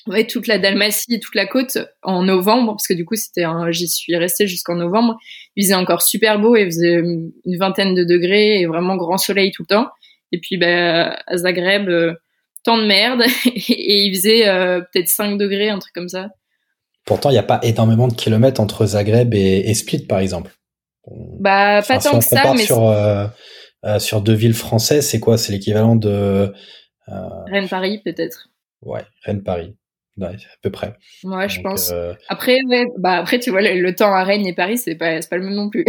ouais, 0.08 0.26
toute 0.26 0.48
la 0.48 0.58
Dalmatie 0.58 1.14
et 1.14 1.20
toute 1.20 1.36
la 1.36 1.46
côte 1.46 1.78
en 2.02 2.24
novembre, 2.24 2.74
parce 2.74 2.88
que 2.88 2.96
du 2.96 3.06
coup, 3.06 3.16
c'était 3.16 3.46
j'y 3.70 3.88
suis 3.88 4.16
restée 4.16 4.48
jusqu'en 4.48 4.74
novembre. 4.74 5.18
Il 5.56 5.66
faisait 5.66 5.76
encore 5.76 6.02
super 6.02 6.40
beau, 6.40 6.56
il 6.56 6.66
faisait 6.66 6.96
une 6.96 7.58
vingtaine 7.60 7.94
de 7.94 8.04
degrés 8.04 8.60
et 8.60 8.66
vraiment 8.66 8.96
grand 8.96 9.20
soleil 9.20 9.52
tout 9.52 9.62
le 9.62 9.76
temps. 9.76 9.88
Et 10.32 10.40
puis, 10.40 10.58
bah, 10.58 11.16
à 11.28 11.38
Zagreb, 11.38 11.88
euh, 11.90 12.16
tant 12.64 12.78
de 12.78 12.88
merde 12.88 13.22
et 13.46 14.06
il 14.06 14.16
faisait 14.16 14.48
euh, 14.48 14.82
peut-être 14.82 15.10
5 15.10 15.38
degrés, 15.38 15.70
un 15.70 15.78
truc 15.78 15.94
comme 15.94 16.10
ça. 16.10 16.30
Pourtant, 17.06 17.30
il 17.30 17.34
n'y 17.34 17.40
a 17.40 17.44
pas 17.44 17.60
énormément 17.62 18.08
de 18.08 18.16
kilomètres 18.16 18.60
entre 18.60 18.88
Zagreb 18.88 19.36
et, 19.36 19.72
Split, 19.76 20.08
par 20.08 20.20
exemple. 20.20 20.52
Bah, 21.40 21.84
pas 21.88 22.00
tant 22.00 22.18
que 22.18 22.26
ça, 22.26 22.52
mais 22.56 22.66
sur, 22.66 22.88
euh, 22.88 23.28
euh, 23.86 24.00
sur 24.00 24.22
deux 24.22 24.34
villes 24.34 24.54
françaises, 24.54 25.08
c'est 25.08 25.20
quoi? 25.20 25.38
C'est 25.38 25.52
l'équivalent 25.52 25.96
de 25.96 26.54
euh... 27.10 27.44
Rennes-Paris, 27.48 28.02
peut-être. 28.04 28.50
Ouais, 28.82 29.04
Rennes-Paris. 29.24 29.76
Ouais, 30.18 30.28
à 30.28 30.58
peu 30.62 30.70
près. 30.70 30.96
Ouais, 31.24 31.48
je 31.48 31.62
pense. 31.62 31.92
Euh, 31.92 32.14
après, 32.28 32.58
bah 32.98 33.14
après, 33.14 33.40
tu 33.40 33.52
vois, 33.52 33.62
le, 33.62 33.96
temps 33.96 34.14
à 34.14 34.24
Rennes 34.24 34.46
et 34.46 34.54
Paris, 34.54 34.78
c'est 34.78 34.96
pas, 34.96 35.20
pas 35.20 35.38
le 35.38 35.46
même 35.46 35.56
non 35.56 35.70
plus. 35.70 35.86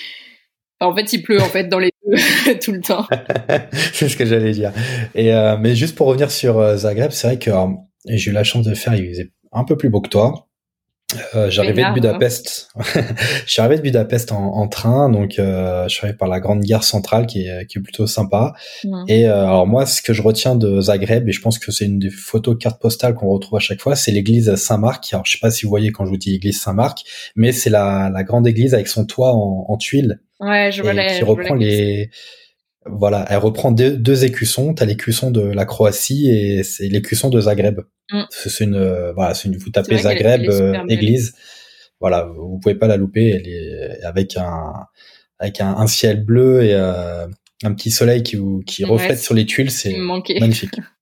en 0.80 0.94
fait, 0.94 1.12
il 1.12 1.22
pleut 1.22 1.40
en 1.40 1.48
fait 1.48 1.68
dans 1.68 1.78
les 1.78 1.90
deux 2.04 2.58
tout 2.62 2.72
le 2.72 2.80
temps. 2.80 3.06
c'est 3.92 4.08
ce 4.08 4.16
que 4.16 4.26
j'allais 4.26 4.50
dire. 4.50 4.72
Et 5.14 5.32
euh, 5.32 5.56
mais 5.56 5.76
juste 5.76 5.94
pour 5.94 6.08
revenir 6.08 6.32
sur 6.32 6.76
Zagreb, 6.76 7.12
c'est 7.12 7.28
vrai 7.28 7.38
que 7.38 7.50
j'ai 8.08 8.32
eu 8.32 8.34
la 8.34 8.44
chance 8.44 8.66
de 8.66 8.74
faire. 8.74 8.96
Il 8.96 9.08
faisait 9.08 9.30
un 9.52 9.62
peu 9.62 9.76
plus 9.76 9.88
beau 9.88 10.00
que 10.00 10.08
toi. 10.08 10.48
Euh, 11.34 11.50
j'arrivais 11.50 11.84
de 11.84 11.94
Budapest. 11.94 12.70
je 13.46 13.50
suis 13.50 13.60
arrivé 13.60 13.76
de 13.76 13.82
Budapest 13.82 14.32
en, 14.32 14.54
en 14.54 14.68
train, 14.68 15.10
donc 15.10 15.38
euh, 15.38 15.84
je 15.88 15.94
suis 15.94 16.04
arrivé 16.04 16.16
par 16.16 16.28
la 16.28 16.40
grande 16.40 16.60
gare 16.60 16.84
centrale 16.84 17.26
qui 17.26 17.46
est, 17.46 17.66
qui 17.66 17.78
est 17.78 17.82
plutôt 17.82 18.06
sympa. 18.06 18.54
Et 19.08 19.28
euh, 19.28 19.46
alors 19.46 19.66
moi, 19.66 19.86
ce 19.86 20.02
que 20.02 20.12
je 20.12 20.22
retiens 20.22 20.56
de 20.56 20.80
Zagreb, 20.80 21.28
et 21.28 21.32
je 21.32 21.40
pense 21.40 21.58
que 21.58 21.70
c'est 21.72 21.84
une 21.84 21.98
des 21.98 22.10
photos 22.10 22.56
cartes 22.58 22.80
postales 22.80 23.14
qu'on 23.14 23.28
retrouve 23.28 23.56
à 23.56 23.60
chaque 23.60 23.80
fois, 23.80 23.96
c'est 23.96 24.12
l'église 24.12 24.54
Saint-Marc. 24.54 25.12
Alors 25.12 25.26
je 25.26 25.32
sais 25.32 25.38
pas 25.40 25.50
si 25.50 25.64
vous 25.64 25.70
voyez 25.70 25.92
quand 25.92 26.04
je 26.04 26.10
vous 26.10 26.16
dis 26.16 26.34
église 26.34 26.60
Saint-Marc, 26.60 27.04
mais 27.36 27.52
c'est 27.52 27.70
la, 27.70 28.10
la 28.12 28.24
grande 28.24 28.46
église 28.46 28.74
avec 28.74 28.88
son 28.88 29.04
toit 29.04 29.32
en, 29.34 29.66
en 29.68 29.76
tuiles. 29.76 30.20
Ouais, 30.40 30.72
je 30.72 30.82
vois 30.82 30.94
Qui 30.94 31.22
reprend 31.22 31.54
les 31.54 32.10
voilà, 32.86 33.24
elle 33.30 33.38
reprend 33.38 33.72
deux, 33.72 33.96
deux 33.96 34.24
écussons. 34.24 34.74
T'as 34.74 34.84
l'écusson 34.84 35.30
de 35.30 35.40
la 35.40 35.64
Croatie 35.64 36.28
et 36.28 36.62
c'est 36.62 36.88
l'écusson 36.88 37.30
de 37.30 37.40
Zagreb. 37.40 37.80
Mm. 38.10 38.22
C'est 38.30 38.64
une, 38.64 38.76
euh, 38.76 39.12
voilà, 39.12 39.34
c'est 39.34 39.48
une. 39.48 39.58
Zagreb 39.58 40.48
euh, 40.48 40.84
église. 40.88 41.34
Voilà, 42.00 42.24
vous 42.24 42.58
pouvez 42.58 42.74
pas 42.74 42.86
la 42.86 42.96
louper. 42.96 43.30
Elle 43.30 43.48
est 43.48 44.02
avec 44.04 44.36
un 44.36 44.72
avec 45.38 45.60
un, 45.60 45.76
un 45.76 45.86
ciel 45.86 46.24
bleu 46.24 46.62
et 46.62 46.74
euh, 46.74 47.26
un 47.62 47.74
petit 47.74 47.90
soleil 47.90 48.22
qui 48.22 48.38
qui 48.66 48.84
reflète 48.84 49.18
sur 49.18 49.34
les 49.34 49.46
tuiles. 49.46 49.70
C'est 49.70 49.96
magnifique. 49.96 50.74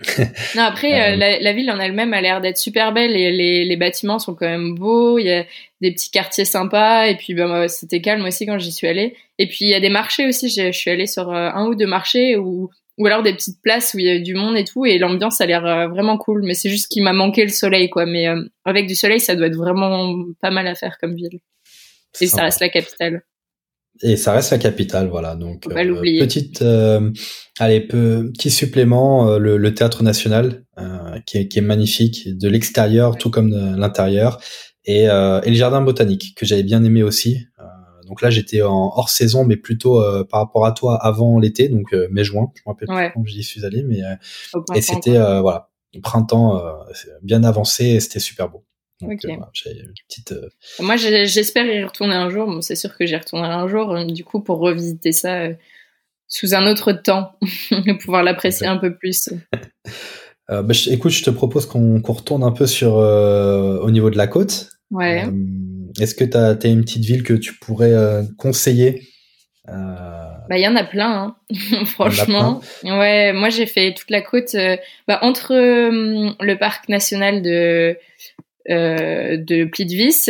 non, 0.54 0.62
après, 0.62 1.12
euh, 1.12 1.16
la, 1.16 1.40
la, 1.40 1.52
ville 1.52 1.68
en 1.72 1.80
elle-même 1.80 2.14
a 2.14 2.20
l'air 2.20 2.40
d'être 2.40 2.56
super 2.56 2.92
belle 2.92 3.16
et 3.16 3.32
les, 3.32 3.64
les, 3.64 3.76
bâtiments 3.76 4.20
sont 4.20 4.36
quand 4.36 4.46
même 4.46 4.76
beaux. 4.76 5.18
Il 5.18 5.26
y 5.26 5.32
a 5.32 5.44
des 5.80 5.92
petits 5.92 6.12
quartiers 6.12 6.44
sympas 6.44 7.08
et 7.08 7.16
puis 7.16 7.34
ben, 7.34 7.66
c'était 7.66 8.00
calme 8.00 8.24
aussi 8.24 8.46
quand 8.46 8.60
j'y 8.60 8.70
suis 8.70 8.86
allée. 8.86 9.16
Et 9.38 9.48
puis 9.48 9.58
il 9.62 9.68
y 9.68 9.74
a 9.74 9.80
des 9.80 9.88
marchés 9.88 10.28
aussi. 10.28 10.50
Je 10.50 10.70
suis 10.70 10.90
allée 10.92 11.08
sur 11.08 11.32
euh, 11.32 11.50
un 11.52 11.66
ou 11.66 11.74
deux 11.74 11.86
marchés 11.86 12.36
ou 12.36 12.70
ou 12.98 13.06
alors 13.06 13.22
des 13.22 13.32
petites 13.32 13.62
places 13.62 13.94
où 13.94 13.98
il 13.98 14.06
y 14.06 14.10
a 14.10 14.18
du 14.18 14.34
monde 14.34 14.56
et 14.56 14.64
tout 14.64 14.84
et 14.84 14.98
l'ambiance 14.98 15.40
a 15.40 15.46
l'air 15.46 15.64
euh, 15.64 15.88
vraiment 15.88 16.18
cool. 16.18 16.42
Mais 16.44 16.54
c'est 16.54 16.68
juste 16.68 16.88
qu'il 16.88 17.02
m'a 17.02 17.12
manqué 17.12 17.44
le 17.44 17.50
soleil 17.50 17.88
quoi. 17.88 18.06
Mais 18.06 18.26
avec 18.64 18.86
du 18.86 18.94
soleil, 18.94 19.20
ça 19.20 19.34
doit 19.34 19.46
être 19.46 19.56
vraiment 19.56 20.14
pas 20.40 20.50
mal 20.50 20.66
à 20.66 20.74
faire 20.74 20.98
comme 21.00 21.14
ville. 21.14 21.40
Et 22.20 22.26
ça 22.26 22.42
reste 22.42 22.60
la 22.60 22.68
capitale. 22.68 23.22
Et 24.02 24.16
ça 24.16 24.32
reste 24.32 24.52
la 24.52 24.58
capitale, 24.58 25.08
voilà. 25.08 25.34
Donc 25.34 25.66
euh, 25.66 26.00
petite, 26.20 26.62
euh, 26.62 27.10
allez, 27.58 27.80
petit 27.80 28.50
supplément, 28.50 29.28
euh, 29.28 29.38
le, 29.38 29.56
le, 29.56 29.74
théâtre 29.74 30.02
national 30.02 30.64
euh, 30.78 31.18
qui 31.26 31.38
est, 31.38 31.48
qui, 31.48 31.58
est, 31.58 31.62
magnifique 31.62 32.28
de 32.36 32.48
l'extérieur 32.48 33.16
tout 33.16 33.30
comme 33.30 33.50
de 33.50 33.76
l'intérieur, 33.76 34.40
et, 34.84 35.02
et, 35.02 35.50
le 35.50 35.54
jardin 35.54 35.82
botanique 35.82 36.34
que 36.34 36.46
j'avais 36.46 36.62
bien 36.62 36.82
aimé 36.82 37.02
aussi. 37.02 37.44
Donc 38.08 38.22
là, 38.22 38.30
j'étais 38.30 38.62
en 38.62 38.92
hors 38.96 39.08
saison, 39.08 39.44
mais 39.44 39.56
plutôt 39.56 40.02
par 40.24 40.40
rapport 40.40 40.66
à 40.66 40.72
toi 40.72 40.96
avant 40.96 41.38
l'été, 41.38 41.68
donc 41.68 41.92
mai-juin. 42.10 42.50
Je 42.54 42.62
me 42.66 42.72
rappelle 42.72 42.88
pas 42.88 43.10
quand 43.10 43.24
j'y 43.24 43.42
suis 43.42 43.64
allé, 43.64 43.82
mais 43.82 44.00
et 44.74 44.80
c'était 44.80 45.18
voilà 45.40 45.70
printemps 46.02 46.60
bien 47.22 47.44
avancé, 47.44 47.84
et 47.86 48.00
c'était 48.00 48.20
super 48.20 48.48
beau. 48.48 48.64
Donc, 49.00 49.24
euh, 49.24 49.36
petite, 50.08 50.32
euh, 50.32 50.48
Moi, 50.80 50.96
j'espère 50.96 51.66
y 51.66 51.84
retourner 51.84 52.14
un 52.14 52.30
jour. 52.30 52.46
Bon, 52.46 52.60
c'est 52.60 52.74
sûr 52.74 52.96
que 52.96 53.06
j'y 53.06 53.16
retournerai 53.16 53.52
un 53.52 53.68
jour, 53.68 53.92
euh, 53.92 54.04
du 54.04 54.24
coup, 54.24 54.40
pour 54.40 54.58
revisiter 54.58 55.12
ça 55.12 55.48
sous 56.26 56.54
un 56.54 56.66
autre 56.66 56.92
temps 56.92 57.32
pouvoir 58.00 58.22
l'apprécier 58.22 58.66
un 58.66 58.76
peu 58.76 58.96
plus. 58.96 59.30
bah, 60.48 60.74
écoute, 60.88 61.12
je 61.12 61.22
te 61.22 61.30
propose 61.30 61.66
qu'on 61.66 62.02
retourne 62.02 62.42
un 62.42 62.52
peu 62.52 62.66
sur 62.66 62.94
au 62.94 63.90
niveau 63.90 64.10
de 64.10 64.16
la 64.16 64.26
côte. 64.26 64.70
Ouais. 64.90 65.26
Est-ce 66.00 66.14
que 66.14 66.24
tu 66.24 66.36
as, 66.36 66.56
as, 66.60 66.68
une 66.68 66.82
petite 66.82 67.04
ville 67.04 67.22
que 67.22 67.34
tu 67.34 67.54
pourrais 67.54 67.94
conseiller? 68.36 69.08
Bah, 69.66 70.56
il 70.56 70.62
y 70.62 70.68
en 70.68 70.76
a 70.76 70.84
plein, 70.84 71.36
hein. 71.50 71.56
franchement. 71.84 72.62
Ouais, 72.84 73.34
moi 73.34 73.50
j'ai 73.50 73.66
fait 73.66 73.92
toute 73.92 74.10
la 74.10 74.22
côte, 74.22 74.56
bah, 75.06 75.18
entre 75.20 75.54
le 75.54 76.54
parc 76.54 76.88
national 76.88 77.42
de 77.42 77.98
euh, 78.70 79.38
de 79.38 79.64
Plitvice, 79.64 80.28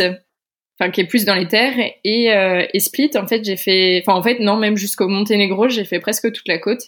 enfin 0.79 0.91
qui 0.91 1.01
est 1.01 1.07
plus 1.07 1.25
dans 1.25 1.35
les 1.35 1.49
terres, 1.49 1.75
et, 2.05 2.31
euh, 2.31 2.65
et 2.73 2.79
Split. 2.79 3.11
En 3.15 3.27
fait, 3.27 3.43
j'ai 3.43 3.57
fait, 3.57 4.01
enfin 4.01 4.17
en 4.17 4.23
fait 4.23 4.39
non, 4.39 4.55
même 4.55 4.77
jusqu'au 4.77 5.09
Monténégro, 5.09 5.67
j'ai 5.67 5.83
fait 5.83 5.99
presque 5.99 6.31
toute 6.31 6.47
la 6.47 6.57
côte. 6.57 6.81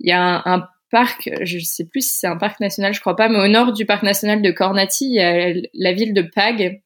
Il 0.00 0.08
y 0.08 0.12
a 0.12 0.42
un, 0.44 0.68
parc, 0.90 1.30
je 1.42 1.58
sais 1.60 1.86
plus 1.86 2.06
si 2.06 2.18
c'est 2.18 2.26
un 2.26 2.36
parc 2.36 2.60
national, 2.60 2.92
je 2.92 3.00
crois 3.00 3.16
pas, 3.16 3.30
mais 3.30 3.38
au 3.38 3.48
nord 3.48 3.72
du 3.72 3.86
parc 3.86 4.02
national 4.02 4.42
de 4.42 4.50
Cornati, 4.50 5.06
il 5.06 5.14
y 5.14 5.20
a 5.20 5.54
la 5.72 5.92
ville 5.94 6.12
de 6.12 6.20
Pag, 6.20 6.82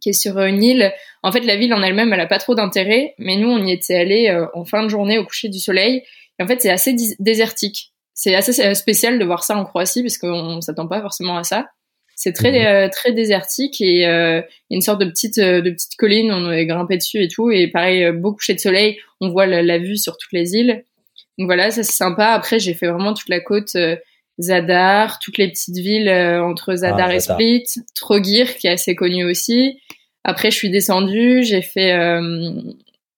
qui 0.00 0.10
est 0.10 0.14
sur 0.14 0.38
une 0.40 0.62
île. 0.62 0.92
En 1.22 1.32
fait, 1.32 1.40
la 1.40 1.56
ville 1.56 1.72
en 1.74 1.82
elle-même, 1.82 2.12
elle 2.12 2.20
a 2.20 2.26
pas 2.26 2.38
trop 2.38 2.54
d'intérêt, 2.54 3.14
mais 3.18 3.36
nous, 3.36 3.48
on 3.48 3.64
y 3.64 3.72
était 3.72 3.96
allés 3.96 4.28
euh, 4.28 4.46
en 4.54 4.64
fin 4.64 4.82
de 4.82 4.88
journée 4.88 5.18
au 5.18 5.24
coucher 5.24 5.48
du 5.48 5.58
soleil. 5.58 6.02
Et 6.38 6.42
en 6.42 6.46
fait, 6.46 6.60
c'est 6.60 6.70
assez 6.70 6.94
désertique. 7.18 7.92
C'est 8.12 8.34
assez 8.34 8.74
spécial 8.74 9.18
de 9.18 9.24
voir 9.24 9.42
ça 9.44 9.56
en 9.56 9.64
Croatie, 9.64 10.02
parce 10.02 10.18
qu'on 10.18 10.60
s'attend 10.60 10.86
pas 10.86 11.00
forcément 11.00 11.36
à 11.36 11.44
ça. 11.44 11.66
C'est 12.16 12.32
très 12.32 12.52
mhm. 12.52 12.66
euh, 12.66 12.88
très 12.88 13.12
désertique 13.12 13.80
et 13.80 14.06
euh, 14.06 14.40
une 14.70 14.80
sorte 14.80 15.00
de 15.00 15.06
petite 15.06 15.40
de 15.40 15.68
petite 15.70 15.96
colline. 15.96 16.32
On 16.32 16.52
est 16.52 16.64
grimpé 16.64 16.96
dessus 16.96 17.22
et 17.22 17.28
tout. 17.28 17.50
Et 17.50 17.68
pareil, 17.68 18.12
beau 18.12 18.32
coucher 18.32 18.54
de 18.54 18.60
soleil. 18.60 18.98
On 19.20 19.30
voit 19.30 19.46
la, 19.46 19.78
vue 19.78 19.96
sur 19.96 20.16
toutes 20.16 20.32
les 20.32 20.54
îles. 20.54 20.84
Donc 21.38 21.46
voilà, 21.46 21.72
ça 21.72 21.82
c'est 21.82 21.92
sympa. 21.92 22.28
Après, 22.28 22.60
j'ai 22.60 22.74
fait 22.74 22.86
vraiment 22.86 23.14
toute 23.14 23.28
la 23.28 23.40
côte. 23.40 23.76
Zadar, 24.40 25.18
toutes 25.18 25.38
les 25.38 25.48
petites 25.48 25.76
villes 25.76 26.10
entre 26.10 26.72
ah, 26.72 26.76
Zadar 26.76 27.10
et 27.10 27.20
Split, 27.20 27.64
Trogir 27.94 28.56
qui 28.56 28.66
est 28.66 28.72
assez 28.72 28.94
connu 28.94 29.24
aussi. 29.24 29.78
Après, 30.24 30.50
je 30.50 30.56
suis 30.56 30.70
descendue, 30.70 31.42
j'ai 31.44 31.62
fait 31.62 31.92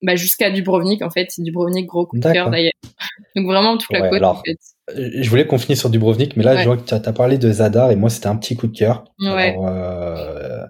bah, 0.03 0.15
jusqu'à 0.15 0.51
Dubrovnik 0.51 1.03
en 1.03 1.11
fait. 1.11 1.29
Dubrovnik, 1.39 1.87
gros 1.87 2.07
coup 2.07 2.19
de 2.19 2.33
cœur 2.33 2.51
d'ailleurs. 2.51 2.73
Donc 3.37 3.47
vraiment 3.47 3.77
toute 3.77 3.93
la 3.93 4.09
côte 4.09 4.23
en 4.23 4.37
fait. 4.37 4.57
Euh, 4.91 5.11
je 5.15 5.29
voulais 5.29 5.47
qu'on 5.47 5.59
finisse 5.59 5.81
sur 5.81 5.91
Dubrovnik, 5.91 6.37
mais 6.37 6.45
là, 6.45 6.57
je 6.57 6.65
vois 6.65 6.77
que 6.77 6.85
tu 6.85 6.95
as, 6.95 7.13
parlé 7.13 7.39
de 7.39 7.51
Zadar 7.51 7.91
et 7.91 7.97
moi, 7.97 8.11
c'était 8.11 8.29
un 8.29 8.37
petit 8.37 8.57
coup 8.57 8.69
de 8.69 8.77
cœur. 8.77 9.05
Ouais. 9.19 9.57
Euh, 9.59 10.65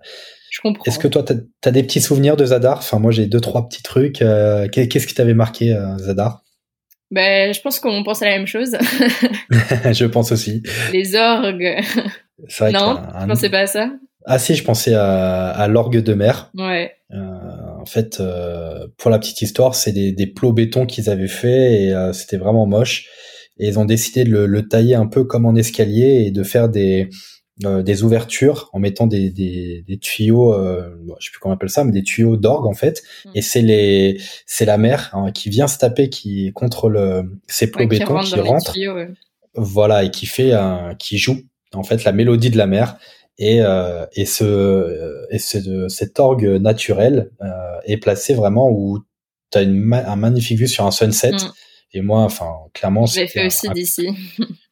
je 0.50 0.61
comprends. 0.62 0.85
Est-ce 0.85 0.98
que 0.98 1.09
toi, 1.09 1.22
tu 1.22 1.35
as, 1.64 1.70
des 1.70 1.82
petits 1.82 2.00
souvenirs 2.00 2.37
de 2.37 2.46
Zadar? 2.46 2.78
Enfin, 2.78 2.98
moi, 2.98 3.11
j'ai 3.11 3.26
deux, 3.26 3.40
trois 3.40 3.68
petits 3.68 3.82
trucs. 3.82 4.22
Euh, 4.22 4.68
qu'est-ce 4.68 5.06
qui 5.06 5.14
t'avait 5.14 5.35
marqué, 5.35 5.74
euh, 5.74 5.98
Zadar? 5.98 6.42
Ben, 7.11 7.53
je 7.55 7.61
pense 7.61 7.79
qu'on 7.79 8.03
pense 8.03 8.23
à 8.23 8.27
la 8.27 8.37
même 8.37 8.47
chose. 8.47 8.77
je 9.92 10.05
pense 10.07 10.33
aussi. 10.33 10.62
Les 10.92 11.14
orgues. 11.14 11.81
Vrai 12.59 12.73
non, 12.73 13.01
je 13.21 13.27
pensais 13.27 13.51
pas 13.51 13.61
à 13.61 13.66
ça? 13.66 13.90
Ah 14.25 14.38
si, 14.38 14.57
je 14.57 14.64
pensais 14.64 14.95
à, 14.95 15.49
à 15.51 15.69
l'orgue 15.69 16.03
de 16.03 16.14
mer. 16.14 16.51
Ouais. 16.55 16.92
Euh, 17.12 17.16
en 17.81 17.87
fait, 17.87 18.19
euh, 18.19 18.88
pour 18.99 19.11
la 19.11 19.19
petite 19.19 19.40
histoire, 19.40 19.75
c'est 19.77 19.92
des, 19.92 20.12
des 20.12 20.27
plots 20.27 20.53
béton 20.53 20.87
qu'ils 20.87 21.09
avaient 21.09 21.29
fait 21.29 21.83
et 21.83 21.92
euh, 21.92 22.12
c'était 22.12 22.37
vraiment 22.37 22.66
moche 22.66 23.07
et 23.59 23.69
ils 23.69 23.79
ont 23.79 23.85
décidé 23.85 24.25
de 24.25 24.37
le, 24.38 24.69
tailler 24.69 24.95
un 24.95 25.07
peu 25.07 25.25
comme 25.25 25.47
en 25.47 25.55
escalier 25.55 26.25
et 26.27 26.31
de 26.31 26.42
faire 26.42 26.69
des 26.69 27.09
euh, 27.64 27.83
des 27.83 28.03
ouvertures 28.03 28.69
en 28.75 28.79
mettant 28.79 29.07
des, 29.07 29.31
des, 29.31 29.83
des 29.87 29.99
tuyaux, 29.99 30.53
euh, 30.53 30.95
je 31.19 31.25
sais 31.25 31.31
plus 31.31 31.40
comment 31.40 31.55
on 31.55 31.57
appelle 31.57 31.71
ça, 31.71 31.85
mais 31.85 31.92
des 31.92 32.03
tuyaux 32.03 32.37
d'orgue 32.37 32.66
en 32.66 32.75
fait. 32.75 33.03
Mm. 33.25 33.31
Et 33.35 33.42
c'est 33.42 33.62
les 33.62 34.21
c'est 34.45 34.66
la 34.66 34.77
mer 34.77 35.11
hein, 35.14 35.33
qui 35.33 35.49
vient 35.49 35.66
se 35.66 35.79
taper 35.79 36.11
qui 36.11 36.53
contre 36.53 36.90
le 36.90 37.23
ces 37.47 37.71
plots 37.71 37.87
béton 37.87 38.21
qui 38.21 38.38
rentre, 38.38 38.75
voilà 39.55 40.05
et 40.05 40.11
qui 40.11 40.27
fait 40.27 40.53
un, 40.53 40.95
qui 40.99 41.16
joue 41.16 41.38
en 41.73 41.83
fait 41.83 42.05
la 42.05 42.12
mélodie 42.12 42.51
de 42.51 42.59
la 42.59 42.66
mer 42.66 42.99
et 43.38 43.62
euh, 43.62 44.05
et 44.12 44.27
ce 44.27 45.27
et 45.31 45.38
ce, 45.38 45.88
cet 45.88 46.21
orgue 46.21 46.61
naturel 46.61 47.31
euh, 47.40 47.79
est 47.85 47.97
placé 47.97 48.35
vraiment 48.35 48.69
où 48.71 48.99
tu 49.51 49.59
as 49.59 49.62
une 49.62 49.92
un 49.95 50.16
magnifique 50.16 50.59
vue 50.59 50.69
sur 50.69 50.85
un 50.85 50.90
sunset. 50.90 51.33
Mm. 51.33 51.53
Et 51.92 52.01
moi, 52.03 52.23
enfin, 52.23 52.53
clairement, 52.75 53.07
j'ai 53.07 53.29
fait 53.29 53.47
aussi 53.47 53.71
d'ici. 53.71 54.09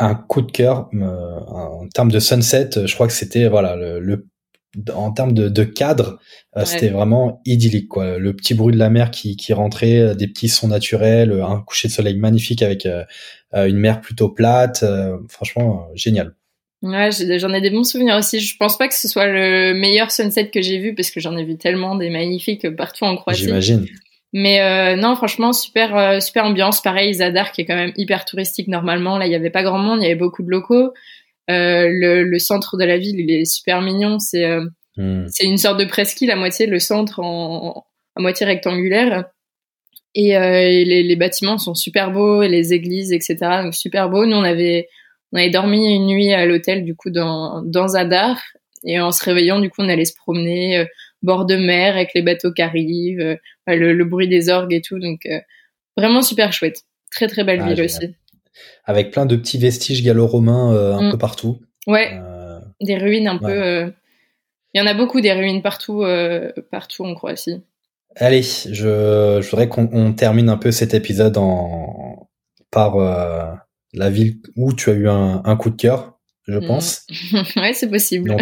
Un 0.00 0.14
coup 0.14 0.42
de 0.42 0.50
cœur 0.50 0.88
euh, 0.94 1.38
en 1.46 1.88
termes 1.88 2.10
de 2.10 2.18
sunset. 2.18 2.70
Je 2.84 2.94
crois 2.94 3.06
que 3.06 3.12
c'était 3.12 3.48
voilà 3.48 3.76
le, 3.76 4.26
en 4.92 5.12
termes 5.12 5.32
de, 5.32 5.48
de 5.48 5.64
cadre, 5.64 6.18
euh, 6.56 6.64
c'était 6.64 6.88
vraiment 6.88 7.40
idyllique 7.44 7.88
quoi. 7.88 8.18
Le 8.18 8.34
petit 8.34 8.54
bruit 8.54 8.74
de 8.74 8.78
la 8.78 8.90
mer 8.90 9.10
qui, 9.10 9.36
qui 9.36 9.52
rentrait, 9.52 9.98
euh, 9.98 10.14
des 10.14 10.26
petits 10.26 10.48
sons 10.48 10.68
naturels, 10.68 11.32
un 11.46 11.60
coucher 11.60 11.88
de 11.88 11.92
soleil 11.92 12.16
magnifique 12.16 12.62
avec 12.62 12.86
une 13.54 13.78
mer 13.78 14.00
plutôt 14.00 14.28
plate. 14.28 14.84
franchement, 15.28 15.86
génial. 15.94 16.34
Ouais, 16.82 17.10
j'en 17.38 17.52
ai 17.54 17.62
des 17.62 17.70
bons 17.70 17.84
souvenirs 17.84 18.16
aussi. 18.16 18.40
Je 18.40 18.56
pense 18.58 18.76
pas 18.76 18.88
que 18.88 18.94
ce 18.94 19.08
soit 19.08 19.26
le 19.26 19.72
meilleur 19.72 20.10
sunset 20.10 20.50
que 20.50 20.60
j'ai 20.60 20.78
vu 20.78 20.94
parce 20.94 21.10
que 21.10 21.18
j'en 21.18 21.34
ai 21.36 21.44
vu 21.44 21.56
tellement 21.56 21.94
des 21.94 22.10
magnifiques 22.10 22.68
partout 22.76 23.04
en 23.04 23.16
Croatie. 23.16 23.44
J'imagine. 23.44 23.86
Mais 24.36 24.60
euh, 24.60 24.96
non, 24.96 25.14
franchement, 25.14 25.52
super, 25.52 25.96
euh, 25.96 26.18
super 26.18 26.44
ambiance. 26.44 26.82
Pareil, 26.82 27.14
Zadar 27.14 27.52
qui 27.52 27.60
est 27.60 27.64
quand 27.64 27.76
même 27.76 27.92
hyper 27.96 28.24
touristique 28.24 28.66
normalement. 28.66 29.16
Là, 29.16 29.26
il 29.26 29.32
y 29.32 29.36
avait 29.36 29.48
pas 29.48 29.62
grand 29.62 29.78
monde, 29.78 30.00
il 30.00 30.02
y 30.02 30.06
avait 30.06 30.16
beaucoup 30.16 30.42
de 30.42 30.50
locaux. 30.50 30.92
Euh, 31.50 31.88
le, 31.88 32.24
le, 32.24 32.38
centre 32.40 32.76
de 32.76 32.84
la 32.84 32.98
ville, 32.98 33.20
il 33.20 33.30
est 33.30 33.44
super 33.44 33.80
mignon. 33.80 34.18
C'est 34.18 34.44
hmm. 34.96 35.26
c'est 35.28 35.44
une 35.44 35.56
sorte 35.56 35.78
de 35.78 35.84
presqu'île 35.84 36.32
à 36.32 36.36
moitié, 36.36 36.66
le 36.66 36.80
centre 36.80 37.20
en, 37.20 37.86
à 38.16 38.20
moitié 38.20 38.44
rectangulaire. 38.44 39.24
Et, 40.16 40.30
et 40.30 40.84
les, 40.84 41.04
les, 41.04 41.16
bâtiments 41.16 41.58
sont 41.58 41.74
super 41.74 42.10
beaux, 42.10 42.42
et 42.42 42.48
les 42.48 42.72
églises, 42.72 43.12
etc. 43.12 43.36
Donc 43.62 43.74
super 43.74 44.10
beau. 44.10 44.26
Nous, 44.26 44.36
on 44.36 44.42
avait 44.42 44.88
on 45.32 45.38
avait 45.38 45.50
dormi 45.50 45.94
une 45.94 46.06
nuit 46.06 46.32
à 46.32 46.44
l'hôtel 46.44 46.84
du 46.84 46.96
coup 46.96 47.10
dans 47.10 47.62
dans 47.62 47.86
Zadar. 47.86 48.42
Et 48.84 49.00
en 49.00 49.12
se 49.12 49.22
réveillant, 49.24 49.60
du 49.60 49.70
coup, 49.70 49.80
on 49.80 49.88
allait 49.88 50.04
se 50.04 50.14
promener 50.16 50.86
bord 51.24 51.46
de 51.46 51.56
mer 51.56 51.96
avec 51.96 52.12
les 52.14 52.22
bateaux 52.22 52.52
qui 52.52 52.62
arrivent, 52.62 53.20
euh, 53.20 53.36
le, 53.66 54.04
bruit 54.04 54.28
des 54.28 54.48
orgues 54.48 54.72
et 54.72 54.80
tout. 54.80 54.98
Donc 54.98 55.26
euh, 55.26 55.40
vraiment 55.96 56.22
super 56.22 56.52
chouette. 56.52 56.82
Très 57.10 57.26
très 57.26 57.44
belle 57.44 57.60
ah, 57.62 57.68
ville 57.68 57.82
aussi. 57.82 58.14
Avec 58.84 59.10
plein 59.10 59.26
de 59.26 59.36
petits 59.36 59.58
vestiges 59.58 60.02
gallo-romains 60.02 60.74
euh, 60.74 60.94
un 60.94 61.08
mm. 61.08 61.10
peu 61.12 61.18
partout. 61.18 61.60
Ouais. 61.86 62.12
Des 62.80 62.96
ruines 62.96 63.28
un 63.28 63.38
peu 63.38 63.92
Il 64.74 64.80
y 64.80 64.80
en 64.80 64.86
a 64.86 64.94
beaucoup 64.94 65.20
des 65.20 65.32
ruines 65.32 65.62
partout, 65.62 66.04
partout 66.70 67.04
en 67.04 67.14
Croatie. 67.14 67.62
Allez, 68.16 68.42
je, 68.42 69.40
je 69.40 69.50
voudrais 69.50 69.68
qu'on 69.68 70.12
termine 70.12 70.48
un 70.48 70.56
peu 70.56 70.70
cet 70.70 70.94
épisode 70.94 71.36
en, 71.36 72.28
par 72.70 72.96
la 73.92 74.10
ville 74.10 74.38
où 74.56 74.72
tu 74.72 74.90
as 74.90 74.94
eu 74.94 75.08
un, 75.08 75.42
un 75.44 75.56
coup 75.56 75.70
de 75.70 75.76
cœur, 75.76 76.13
je 76.46 76.58
pense. 76.58 77.06
ouais, 77.56 77.72
c'est 77.72 77.88
possible. 77.88 78.36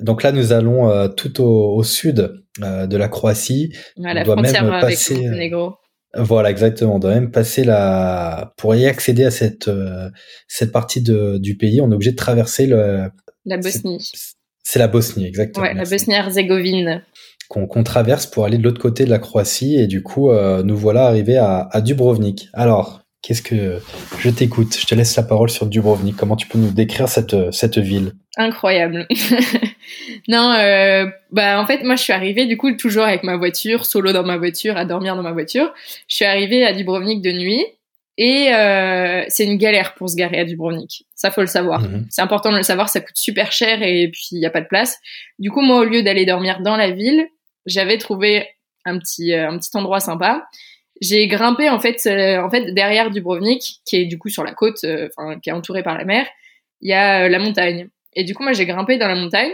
Donc, 0.00 0.22
là, 0.22 0.32
nous 0.32 0.52
allons 0.52 1.08
tout 1.10 1.40
au, 1.40 1.76
au 1.76 1.82
sud 1.82 2.42
de 2.58 2.96
la 2.96 3.08
Croatie. 3.08 3.72
La 3.96 4.24
doit 4.24 4.36
frontière 4.36 4.64
même 4.64 4.80
passer, 4.80 5.14
avec 5.14 5.26
Monténégro. 5.26 5.74
Voilà, 6.16 6.50
exactement. 6.50 6.96
On 6.96 6.98
doit 6.98 7.14
même 7.14 7.30
passer 7.30 7.64
la 7.64 8.54
pour 8.56 8.74
y 8.74 8.86
accéder 8.86 9.24
à 9.24 9.30
cette 9.30 9.68
euh, 9.68 10.10
cette 10.48 10.72
partie 10.72 11.02
de, 11.02 11.38
du 11.38 11.56
pays, 11.56 11.80
on 11.80 11.90
est 11.90 11.94
obligé 11.94 12.12
de 12.12 12.16
traverser 12.16 12.66
le 12.66 13.10
la 13.44 13.56
Bosnie. 13.58 14.06
C'est 14.62 14.78
la 14.78 14.88
Bosnie, 14.88 15.26
exactement. 15.26 15.66
Ouais, 15.66 15.74
la 15.74 15.84
Bosnie-Herzégovine. 15.84 17.02
Qu'on 17.48 17.84
traverse 17.84 18.26
pour 18.26 18.46
aller 18.46 18.56
de 18.56 18.62
l'autre 18.62 18.80
côté 18.80 19.04
de 19.04 19.10
la 19.10 19.18
Croatie 19.18 19.76
et 19.76 19.86
du 19.86 20.02
coup 20.02 20.30
euh, 20.30 20.62
nous 20.62 20.76
voilà 20.76 21.06
arrivés 21.06 21.36
à, 21.36 21.68
à 21.70 21.80
Dubrovnik. 21.82 22.48
Alors, 22.52 23.03
qu'est-ce 23.24 23.42
que 23.42 23.80
je 24.18 24.30
t'écoute 24.30 24.76
Je 24.78 24.86
te 24.86 24.94
laisse 24.94 25.16
la 25.16 25.22
parole 25.22 25.48
sur 25.48 25.66
Dubrovnik. 25.66 26.16
Comment 26.16 26.36
tu 26.36 26.46
peux 26.46 26.58
nous 26.58 26.72
décrire 26.72 27.08
cette 27.08 27.52
cette 27.52 27.78
ville? 27.78 28.12
Incroyable. 28.36 29.06
non, 30.28 30.52
euh, 30.52 31.06
bah 31.30 31.60
en 31.60 31.66
fait 31.66 31.82
moi 31.84 31.96
je 31.96 32.02
suis 32.02 32.12
arrivée 32.12 32.46
du 32.46 32.56
coup 32.56 32.72
toujours 32.76 33.04
avec 33.04 33.22
ma 33.22 33.36
voiture, 33.36 33.86
solo 33.86 34.12
dans 34.12 34.24
ma 34.24 34.36
voiture, 34.36 34.76
à 34.76 34.84
dormir 34.84 35.16
dans 35.16 35.22
ma 35.22 35.32
voiture. 35.32 35.72
Je 36.08 36.16
suis 36.16 36.24
arrivée 36.24 36.64
à 36.66 36.72
Dubrovnik 36.72 37.22
de 37.22 37.32
nuit 37.32 37.64
et 38.18 38.52
euh, 38.52 39.24
c'est 39.28 39.44
une 39.44 39.56
galère 39.56 39.94
pour 39.94 40.10
se 40.10 40.16
garer 40.16 40.40
à 40.40 40.44
Dubrovnik. 40.44 41.06
Ça 41.14 41.30
faut 41.30 41.40
le 41.40 41.46
savoir. 41.46 41.80
Mhm. 41.80 42.06
C'est 42.10 42.22
important 42.22 42.52
de 42.52 42.56
le 42.58 42.62
savoir, 42.62 42.88
ça 42.88 43.00
coûte 43.00 43.16
super 43.16 43.52
cher 43.52 43.82
et 43.82 44.08
puis 44.12 44.28
il 44.32 44.40
y 44.40 44.46
a 44.46 44.50
pas 44.50 44.60
de 44.60 44.68
place. 44.68 44.98
Du 45.38 45.50
coup 45.50 45.62
moi 45.62 45.80
au 45.80 45.84
lieu 45.84 46.02
d'aller 46.02 46.26
dormir 46.26 46.60
dans 46.60 46.76
la 46.76 46.90
ville, 46.90 47.26
j'avais 47.66 47.98
trouvé 47.98 48.48
un 48.84 48.98
petit 48.98 49.32
euh, 49.32 49.48
un 49.48 49.58
petit 49.58 49.76
endroit 49.76 50.00
sympa. 50.00 50.44
J'ai 51.00 51.26
grimpé 51.26 51.68
en 51.68 51.80
fait 51.80 52.00
euh, 52.06 52.40
en 52.40 52.50
fait 52.50 52.72
derrière 52.72 53.10
Dubrovnik 53.10 53.80
qui 53.84 53.96
est 53.96 54.04
du 54.04 54.18
coup 54.18 54.28
sur 54.28 54.44
la 54.44 54.52
côte, 54.52 54.84
euh, 54.84 55.08
enfin 55.16 55.40
qui 55.40 55.50
est 55.50 55.52
entouré 55.52 55.82
par 55.82 55.98
la 55.98 56.04
mer. 56.04 56.26
Il 56.80 56.90
y 56.90 56.92
a 56.92 57.28
la 57.28 57.38
montagne 57.38 57.88
et 58.16 58.24
du 58.24 58.34
coup, 58.34 58.42
moi, 58.42 58.52
j'ai 58.52 58.66
grimpé 58.66 58.96
dans 58.96 59.08
la 59.08 59.16
montagne 59.16 59.52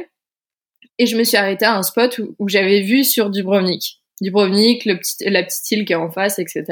et 0.98 1.06
je 1.06 1.16
me 1.16 1.24
suis 1.24 1.36
arrêtée 1.36 1.64
à 1.64 1.76
un 1.76 1.82
spot 1.82 2.20
où, 2.38 2.48
j'avais 2.48 2.80
vu 2.80 3.04
sur 3.04 3.30
Dubrovnik. 3.30 4.00
Dubrovnik, 4.20 4.84
la 4.84 4.96
petite 4.96 5.70
île 5.70 5.84
qui 5.84 5.92
est 5.92 5.96
en 5.96 6.10
face, 6.10 6.38
etc. 6.38 6.64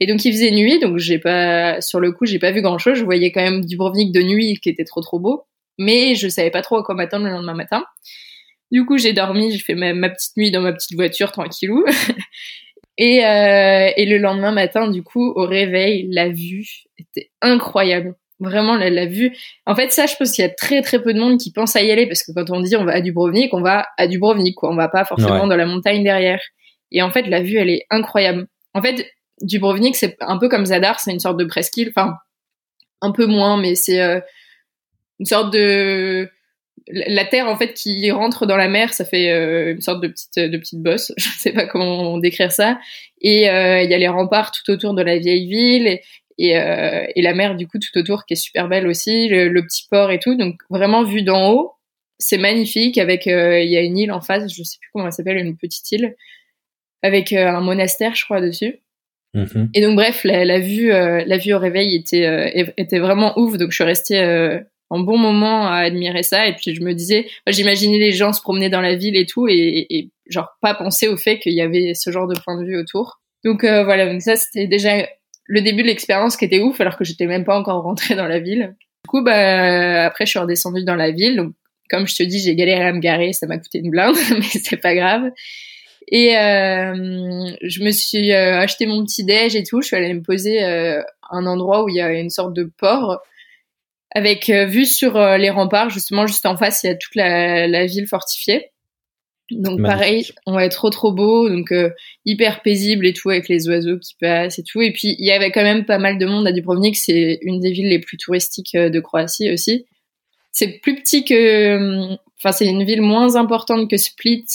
Et 0.00 0.06
donc, 0.06 0.24
il 0.24 0.32
faisait 0.32 0.50
nuit, 0.50 0.78
donc 0.78 0.96
j'ai 0.98 1.18
pas, 1.18 1.80
sur 1.82 2.00
le 2.00 2.12
coup, 2.12 2.24
j'ai 2.24 2.38
pas 2.38 2.52
vu 2.52 2.62
grand 2.62 2.78
chose. 2.78 2.96
Je 2.96 3.04
voyais 3.04 3.32
quand 3.32 3.42
même 3.42 3.64
Dubrovnik 3.64 4.12
de 4.12 4.22
nuit 4.22 4.58
qui 4.62 4.70
était 4.70 4.84
trop 4.84 5.02
trop 5.02 5.18
beau, 5.18 5.44
mais 5.78 6.14
je 6.14 6.28
savais 6.28 6.50
pas 6.50 6.62
trop 6.62 6.76
à 6.76 6.82
quoi 6.82 6.94
m'attendre 6.94 7.26
le 7.26 7.32
lendemain 7.32 7.54
matin. 7.54 7.84
Du 8.70 8.86
coup, 8.86 8.96
j'ai 8.96 9.12
dormi, 9.12 9.50
j'ai 9.50 9.58
fait 9.58 9.74
ma, 9.74 10.08
petite 10.08 10.36
nuit 10.36 10.50
dans 10.50 10.62
ma 10.62 10.72
petite 10.72 10.94
voiture 10.94 11.32
tranquillou. 11.32 11.84
et, 13.00 13.24
euh, 13.24 13.90
et 13.96 14.04
le 14.04 14.18
lendemain 14.18 14.52
matin, 14.52 14.90
du 14.90 15.02
coup, 15.02 15.32
au 15.34 15.46
réveil, 15.46 16.06
la 16.10 16.28
vue 16.28 16.84
était 16.98 17.30
incroyable. 17.40 18.14
Vraiment, 18.40 18.76
la, 18.76 18.90
la 18.90 19.06
vue. 19.06 19.34
En 19.64 19.74
fait, 19.74 19.90
ça, 19.90 20.04
je 20.04 20.16
pense 20.16 20.32
qu'il 20.32 20.44
y 20.44 20.46
a 20.46 20.50
très 20.50 20.82
très 20.82 21.02
peu 21.02 21.14
de 21.14 21.18
monde 21.18 21.38
qui 21.38 21.50
pense 21.50 21.76
à 21.76 21.82
y 21.82 21.90
aller 21.90 22.06
parce 22.06 22.22
que 22.22 22.32
quand 22.32 22.50
on 22.50 22.60
dit 22.60 22.76
on 22.76 22.84
va 22.84 22.92
à 22.92 23.00
Dubrovnik, 23.00 23.54
on 23.54 23.62
va 23.62 23.86
à 23.96 24.06
Dubrovnik, 24.06 24.54
quoi. 24.54 24.70
On 24.70 24.76
va 24.76 24.88
pas 24.88 25.06
forcément 25.06 25.46
dans 25.46 25.56
la 25.56 25.64
montagne 25.64 26.04
derrière. 26.04 26.42
Et 26.92 27.00
en 27.00 27.10
fait, 27.10 27.22
la 27.22 27.40
vue, 27.40 27.56
elle 27.56 27.70
est 27.70 27.86
incroyable. 27.88 28.46
En 28.74 28.82
fait, 28.82 29.10
Dubrovnik, 29.40 29.96
c'est 29.96 30.16
un 30.20 30.36
peu 30.36 30.50
comme 30.50 30.66
Zadar, 30.66 31.00
c'est 31.00 31.10
une 31.10 31.20
sorte 31.20 31.38
de 31.38 31.44
presqu'île. 31.46 31.88
Enfin, 31.96 32.16
un 33.00 33.12
peu 33.12 33.24
moins, 33.24 33.56
mais 33.56 33.76
c'est 33.76 34.02
euh, 34.02 34.20
une 35.20 35.26
sorte 35.26 35.54
de 35.54 36.28
la 36.92 37.24
terre 37.24 37.48
en 37.48 37.56
fait 37.56 37.74
qui 37.74 38.10
rentre 38.10 38.46
dans 38.46 38.56
la 38.56 38.68
mer, 38.68 38.92
ça 38.92 39.04
fait 39.04 39.30
euh, 39.30 39.72
une 39.72 39.80
sorte 39.80 40.02
de 40.02 40.08
petite 40.08 40.38
de 40.38 40.56
petite 40.56 40.82
bosse. 40.82 41.12
Je 41.18 41.28
sais 41.38 41.52
pas 41.52 41.66
comment 41.66 42.18
décrire 42.18 42.52
ça. 42.52 42.78
Et 43.20 43.48
euh, 43.48 43.82
il 43.82 43.90
y 43.90 43.94
a 43.94 43.98
les 43.98 44.08
remparts 44.08 44.52
tout 44.52 44.70
autour 44.70 44.94
de 44.94 45.02
la 45.02 45.18
vieille 45.18 45.48
ville. 45.48 45.86
Et, 45.86 46.02
et, 46.38 46.56
euh, 46.58 47.04
et, 47.14 47.22
la 47.22 47.34
mer 47.34 47.54
du 47.54 47.66
coup 47.66 47.78
tout 47.78 47.98
autour 47.98 48.24
qui 48.24 48.32
est 48.32 48.36
super 48.36 48.68
belle 48.68 48.86
aussi, 48.86 49.28
le, 49.28 49.62
petit 49.62 49.86
port 49.90 50.10
et 50.10 50.18
tout. 50.18 50.36
Donc 50.36 50.60
vraiment 50.70 51.04
vu 51.04 51.22
d'en 51.22 51.52
haut, 51.52 51.72
c'est 52.18 52.38
magnifique. 52.38 52.98
Avec 52.98 53.26
il 53.26 53.32
y 53.70 53.76
a 53.76 53.80
une 53.80 53.98
île 53.98 54.12
en 54.12 54.20
face, 54.20 54.52
je 54.52 54.62
sais 54.62 54.78
plus 54.80 54.90
comment 54.92 55.06
elle 55.06 55.12
s'appelle, 55.12 55.36
une 55.36 55.56
petite 55.56 55.90
île 55.92 56.16
avec 57.02 57.32
un 57.32 57.60
monastère, 57.60 58.14
je 58.14 58.24
crois, 58.24 58.40
dessus. 58.40 58.80
Mm-hmm. 59.34 59.68
Et 59.74 59.80
donc 59.82 59.94
bref, 59.94 60.24
la, 60.24 60.44
la 60.44 60.58
vue, 60.58 60.88
la 60.88 61.38
vue 61.38 61.52
au 61.52 61.58
réveil 61.58 61.94
était 61.94 62.72
était 62.76 62.98
vraiment 62.98 63.38
ouf. 63.38 63.58
Donc 63.58 63.70
je 63.70 63.76
suis 63.76 63.84
restée 63.84 64.60
un 64.90 65.00
bon 65.00 65.16
moment 65.16 65.66
à 65.66 65.76
admirer 65.78 66.22
ça. 66.22 66.46
Et 66.46 66.54
puis 66.54 66.74
je 66.74 66.80
me 66.82 66.94
disais, 66.94 67.28
j'imaginais 67.46 67.98
les 67.98 68.12
gens 68.12 68.32
se 68.32 68.40
promener 68.40 68.68
dans 68.68 68.80
la 68.80 68.96
ville 68.96 69.16
et 69.16 69.26
tout, 69.26 69.48
et, 69.48 69.86
et, 69.90 70.10
genre 70.28 70.48
pas 70.60 70.74
penser 70.74 71.08
au 71.08 71.16
fait 71.16 71.38
qu'il 71.38 71.54
y 71.54 71.60
avait 71.60 71.94
ce 71.94 72.10
genre 72.10 72.28
de 72.28 72.38
point 72.40 72.60
de 72.60 72.64
vue 72.64 72.78
autour. 72.78 73.20
Donc 73.44 73.64
voilà, 73.64 74.10
donc 74.10 74.22
ça 74.22 74.36
c'était 74.36 74.66
déjà 74.66 75.06
le 75.50 75.60
début 75.62 75.82
de 75.82 75.88
l'expérience 75.88 76.36
qui 76.36 76.44
était 76.44 76.60
ouf 76.60 76.80
alors 76.80 76.96
que 76.96 77.04
j'étais 77.04 77.26
même 77.26 77.44
pas 77.44 77.58
encore 77.58 77.82
rentrée 77.82 78.14
dans 78.14 78.28
la 78.28 78.38
ville. 78.38 78.76
Du 79.04 79.08
coup, 79.08 79.24
bah, 79.24 80.04
après, 80.04 80.24
je 80.24 80.30
suis 80.30 80.38
redescendue 80.38 80.84
dans 80.84 80.94
la 80.94 81.10
ville. 81.10 81.36
Donc, 81.36 81.54
comme 81.90 82.06
je 82.06 82.14
te 82.14 82.22
dis, 82.22 82.38
j'ai 82.38 82.54
galéré 82.54 82.84
à 82.84 82.92
me 82.92 83.00
garer, 83.00 83.32
ça 83.32 83.48
m'a 83.48 83.58
coûté 83.58 83.78
une 83.78 83.90
blinde, 83.90 84.14
mais 84.30 84.42
c'est 84.42 84.76
pas 84.76 84.94
grave. 84.94 85.30
Et 86.08 86.36
euh, 86.36 87.50
je 87.62 87.82
me 87.82 87.90
suis 87.90 88.32
euh, 88.32 88.60
acheté 88.60 88.86
mon 88.86 89.04
petit 89.04 89.24
déj 89.24 89.56
et 89.56 89.64
tout. 89.64 89.80
Je 89.80 89.88
suis 89.88 89.96
allée 89.96 90.14
me 90.14 90.22
poser 90.22 90.62
euh, 90.62 91.02
un 91.30 91.46
endroit 91.46 91.84
où 91.84 91.88
il 91.88 91.96
y 91.96 92.00
a 92.00 92.12
une 92.12 92.30
sorte 92.30 92.54
de 92.54 92.70
port 92.78 93.20
avec 94.12 94.50
euh, 94.50 94.66
vue 94.66 94.86
sur 94.86 95.16
euh, 95.16 95.36
les 95.36 95.50
remparts. 95.50 95.90
Justement, 95.90 96.26
juste 96.26 96.46
en 96.46 96.56
face, 96.56 96.82
il 96.82 96.88
y 96.88 96.90
a 96.90 96.96
toute 96.96 97.14
la, 97.14 97.66
la 97.66 97.86
ville 97.86 98.06
fortifiée. 98.06 98.70
Donc 99.50 99.82
pareil, 99.82 100.30
on 100.46 100.52
va 100.52 100.64
être 100.64 100.76
trop 100.76 100.90
trop 100.90 101.12
beau, 101.12 101.48
donc 101.48 101.72
euh, 101.72 101.90
hyper 102.24 102.62
paisible 102.62 103.06
et 103.06 103.12
tout 103.12 103.30
avec 103.30 103.48
les 103.48 103.68
oiseaux 103.68 103.98
qui 103.98 104.14
passent 104.20 104.58
et 104.58 104.62
tout. 104.62 104.80
Et 104.80 104.92
puis 104.92 105.16
il 105.18 105.26
y 105.26 105.32
avait 105.32 105.50
quand 105.50 105.62
même 105.62 105.84
pas 105.84 105.98
mal 105.98 106.18
de 106.18 106.26
monde 106.26 106.46
à 106.46 106.52
Dubrovnik, 106.52 106.96
c'est 106.96 107.38
une 107.42 107.58
des 107.60 107.72
villes 107.72 107.88
les 107.88 107.98
plus 107.98 108.16
touristiques 108.16 108.74
euh, 108.76 108.90
de 108.90 109.00
Croatie 109.00 109.50
aussi. 109.50 109.86
C'est 110.52 110.78
plus 110.78 110.94
petit 110.96 111.24
que, 111.24 111.34
euh, 111.34 112.16
enfin 112.38 112.52
c'est 112.52 112.66
une 112.66 112.84
ville 112.84 113.02
moins 113.02 113.36
importante 113.36 113.90
que 113.90 113.96
Split. 113.96 114.46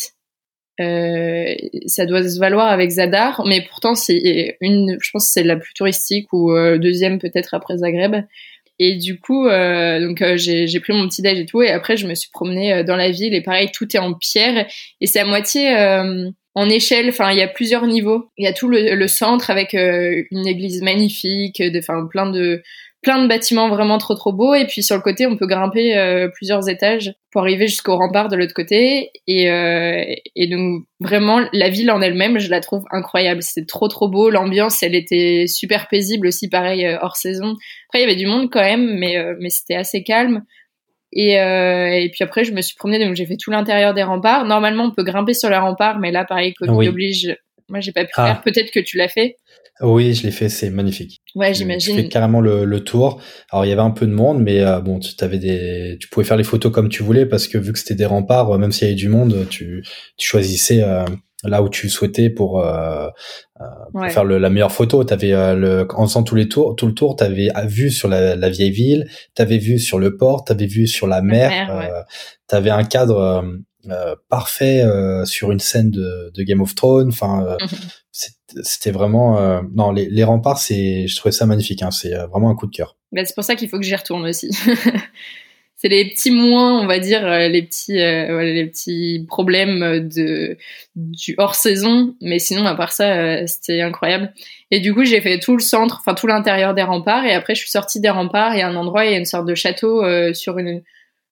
ça 0.77 2.05
doit 2.05 2.27
se 2.27 2.39
valoir 2.39 2.67
avec 2.67 2.89
Zadar, 2.91 3.43
mais 3.45 3.65
pourtant 3.69 3.95
c'est 3.95 4.57
une, 4.61 4.97
je 5.01 5.09
pense 5.11 5.25
que 5.25 5.31
c'est 5.33 5.43
la 5.43 5.57
plus 5.57 5.73
touristique 5.73 6.31
ou 6.31 6.53
deuxième 6.77 7.19
peut-être 7.19 7.53
après 7.53 7.77
Zagreb. 7.77 8.15
Et 8.77 8.95
du 8.95 9.19
coup, 9.19 9.47
euh, 9.47 10.05
donc 10.05 10.21
euh, 10.21 10.35
j'ai 10.35 10.79
pris 10.79 10.93
mon 10.93 11.07
petit 11.07 11.21
déj 11.21 11.39
et 11.39 11.45
tout, 11.45 11.61
et 11.61 11.69
après 11.69 11.95
je 11.95 12.07
me 12.07 12.15
suis 12.15 12.29
promenée 12.29 12.73
euh, 12.73 12.83
dans 12.83 12.97
la 12.97 13.09
ville 13.09 13.33
et 13.33 13.41
pareil, 13.41 13.69
tout 13.73 13.95
est 13.95 13.99
en 13.99 14.13
pierre 14.13 14.67
et 14.99 15.07
c'est 15.07 15.19
à 15.19 15.25
moitié 15.25 15.73
en 16.57 16.69
échelle. 16.69 17.09
Enfin, 17.09 17.31
il 17.31 17.37
y 17.37 17.41
a 17.41 17.47
plusieurs 17.47 17.85
niveaux. 17.87 18.29
Il 18.37 18.45
y 18.45 18.47
a 18.47 18.53
tout 18.53 18.67
le, 18.67 18.95
le 18.95 19.07
centre 19.07 19.49
avec 19.49 19.73
une 19.73 20.47
église 20.47 20.81
magnifique, 20.81 21.61
enfin 21.77 22.05
plein 22.09 22.29
de 22.29 22.61
plein 23.05 23.21
de 23.21 23.27
bâtiments 23.27 23.69
vraiment 23.69 23.99
trop 23.99 24.15
trop 24.15 24.33
beaux. 24.33 24.55
Et 24.55 24.65
puis 24.65 24.81
sur 24.81 24.95
le 24.95 25.01
côté 25.03 25.27
on 25.27 25.37
peut 25.37 25.45
grimper 25.45 25.95
euh, 25.95 26.27
plusieurs 26.27 26.67
étages 26.67 27.13
pour 27.31 27.43
arriver 27.43 27.67
jusqu'au 27.67 27.95
rempart 27.95 28.29
de 28.29 28.35
l'autre 28.35 28.55
côté. 28.55 29.11
Et, 29.27 29.51
euh, 29.51 30.03
et 30.35 30.47
donc 30.47 30.85
vraiment 30.99 31.39
la 31.53 31.69
ville 31.69 31.91
en 31.91 32.01
elle-même 32.01 32.39
je 32.39 32.49
la 32.49 32.61
trouve 32.61 32.83
incroyable. 32.89 33.43
C'est 33.43 33.67
trop 33.67 33.87
trop 33.87 34.09
beau. 34.09 34.31
L'ambiance 34.31 34.81
elle 34.81 34.95
était 34.95 35.45
super 35.47 35.87
paisible 35.87 36.27
aussi 36.27 36.49
pareil 36.49 36.83
euh, 36.83 36.97
hors 36.99 37.15
saison. 37.15 37.55
Après 37.89 37.99
il 37.99 38.01
y 38.01 38.05
avait 38.05 38.15
du 38.15 38.25
monde 38.25 38.49
quand 38.51 38.63
même 38.63 38.97
mais 38.97 39.23
mais 39.39 39.51
c'était 39.51 39.75
assez 39.75 40.03
calme. 40.03 40.43
Et, 41.13 41.33
et 41.35 42.09
puis 42.11 42.23
après 42.23 42.43
je 42.43 42.53
me 42.53 42.61
suis 42.61 42.75
promenée 42.75 43.05
donc 43.05 43.15
j'ai 43.15 43.27
fait 43.27 43.37
tout 43.37 43.51
l'intérieur 43.51 43.93
des 43.93 44.03
remparts. 44.03 44.45
Normalement 44.45 44.85
on 44.85 44.91
peut 44.91 45.03
grimper 45.03 45.35
sur 45.35 45.51
les 45.51 45.57
remparts 45.57 45.99
mais 45.99 46.11
là 46.11 46.25
pareil 46.25 46.55
Covid 46.55 46.87
oblige. 46.87 47.37
Moi 47.69 47.81
j'ai 47.81 47.91
pas 47.91 48.03
pu 48.03 48.11
ah. 48.17 48.25
faire. 48.25 48.41
Peut-être 48.41 48.71
que 48.71 48.79
tu 48.79 48.97
l'as 48.97 49.09
fait. 49.09 49.37
Oui, 49.81 50.13
je 50.13 50.23
l'ai 50.23 50.31
fait, 50.31 50.49
c'est 50.49 50.69
magnifique. 50.69 51.14
Ouais, 51.35 51.53
j'imagine. 51.53 51.95
J'ai 51.95 52.03
fait 52.03 52.07
carrément 52.07 52.39
le, 52.39 52.63
le, 52.63 52.79
tour. 52.79 53.21
Alors 53.51 53.65
il 53.65 53.69
y 53.69 53.71
avait 53.73 53.81
un 53.81 53.91
peu 53.91 54.07
de 54.07 54.13
monde, 54.13 54.41
mais 54.41 54.61
euh, 54.61 54.79
bon, 54.79 54.99
tu 54.99 55.11
avais 55.21 55.37
des, 55.37 55.97
tu 55.99 56.07
pouvais 56.07 56.25
faire 56.25 56.37
les 56.37 56.45
photos 56.45 56.71
comme 56.71 56.87
tu 56.87 57.03
voulais 57.03 57.25
parce 57.25 57.49
que 57.49 57.57
vu 57.57 57.73
que 57.73 57.79
c'était 57.79 57.95
des 57.95 58.05
remparts, 58.05 58.51
euh, 58.51 58.57
même 58.57 58.71
s'il 58.71 58.87
y 58.87 58.91
avait 58.91 58.95
du 58.95 59.09
monde, 59.09 59.45
tu, 59.49 59.83
tu 60.17 60.27
choisissais 60.27 60.81
euh, 60.81 61.03
là 61.43 61.61
où 61.61 61.67
tu 61.67 61.89
souhaitais 61.89 62.29
pour, 62.29 62.65
pour 63.91 64.09
faire 64.09 64.23
le, 64.23 64.37
la 64.37 64.49
meilleure 64.49 64.71
photo. 64.71 65.03
T'avais 65.03 65.31
le, 65.31 65.85
en 65.93 66.07
faisant 66.07 66.23
tous 66.23 66.35
les 66.35 66.47
tours, 66.47 66.75
tout 66.77 66.87
le 66.87 66.93
tour, 66.93 67.17
t'avais 67.17 67.49
vu 67.65 67.91
sur 67.91 68.07
la, 68.07 68.37
la, 68.37 68.49
vieille 68.49 68.71
ville, 68.71 69.07
t'avais 69.35 69.57
vu 69.57 69.77
sur 69.77 69.99
le 69.99 70.15
port, 70.15 70.45
t'avais 70.45 70.65
vu 70.65 70.87
sur 70.87 71.05
la 71.05 71.21
mer, 71.21 71.49
mer 71.49 72.05
t'avais 72.47 72.71
un 72.71 72.83
cadre. 72.83 73.45
parfait 74.29 74.83
sur 75.25 75.51
une 75.51 75.59
scène 75.59 75.91
de, 75.91 76.31
de 76.33 76.43
Game 76.43 76.61
of 76.61 76.73
Thrones. 76.73 77.09
Enfin, 77.09 77.57
mhm 77.61 77.77
c'était 78.61 78.91
vraiment 78.91 79.37
euh, 79.37 79.61
non 79.73 79.91
les, 79.91 80.09
les 80.09 80.23
remparts 80.23 80.57
c'est 80.57 81.07
je 81.07 81.15
trouvais 81.15 81.31
ça 81.31 81.45
magnifique 81.45 81.81
hein, 81.81 81.91
c'est 81.91 82.13
euh, 82.13 82.27
vraiment 82.27 82.49
un 82.49 82.55
coup 82.55 82.67
de 82.67 82.75
cœur. 82.75 82.95
Bah, 83.11 83.23
c'est 83.25 83.35
pour 83.35 83.43
ça 83.43 83.55
qu'il 83.55 83.69
faut 83.69 83.77
que 83.77 83.85
j'y 83.85 83.95
retourne 83.95 84.25
aussi. 84.25 84.49
C'est 85.77 85.89
les 85.89 86.09
petits 86.09 86.31
moins 86.31 86.79
on 86.81 86.87
va 86.87 86.99
dire 86.99 87.27
euh, 87.27 87.49
les 87.49 87.61
petits 87.61 87.97
les 87.97 88.65
petits 88.65 89.25
problèmes 89.27 90.07
de 90.07 90.57
du 90.95 91.35
hors 91.37 91.53
saison 91.53 92.15
mais 92.21 92.39
sinon 92.39 92.65
à 92.65 92.75
part 92.75 92.93
ça 92.93 93.45
c'était 93.45 93.81
incroyable. 93.81 94.33
Et 94.71 94.79
du 94.79 94.93
coup 94.93 95.03
j'ai 95.03 95.19
fait 95.19 95.37
tout 95.37 95.53
le 95.53 95.61
centre 95.61 95.97
enfin 95.99 96.15
tout 96.15 96.27
l'intérieur 96.27 96.73
des 96.73 96.81
remparts. 96.81 97.25
Et 97.25 97.33
après 97.33 97.55
je 97.55 97.59
suis 97.59 97.69
sortie 97.69 97.99
des 97.99 98.09
remparts. 98.09 98.53
A 98.53 98.65
un 98.65 98.75
endroit 98.77 99.05
il 99.05 99.11
y 99.11 99.15
a 99.15 99.17
une 99.17 99.25
sorte 99.25 99.45
de 99.45 99.53
château 99.53 100.01
sur 100.33 100.57
une 100.57 100.81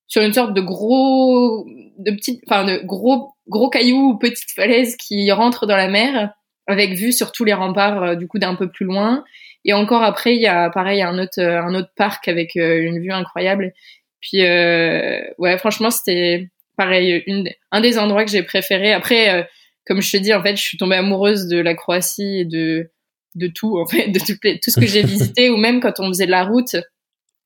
sur 0.08 0.22
une 0.22 0.34
sorte 0.34 0.54
de 0.54 0.62
gros, 0.62 1.66
de 1.98 2.12
petites, 2.12 2.44
enfin 2.48 2.66
de 2.66 2.86
gros, 2.86 3.34
gros 3.48 3.70
cailloux 3.70 4.12
ou 4.12 4.18
petites 4.18 4.52
falaises 4.52 4.96
qui 4.96 5.32
rentrent 5.32 5.66
dans 5.66 5.76
la 5.76 5.88
mer 5.88 6.34
avec 6.68 6.94
vue 6.94 7.12
sur 7.12 7.32
tous 7.32 7.44
les 7.44 7.54
remparts 7.54 8.04
euh, 8.04 8.16
du 8.16 8.28
coup 8.28 8.40
d'un 8.40 8.56
peu 8.56 8.70
plus 8.70 8.86
loin. 8.86 9.24
Et 9.66 9.74
encore 9.74 10.04
après, 10.04 10.36
il 10.36 10.42
y 10.42 10.48
a 10.48 10.70
pareil 10.70 11.02
un 11.02 11.18
autre, 11.20 11.40
un 11.40 11.74
autre 11.74 11.92
parc 11.96 12.28
avec 12.28 12.56
une 12.56 13.00
vue 13.00 13.12
incroyable. 13.12 13.72
Puis 14.20 14.42
ouais, 14.42 15.58
franchement, 15.58 15.90
c'était 15.90 16.50
pareil, 16.76 17.24
une, 17.28 17.50
un 17.72 17.80
des 17.80 17.98
endroits 17.98 18.26
que 18.26 18.32
j'ai 18.32 18.44
préféré. 18.44 18.92
Après, 18.92 19.48
comme 19.86 20.02
je 20.02 20.12
te 20.12 20.18
dis, 20.18 20.34
en 20.34 20.44
fait, 20.44 20.58
je 20.58 20.62
suis 20.62 20.78
tombée 20.78 20.98
amoureuse 20.98 21.48
de 21.48 21.60
la 21.60 21.76
Croatie 21.76 22.40
et 22.40 22.46
de 22.46 22.92
de 23.36 23.48
tout, 23.48 23.78
en 23.78 23.86
fait, 23.86 24.10
de 24.10 24.20
tout, 24.20 24.38
tout 24.62 24.72
ce 24.72 24.80
que 24.80 24.88
j'ai 24.88 25.04
visité, 25.04 25.50
ou 25.50 25.58
même 25.58 25.80
quand 25.80 26.00
on 26.00 26.08
faisait 26.08 26.26
de 26.26 26.32
la 26.32 26.44
route 26.44 26.76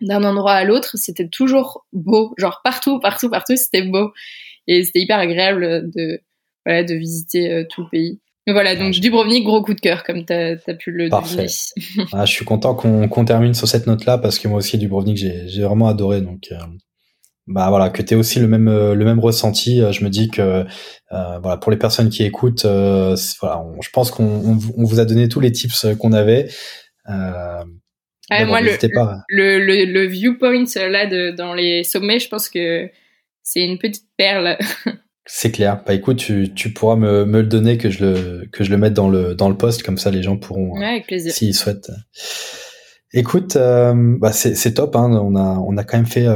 d'un 0.01 0.23
endroit 0.23 0.53
à 0.53 0.63
l'autre, 0.63 0.97
c'était 0.97 1.27
toujours 1.27 1.85
beau. 1.93 2.33
Genre 2.37 2.61
partout, 2.63 2.99
partout, 2.99 3.29
partout, 3.29 3.55
c'était 3.55 3.83
beau. 3.83 4.11
Et 4.67 4.83
c'était 4.83 4.99
hyper 4.99 5.17
agréable 5.17 5.89
de, 5.91 6.21
voilà, 6.65 6.83
de 6.83 6.93
visiter 6.93 7.51
euh, 7.51 7.63
tout 7.69 7.83
le 7.83 7.89
pays. 7.89 8.19
Mais 8.47 8.53
voilà, 8.53 8.77
donc 8.77 8.93
Dubrovnik, 8.93 9.43
gros 9.43 9.61
coup 9.61 9.73
de 9.73 9.81
cœur, 9.81 10.03
comme 10.05 10.25
tu 10.25 10.31
as, 10.31 10.55
pu 10.79 10.91
le 10.91 11.09
Parfait. 11.09 11.47
ah, 12.13 12.25
je 12.25 12.31
suis 12.31 12.45
content 12.45 12.73
qu'on 12.73 13.25
termine 13.25 13.53
sur 13.53 13.67
cette 13.67 13.87
note-là, 13.87 14.17
parce 14.17 14.39
que 14.39 14.47
moi 14.47 14.59
aussi, 14.59 14.77
Dubrovnik, 14.77 15.17
j'ai 15.17 15.63
vraiment 15.63 15.89
adoré. 15.89 16.21
Donc, 16.21 16.47
euh, 16.51 16.55
bah 17.47 17.69
voilà 17.69 17.89
que 17.89 18.01
tu 18.01 18.13
aussi 18.15 18.39
le 18.39 18.47
même 18.47 18.67
euh, 18.67 18.93
le 18.93 19.05
même 19.05 19.19
ressenti 19.19 19.81
euh, 19.81 19.93
je 19.93 20.03
me 20.03 20.09
dis 20.09 20.29
que 20.29 20.65
euh, 21.13 21.39
voilà 21.39 21.55
pour 21.57 21.71
les 21.71 21.77
personnes 21.77 22.09
qui 22.09 22.23
écoutent 22.23 22.65
voilà 22.65 23.63
je 23.81 23.89
pense 23.93 24.11
qu'on 24.11 24.25
on, 24.25 24.83
vous 24.83 24.99
a 24.99 25.05
donné 25.05 25.29
tous 25.29 25.39
les 25.39 25.51
tips 25.51 25.87
qu'on 25.97 26.11
avait 26.11 26.49
ah, 27.05 27.63
moi 28.45 28.59
le, 28.59 28.93
pas. 28.93 29.23
le, 29.29 29.59
le, 29.59 29.85
le 29.85 30.05
viewpoint 30.05 30.65
là 30.75 31.05
de, 31.05 31.31
dans 31.31 31.53
les 31.53 31.85
sommets 31.85 32.19
je 32.19 32.27
pense 32.27 32.49
que 32.49 32.89
c'est 33.43 33.63
une 33.63 33.77
petite 33.77 34.09
perle 34.17 34.57
c'est 35.27 35.51
clair. 35.51 35.83
Bah 35.85 35.93
écoute 35.93 36.17
tu, 36.17 36.53
tu 36.53 36.73
pourras 36.73 36.95
me, 36.95 37.25
me 37.25 37.41
le 37.41 37.47
donner 37.47 37.77
que 37.77 37.89
je 37.89 38.05
le 38.05 38.47
que 38.51 38.63
je 38.63 38.71
le 38.71 38.77
mette 38.77 38.93
dans 38.93 39.09
le 39.09 39.35
dans 39.35 39.49
le 39.49 39.57
post 39.57 39.83
comme 39.83 39.97
ça 39.97 40.09
les 40.09 40.23
gens 40.23 40.37
pourront 40.37 40.71
ouais, 40.79 41.03
plaisir. 41.05 41.31
s'ils 41.31 41.53
souhaitent. 41.53 41.91
Écoute 43.13 43.57
bah 43.57 44.31
c'est 44.33 44.73
top 44.73 44.95
hein, 44.95 45.11
on 45.11 45.35
a 45.35 45.59
on 45.59 45.77
a 45.77 45.83
quand 45.83 45.97
même 45.97 46.07
fait 46.07 46.27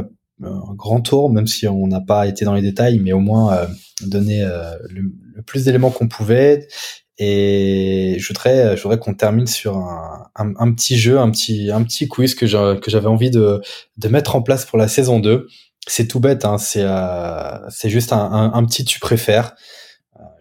un 0.44 0.74
grand 0.76 1.02
tour, 1.02 1.30
même 1.30 1.48
si 1.48 1.68
on 1.68 1.88
n'a 1.88 2.02
pas 2.02 2.28
été 2.28 2.46
dans 2.46 2.54
les 2.54 2.62
détails, 2.62 3.00
mais 3.00 3.12
au 3.12 3.20
moins 3.20 3.54
euh, 3.54 3.68
donner 4.02 4.42
euh, 4.44 4.76
le, 4.90 5.12
plus 5.46 5.66
d'éléments 5.66 5.92
qu'on 5.92 6.08
pouvait. 6.08 6.68
Et 7.18 8.16
je 8.20 8.28
voudrais, 8.28 8.76
je 8.76 8.82
voudrais 8.82 8.98
qu'on 8.98 9.14
termine 9.14 9.46
sur 9.46 9.78
un, 9.78 10.30
un, 10.36 10.74
petit 10.74 10.98
jeu, 10.98 11.20
un 11.20 11.30
petit, 11.30 11.70
un 11.70 11.84
petit 11.84 12.08
quiz 12.08 12.34
que 12.34 12.48
j'avais 12.48 13.08
envie 13.08 13.30
de, 13.30 13.62
de 13.98 14.08
mettre 14.08 14.36
en 14.36 14.42
place 14.42 14.66
pour 14.66 14.80
la 14.80 14.88
saison 14.88 15.20
2. 15.20 15.48
C'est 15.88 16.08
tout 16.08 16.20
bête, 16.20 16.46
hein, 16.46 16.58
c'est 16.58 16.84
euh, 16.84 17.70
c'est 17.70 17.90
juste 17.90 18.14
un, 18.14 18.52
un, 18.54 18.66
petit 18.66 18.86
tu 18.86 19.00
préfères. 19.00 19.56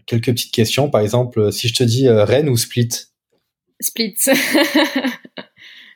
quelques 0.06 0.26
petites 0.26 0.52
questions, 0.52 0.90
par 0.90 1.00
exemple, 1.00 1.52
si 1.52 1.68
je 1.68 1.74
te 1.74 1.82
dis 1.82 2.08
Rennes 2.08 2.48
ou 2.48 2.56
Split? 2.56 2.90
Split. 3.80 4.16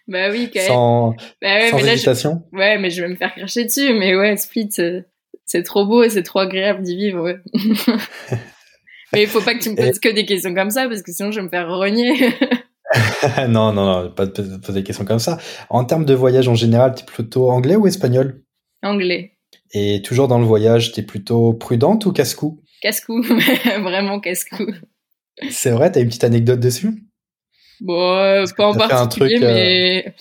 Bah 0.06 0.30
oui, 0.30 0.50
quand 0.52 0.60
même. 0.60 0.68
Sans, 0.68 1.10
bah 1.40 1.56
ouais, 1.56 1.72
mais 1.72 1.94
hésitation? 1.94 2.42
Ouais, 2.52 2.78
mais 2.78 2.90
je 2.90 3.02
vais 3.02 3.08
me 3.08 3.16
faire 3.16 3.34
cracher 3.34 3.64
dessus. 3.64 3.94
Mais 3.94 4.14
ouais, 4.14 4.36
Split, 4.36 4.68
c'est 5.46 5.62
trop 5.62 5.86
beau 5.86 6.02
et 6.02 6.10
c'est 6.10 6.22
trop 6.22 6.40
agréable 6.40 6.82
d'y 6.82 6.96
vivre, 6.96 7.22
ouais. 7.22 7.38
mais 9.12 9.22
il 9.22 9.28
faut 9.28 9.40
pas 9.40 9.54
que 9.54 9.62
tu 9.62 9.70
me 9.70 9.76
poses 9.76 9.98
que 9.98 10.12
des 10.12 10.26
questions 10.26 10.54
comme 10.54 10.70
ça 10.70 10.88
parce 10.88 11.02
que 11.02 11.12
sinon 11.12 11.30
je 11.30 11.40
vais 11.40 11.44
me 11.44 11.50
faire 11.50 11.68
rogner. 11.68 12.14
non, 13.48 13.72
non, 13.72 14.02
non, 14.02 14.10
pas 14.10 14.26
de 14.26 14.56
poser 14.58 14.80
des 14.80 14.84
questions 14.84 15.04
comme 15.04 15.18
ça. 15.18 15.38
En 15.70 15.84
termes 15.84 16.04
de 16.04 16.14
voyage 16.14 16.48
en 16.48 16.54
général, 16.54 16.94
t'es 16.94 17.04
plutôt 17.04 17.50
anglais 17.50 17.76
ou 17.76 17.86
espagnol? 17.86 18.42
Anglais. 18.82 19.33
Et 19.74 20.00
toujours 20.02 20.28
dans 20.28 20.38
le 20.38 20.46
voyage, 20.46 20.92
t'es 20.92 21.02
plutôt 21.02 21.52
prudente 21.52 22.06
ou 22.06 22.12
casse-cou? 22.12 22.62
Casse-cou, 22.80 23.22
vraiment 23.82 24.20
casse-cou. 24.20 24.66
C'est 25.50 25.70
vrai, 25.70 25.90
t'as 25.90 26.00
une 26.00 26.06
petite 26.06 26.22
anecdote 26.22 26.60
dessus? 26.60 27.02
Bon, 27.80 28.16
euh, 28.16 28.44
pas 28.56 28.68
en 28.68 28.74
particulier, 28.74 29.42
euh, 29.42 29.52
mais 29.52 30.14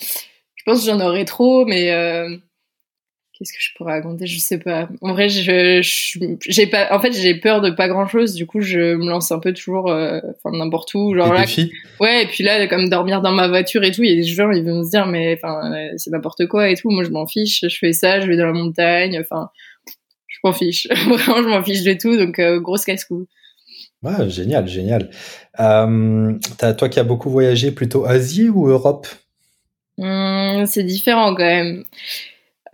je 0.56 0.62
pense 0.66 0.80
que 0.80 0.86
j'en 0.86 1.00
aurais 1.00 1.24
trop, 1.24 1.64
mais 1.66 1.92
euh, 1.92 2.36
qu'est-ce 3.52 3.52
que 3.52 3.62
je 3.62 3.74
pourrais 3.76 3.92
raconter? 3.94 4.26
Je 4.26 4.38
sais 4.38 4.58
pas. 4.58 4.88
En 5.00 5.12
vrai, 5.12 5.28
je 5.28 5.80
j'ai 6.48 6.66
pas. 6.66 6.88
En 6.92 7.00
fait, 7.00 7.12
j'ai 7.12 7.34
peur 7.34 7.60
de 7.60 7.70
pas 7.70 7.88
grand 7.88 8.06
chose. 8.06 8.34
Du 8.34 8.46
coup, 8.46 8.60
je 8.60 8.94
me 8.94 9.08
lance 9.08 9.30
un 9.32 9.38
peu 9.38 9.52
toujours, 9.52 9.86
enfin 9.86 10.56
n'importe 10.56 10.94
où. 10.94 11.14
Genre 11.14 11.32
là. 11.32 11.44
Ouais, 12.00 12.24
et 12.24 12.26
puis 12.26 12.42
là, 12.44 12.66
comme 12.66 12.88
dormir 12.88 13.20
dans 13.22 13.32
ma 13.32 13.48
voiture 13.48 13.84
et 13.84 13.92
tout, 13.92 14.02
il 14.02 14.10
y 14.10 14.12
a 14.12 14.16
des 14.16 14.24
gens, 14.24 14.50
ils 14.50 14.64
vont 14.64 14.84
se 14.84 14.90
dire, 14.90 15.06
mais 15.06 15.38
enfin, 15.42 15.72
c'est 15.96 16.10
n'importe 16.10 16.46
quoi 16.46 16.68
et 16.70 16.76
tout. 16.76 16.90
Moi, 16.90 17.04
je 17.04 17.10
m'en 17.10 17.26
fiche. 17.26 17.60
Je 17.62 17.78
fais 17.78 17.92
ça, 17.92 18.20
je 18.20 18.26
vais 18.26 18.36
dans 18.36 18.46
la 18.46 18.52
montagne. 18.52 19.18
Enfin, 19.20 19.50
je 20.28 20.38
m'en 20.44 20.52
fiche. 20.52 20.88
Vraiment, 21.06 21.42
je 21.42 21.48
m'en 21.48 21.62
fiche 21.62 21.82
de 21.82 21.94
tout. 21.94 22.16
Donc, 22.16 22.40
grosse 22.62 22.84
casse-cou. 22.84 23.26
Ouais, 24.04 24.28
génial, 24.28 24.68
génial. 24.68 25.10
Euh, 25.60 26.34
toi 26.76 26.88
qui 26.90 27.00
as 27.00 27.04
beaucoup 27.04 27.30
voyagé, 27.30 27.70
plutôt 27.70 28.04
Asie 28.04 28.50
ou 28.50 28.68
Europe? 28.68 29.06
Mmh, 29.96 30.66
C'est 30.66 30.84
différent 30.84 31.34
quand 31.34 31.44
même. 31.44 31.84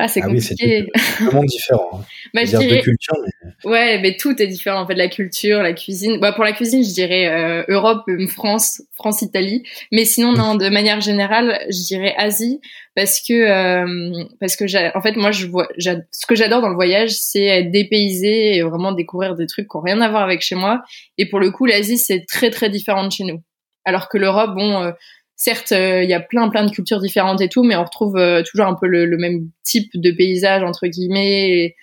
Ah, 0.03 0.09
c'est 0.09 0.22
compliqué. 0.22 0.86
Ah 0.86 0.92
oui, 0.94 1.01
c'est 1.18 1.24
vraiment 1.24 1.44
différent. 1.44 1.90
Hein. 1.92 2.05
bah, 2.34 2.44
je 2.44 2.57
dirais... 2.57 2.80
culture, 2.80 3.14
mais... 3.22 3.70
Ouais, 3.70 4.01
mais 4.01 4.16
tout 4.16 4.40
est 4.40 4.46
différent 4.46 4.80
en 4.80 4.86
fait, 4.86 4.94
la 4.94 5.09
culture, 5.09 5.62
la 5.62 5.74
cuisine. 5.74 6.18
Bah, 6.20 6.32
pour 6.32 6.44
la 6.44 6.53
cuisine, 6.53 6.82
je 6.82 6.92
dirais 6.94 7.28
euh, 7.28 7.64
Europe, 7.68 8.05
France, 8.28 8.82
France, 8.94 9.20
Italie. 9.20 9.62
Mais 9.92 10.07
sinon, 10.07 10.32
non, 10.32 10.55
de 10.55 10.70
manière 10.70 11.03
générale, 11.03 11.61
je 11.68 11.86
dirais 11.86 12.14
Asie 12.16 12.61
parce 12.96 13.20
que 13.20 13.34
euh, 13.34 14.24
parce 14.40 14.57
que 14.57 14.64
en 14.96 15.03
fait, 15.03 15.16
moi, 15.16 15.32
je 15.32 15.46
vois, 15.46 15.68
ce 15.78 16.26
que 16.26 16.34
j'adore 16.34 16.62
dans 16.62 16.70
le 16.70 16.74
voyage, 16.74 17.11
c'est 17.11 17.44
être 17.44 17.70
dépaysé 17.70 18.57
et 18.57 18.62
vraiment 18.62 18.92
découvrir 18.92 19.36
des 19.36 19.46
trucs 19.46 19.68
qui 19.68 19.76
n'ont 19.76 19.82
rien 19.82 20.01
à 20.01 20.09
voir 20.09 20.22
avec 20.22 20.40
chez 20.40 20.55
moi. 20.55 20.82
Et 21.18 21.28
pour 21.28 21.40
le 21.40 21.51
coup, 21.51 21.66
l'Asie, 21.66 21.98
c'est 21.98 22.24
très 22.26 22.51
très 22.51 22.70
différent 22.70 23.07
de 23.07 23.12
chez 23.12 23.24
nous. 23.24 23.42
Alors 23.84 24.09
que 24.09 24.16
l'Europe, 24.16 24.55
bon. 24.55 24.82
Euh, 24.82 24.92
certes, 25.41 25.72
euh, 25.72 26.03
il 26.05 26.11
y 26.11 26.12
a 26.12 26.20
plein 26.20 26.51
plein 26.51 26.64
de 26.64 26.70
cultures 26.70 27.01
différentes 27.01 27.41
et 27.41 27.49
tout, 27.49 27.64
mais 27.64 27.74
on 27.74 27.82
retrouve 27.82 28.16
euh, 28.16 28.43
toujours 28.43 28.66
un 28.66 28.74
peu 28.74 28.86
le, 28.86 29.16
même 29.16 29.49
type 29.64 29.91
de 29.95 30.11
paysage 30.11 30.62
entre 30.62 30.86
guillemets. 30.86 31.74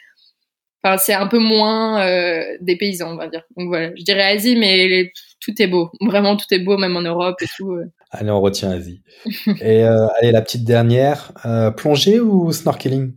Enfin, 0.84 0.98
c'est 0.98 1.16
un 1.16 1.26
peu 1.26 1.40
moins 1.40 2.02
euh, 2.02 2.44
des 2.62 2.78
paysans, 2.78 3.14
on 3.14 3.16
va 3.16 3.28
dire. 3.28 3.44
Donc 3.58 3.70
voilà, 3.70 3.90
je 3.98 4.04
dirais 4.04 4.22
Asie, 4.22 4.56
mais 4.56 5.12
tout 5.40 5.60
est 5.60 5.66
beau. 5.66 5.90
Vraiment, 6.02 6.38
tout 6.38 6.46
est 6.52 6.60
beau, 6.60 6.78
même 6.78 6.96
en 6.96 7.02
Europe 7.02 7.42
et 7.42 7.48
tout. 7.58 7.80
Allez, 8.12 8.30
on 8.30 8.40
retient 8.40 8.70
Asie. 8.70 9.02
et 9.62 9.82
allez, 9.82 10.32
la 10.32 10.42
petite 10.44 10.64
dernière, 10.64 11.34
plongée 11.76 12.20
ou 12.20 12.52
snorkeling? 12.52 13.14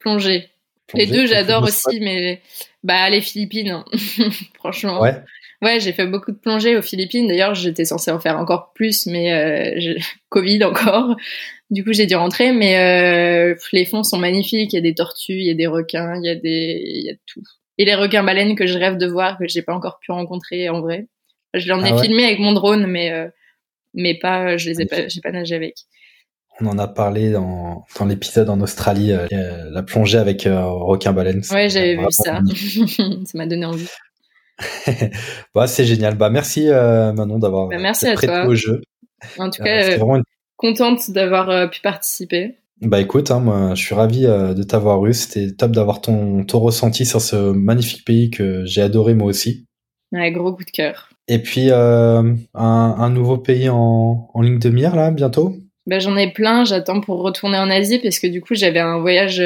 Plongée. 0.00 0.48
Les 0.94 1.06
deux, 1.06 1.26
j'adore 1.26 1.62
aussi, 1.62 2.00
mais 2.00 2.42
bah 2.82 3.08
les 3.08 3.20
Philippines, 3.20 3.70
hein. 3.70 3.84
franchement. 4.54 5.00
Ouais. 5.00 5.22
Ouais, 5.62 5.78
j'ai 5.78 5.92
fait 5.92 6.06
beaucoup 6.06 6.32
de 6.32 6.36
plongées 6.36 6.76
aux 6.76 6.82
Philippines. 6.82 7.28
D'ailleurs, 7.28 7.54
j'étais 7.54 7.84
censée 7.84 8.10
en 8.10 8.18
faire 8.18 8.38
encore 8.38 8.72
plus, 8.74 9.06
mais 9.06 9.32
euh, 9.32 9.94
Covid 10.28 10.64
encore. 10.64 11.16
Du 11.70 11.84
coup, 11.84 11.92
j'ai 11.92 12.06
dû 12.06 12.16
rentrer. 12.16 12.52
Mais 12.52 12.78
euh, 12.78 13.54
les 13.72 13.84
fonds 13.84 14.02
sont 14.02 14.18
magnifiques. 14.18 14.72
Il 14.72 14.76
y 14.76 14.78
a 14.78 14.82
des 14.82 14.94
tortues, 14.94 15.34
il 15.34 15.46
y 15.46 15.50
a 15.50 15.54
des 15.54 15.68
requins, 15.68 16.16
il 16.16 16.26
y 16.26 16.30
a 16.30 16.34
des, 16.34 16.82
il 16.84 17.06
y 17.06 17.10
a 17.10 17.14
tout. 17.26 17.42
Et 17.78 17.84
les 17.84 17.94
requins 17.94 18.22
baleines 18.22 18.56
que 18.56 18.66
je 18.66 18.76
rêve 18.76 18.98
de 18.98 19.06
voir, 19.06 19.38
que 19.38 19.46
j'ai 19.48 19.62
pas 19.62 19.74
encore 19.74 19.98
pu 20.00 20.12
rencontrer 20.12 20.68
en 20.68 20.80
vrai. 20.80 21.08
Je 21.54 21.68
l'en 21.68 21.84
ai 21.84 21.92
ah 21.92 22.02
filmé 22.02 22.24
avec 22.24 22.38
mon 22.38 22.52
drone, 22.52 22.86
mais 22.86 23.12
euh, 23.12 23.28
mais 23.94 24.18
pas, 24.18 24.56
je 24.56 24.70
les 24.70 24.82
ai 24.82 24.86
pas, 24.86 25.08
j'ai 25.08 25.20
pas 25.20 25.32
nagé 25.32 25.54
avec. 25.54 25.74
On 26.60 26.66
en 26.66 26.78
a 26.78 26.86
parlé 26.86 27.30
dans, 27.30 27.84
dans 27.98 28.04
l'épisode 28.04 28.50
en 28.50 28.60
Australie, 28.60 29.12
euh, 29.12 29.26
la 29.70 29.82
plongée 29.82 30.18
avec 30.18 30.46
euh, 30.46 30.64
requin 30.64 31.12
baleine. 31.12 31.42
Ouais, 31.50 31.68
j'avais 31.68 31.96
vu 31.96 32.06
ça. 32.10 32.40
ça 32.86 33.38
m'a 33.38 33.46
donné 33.46 33.64
envie. 33.64 33.88
Bah, 35.54 35.66
c'est 35.66 35.84
génial. 35.84 36.16
Bah, 36.16 36.30
merci 36.30 36.68
euh, 36.68 37.12
Manon 37.12 37.38
d'avoir 37.38 37.68
bah, 37.68 37.78
merci 37.78 38.06
à 38.06 38.16
toi. 38.16 38.46
au 38.46 38.54
jeu. 38.54 38.80
En 39.38 39.50
tout 39.50 39.62
euh, 39.62 39.64
cas, 39.64 39.98
euh, 39.98 40.22
contente 40.56 41.10
d'avoir 41.10 41.70
pu 41.70 41.80
participer. 41.80 42.56
Bah 42.80 43.00
écoute, 43.00 43.30
hein, 43.30 43.38
moi 43.38 43.74
je 43.76 43.82
suis 43.82 43.94
ravi 43.94 44.22
de 44.22 44.62
t'avoir 44.64 45.04
eu. 45.06 45.14
C'était 45.14 45.52
top 45.52 45.70
d'avoir 45.70 46.00
ton, 46.00 46.44
ton 46.44 46.58
ressenti 46.58 47.06
sur 47.06 47.20
ce 47.20 47.52
magnifique 47.52 48.04
pays 48.04 48.30
que 48.30 48.64
j'ai 48.64 48.82
adoré 48.82 49.14
moi 49.14 49.28
aussi. 49.28 49.66
Ouais, 50.10 50.32
gros 50.32 50.52
coup 50.52 50.64
de 50.64 50.70
cœur. 50.70 51.08
Et 51.28 51.38
puis 51.38 51.70
un, 51.70 52.36
un, 52.54 53.10
nouveau 53.10 53.38
pays 53.38 53.68
en, 53.68 54.28
en 54.34 54.42
ligne 54.42 54.58
de 54.58 54.68
mire 54.68 54.96
là 54.96 55.12
bientôt? 55.12 55.54
Bah, 55.86 56.00
j'en 56.00 56.16
ai 56.16 56.32
plein. 56.32 56.64
J'attends 56.64 57.00
pour 57.00 57.22
retourner 57.22 57.58
en 57.58 57.70
Asie 57.70 58.00
parce 58.00 58.18
que 58.18 58.26
du 58.26 58.40
coup 58.40 58.54
j'avais 58.56 58.80
un 58.80 58.98
voyage 58.98 59.40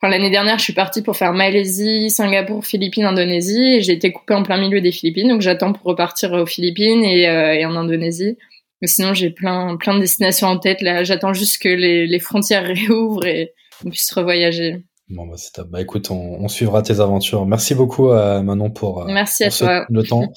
Enfin, 0.00 0.10
l'année 0.10 0.30
dernière, 0.30 0.58
je 0.58 0.64
suis 0.64 0.74
partie 0.74 1.02
pour 1.02 1.16
faire 1.16 1.32
Malaisie, 1.32 2.08
Singapour, 2.10 2.64
Philippines, 2.64 3.04
Indonésie, 3.04 3.76
et 3.76 3.80
j'ai 3.80 3.92
été 3.92 4.12
coupée 4.12 4.34
en 4.34 4.44
plein 4.44 4.56
milieu 4.56 4.80
des 4.80 4.92
Philippines, 4.92 5.28
donc 5.28 5.40
j'attends 5.40 5.72
pour 5.72 5.84
repartir 5.84 6.32
aux 6.32 6.46
Philippines 6.46 7.02
et, 7.02 7.28
euh, 7.28 7.54
et 7.54 7.66
en 7.66 7.74
Indonésie. 7.74 8.36
Mais 8.80 8.86
sinon, 8.86 9.12
j'ai 9.12 9.30
plein, 9.30 9.76
plein 9.76 9.94
de 9.94 10.00
destinations 10.00 10.46
en 10.46 10.58
tête. 10.58 10.82
Là, 10.82 11.02
j'attends 11.02 11.32
juste 11.32 11.60
que 11.60 11.68
les, 11.68 12.06
les, 12.06 12.20
frontières 12.20 12.64
réouvrent 12.66 13.26
et 13.26 13.54
qu'on 13.82 13.90
puisse 13.90 14.12
revoyager. 14.12 14.84
Bon, 15.08 15.26
bah, 15.26 15.34
c'est 15.36 15.52
top. 15.52 15.68
Bah, 15.68 15.80
écoute, 15.80 16.10
on, 16.12 16.44
on, 16.44 16.48
suivra 16.48 16.82
tes 16.82 17.00
aventures. 17.00 17.44
Merci 17.46 17.74
beaucoup, 17.74 18.10
euh, 18.10 18.40
Manon, 18.42 18.70
pour, 18.70 19.02
euh, 19.02 19.06
Merci 19.08 19.44
à 19.44 19.50
toi. 19.50 19.86
le 19.88 20.02
temps. 20.04 20.32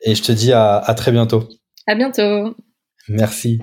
Et 0.00 0.14
je 0.14 0.22
te 0.22 0.32
dis 0.32 0.52
à, 0.52 0.78
à 0.78 0.94
très 0.94 1.12
bientôt. 1.12 1.48
À 1.86 1.94
bientôt. 1.94 2.54
Merci. 3.08 3.60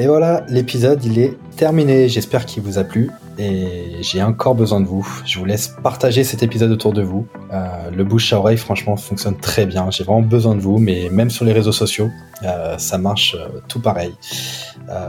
Et 0.00 0.06
voilà, 0.06 0.44
l'épisode 0.48 1.04
il 1.04 1.18
est 1.18 1.36
terminé. 1.56 2.08
J'espère 2.08 2.46
qu'il 2.46 2.62
vous 2.62 2.78
a 2.78 2.84
plu 2.84 3.10
et 3.36 3.96
j'ai 4.00 4.22
encore 4.22 4.54
besoin 4.54 4.80
de 4.80 4.86
vous. 4.86 5.04
Je 5.26 5.40
vous 5.40 5.44
laisse 5.44 5.74
partager 5.82 6.22
cet 6.22 6.44
épisode 6.44 6.70
autour 6.70 6.92
de 6.92 7.02
vous. 7.02 7.26
Euh, 7.52 7.90
le 7.90 8.04
bouche 8.04 8.32
à 8.32 8.38
oreille, 8.38 8.58
franchement, 8.58 8.96
fonctionne 8.96 9.36
très 9.36 9.66
bien. 9.66 9.90
J'ai 9.90 10.04
vraiment 10.04 10.22
besoin 10.22 10.54
de 10.54 10.60
vous, 10.60 10.78
mais 10.78 11.08
même 11.10 11.30
sur 11.30 11.44
les 11.44 11.52
réseaux 11.52 11.72
sociaux, 11.72 12.10
euh, 12.44 12.78
ça 12.78 12.96
marche 12.96 13.34
euh, 13.36 13.58
tout 13.66 13.80
pareil. 13.80 14.14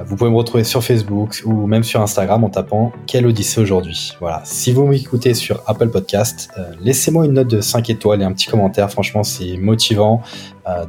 vous 0.07 0.15
pouvez 0.15 0.31
me 0.31 0.35
retrouver 0.35 0.63
sur 0.63 0.83
Facebook 0.83 1.43
ou 1.45 1.67
même 1.67 1.83
sur 1.83 2.01
Instagram 2.01 2.43
en 2.43 2.49
tapant 2.49 2.91
Quelle 3.05 3.27
Odyssée 3.27 3.61
aujourd'hui. 3.61 4.17
Voilà. 4.19 4.41
Si 4.43 4.71
vous 4.71 4.87
m'écoutez 4.87 5.35
sur 5.35 5.61
Apple 5.67 5.89
Podcast, 5.89 6.49
laissez-moi 6.81 7.25
une 7.25 7.33
note 7.33 7.47
de 7.47 7.61
5 7.61 7.91
étoiles 7.91 8.23
et 8.23 8.25
un 8.25 8.33
petit 8.33 8.47
commentaire. 8.47 8.89
Franchement, 8.89 9.23
c'est 9.23 9.55
motivant 9.57 10.23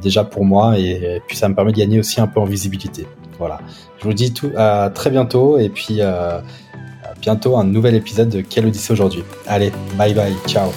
déjà 0.01 0.23
pour 0.23 0.43
moi 0.43 0.77
et, 0.77 1.21
puis 1.27 1.37
ça 1.37 1.47
me 1.47 1.55
permet 1.55 1.71
de 1.71 1.77
gagner 1.77 1.99
aussi 1.99 2.19
un 2.19 2.27
peu 2.27 2.39
en 2.39 2.45
visibilité. 2.45 3.05
Voilà. 3.41 3.59
Je 3.97 4.03
vous 4.03 4.13
dis 4.13 4.31
tout 4.33 4.51
à 4.55 4.91
très 4.93 5.09
bientôt 5.09 5.57
et 5.57 5.69
puis 5.69 5.99
bientôt 7.19 7.57
un 7.57 7.63
nouvel 7.63 7.95
épisode 7.95 8.29
de 8.29 8.41
Quelle 8.41 8.67
Odyssée 8.67 8.93
aujourd'hui. 8.93 9.23
Allez, 9.47 9.71
bye 9.97 10.13
bye, 10.13 10.35
ciao 10.45 10.69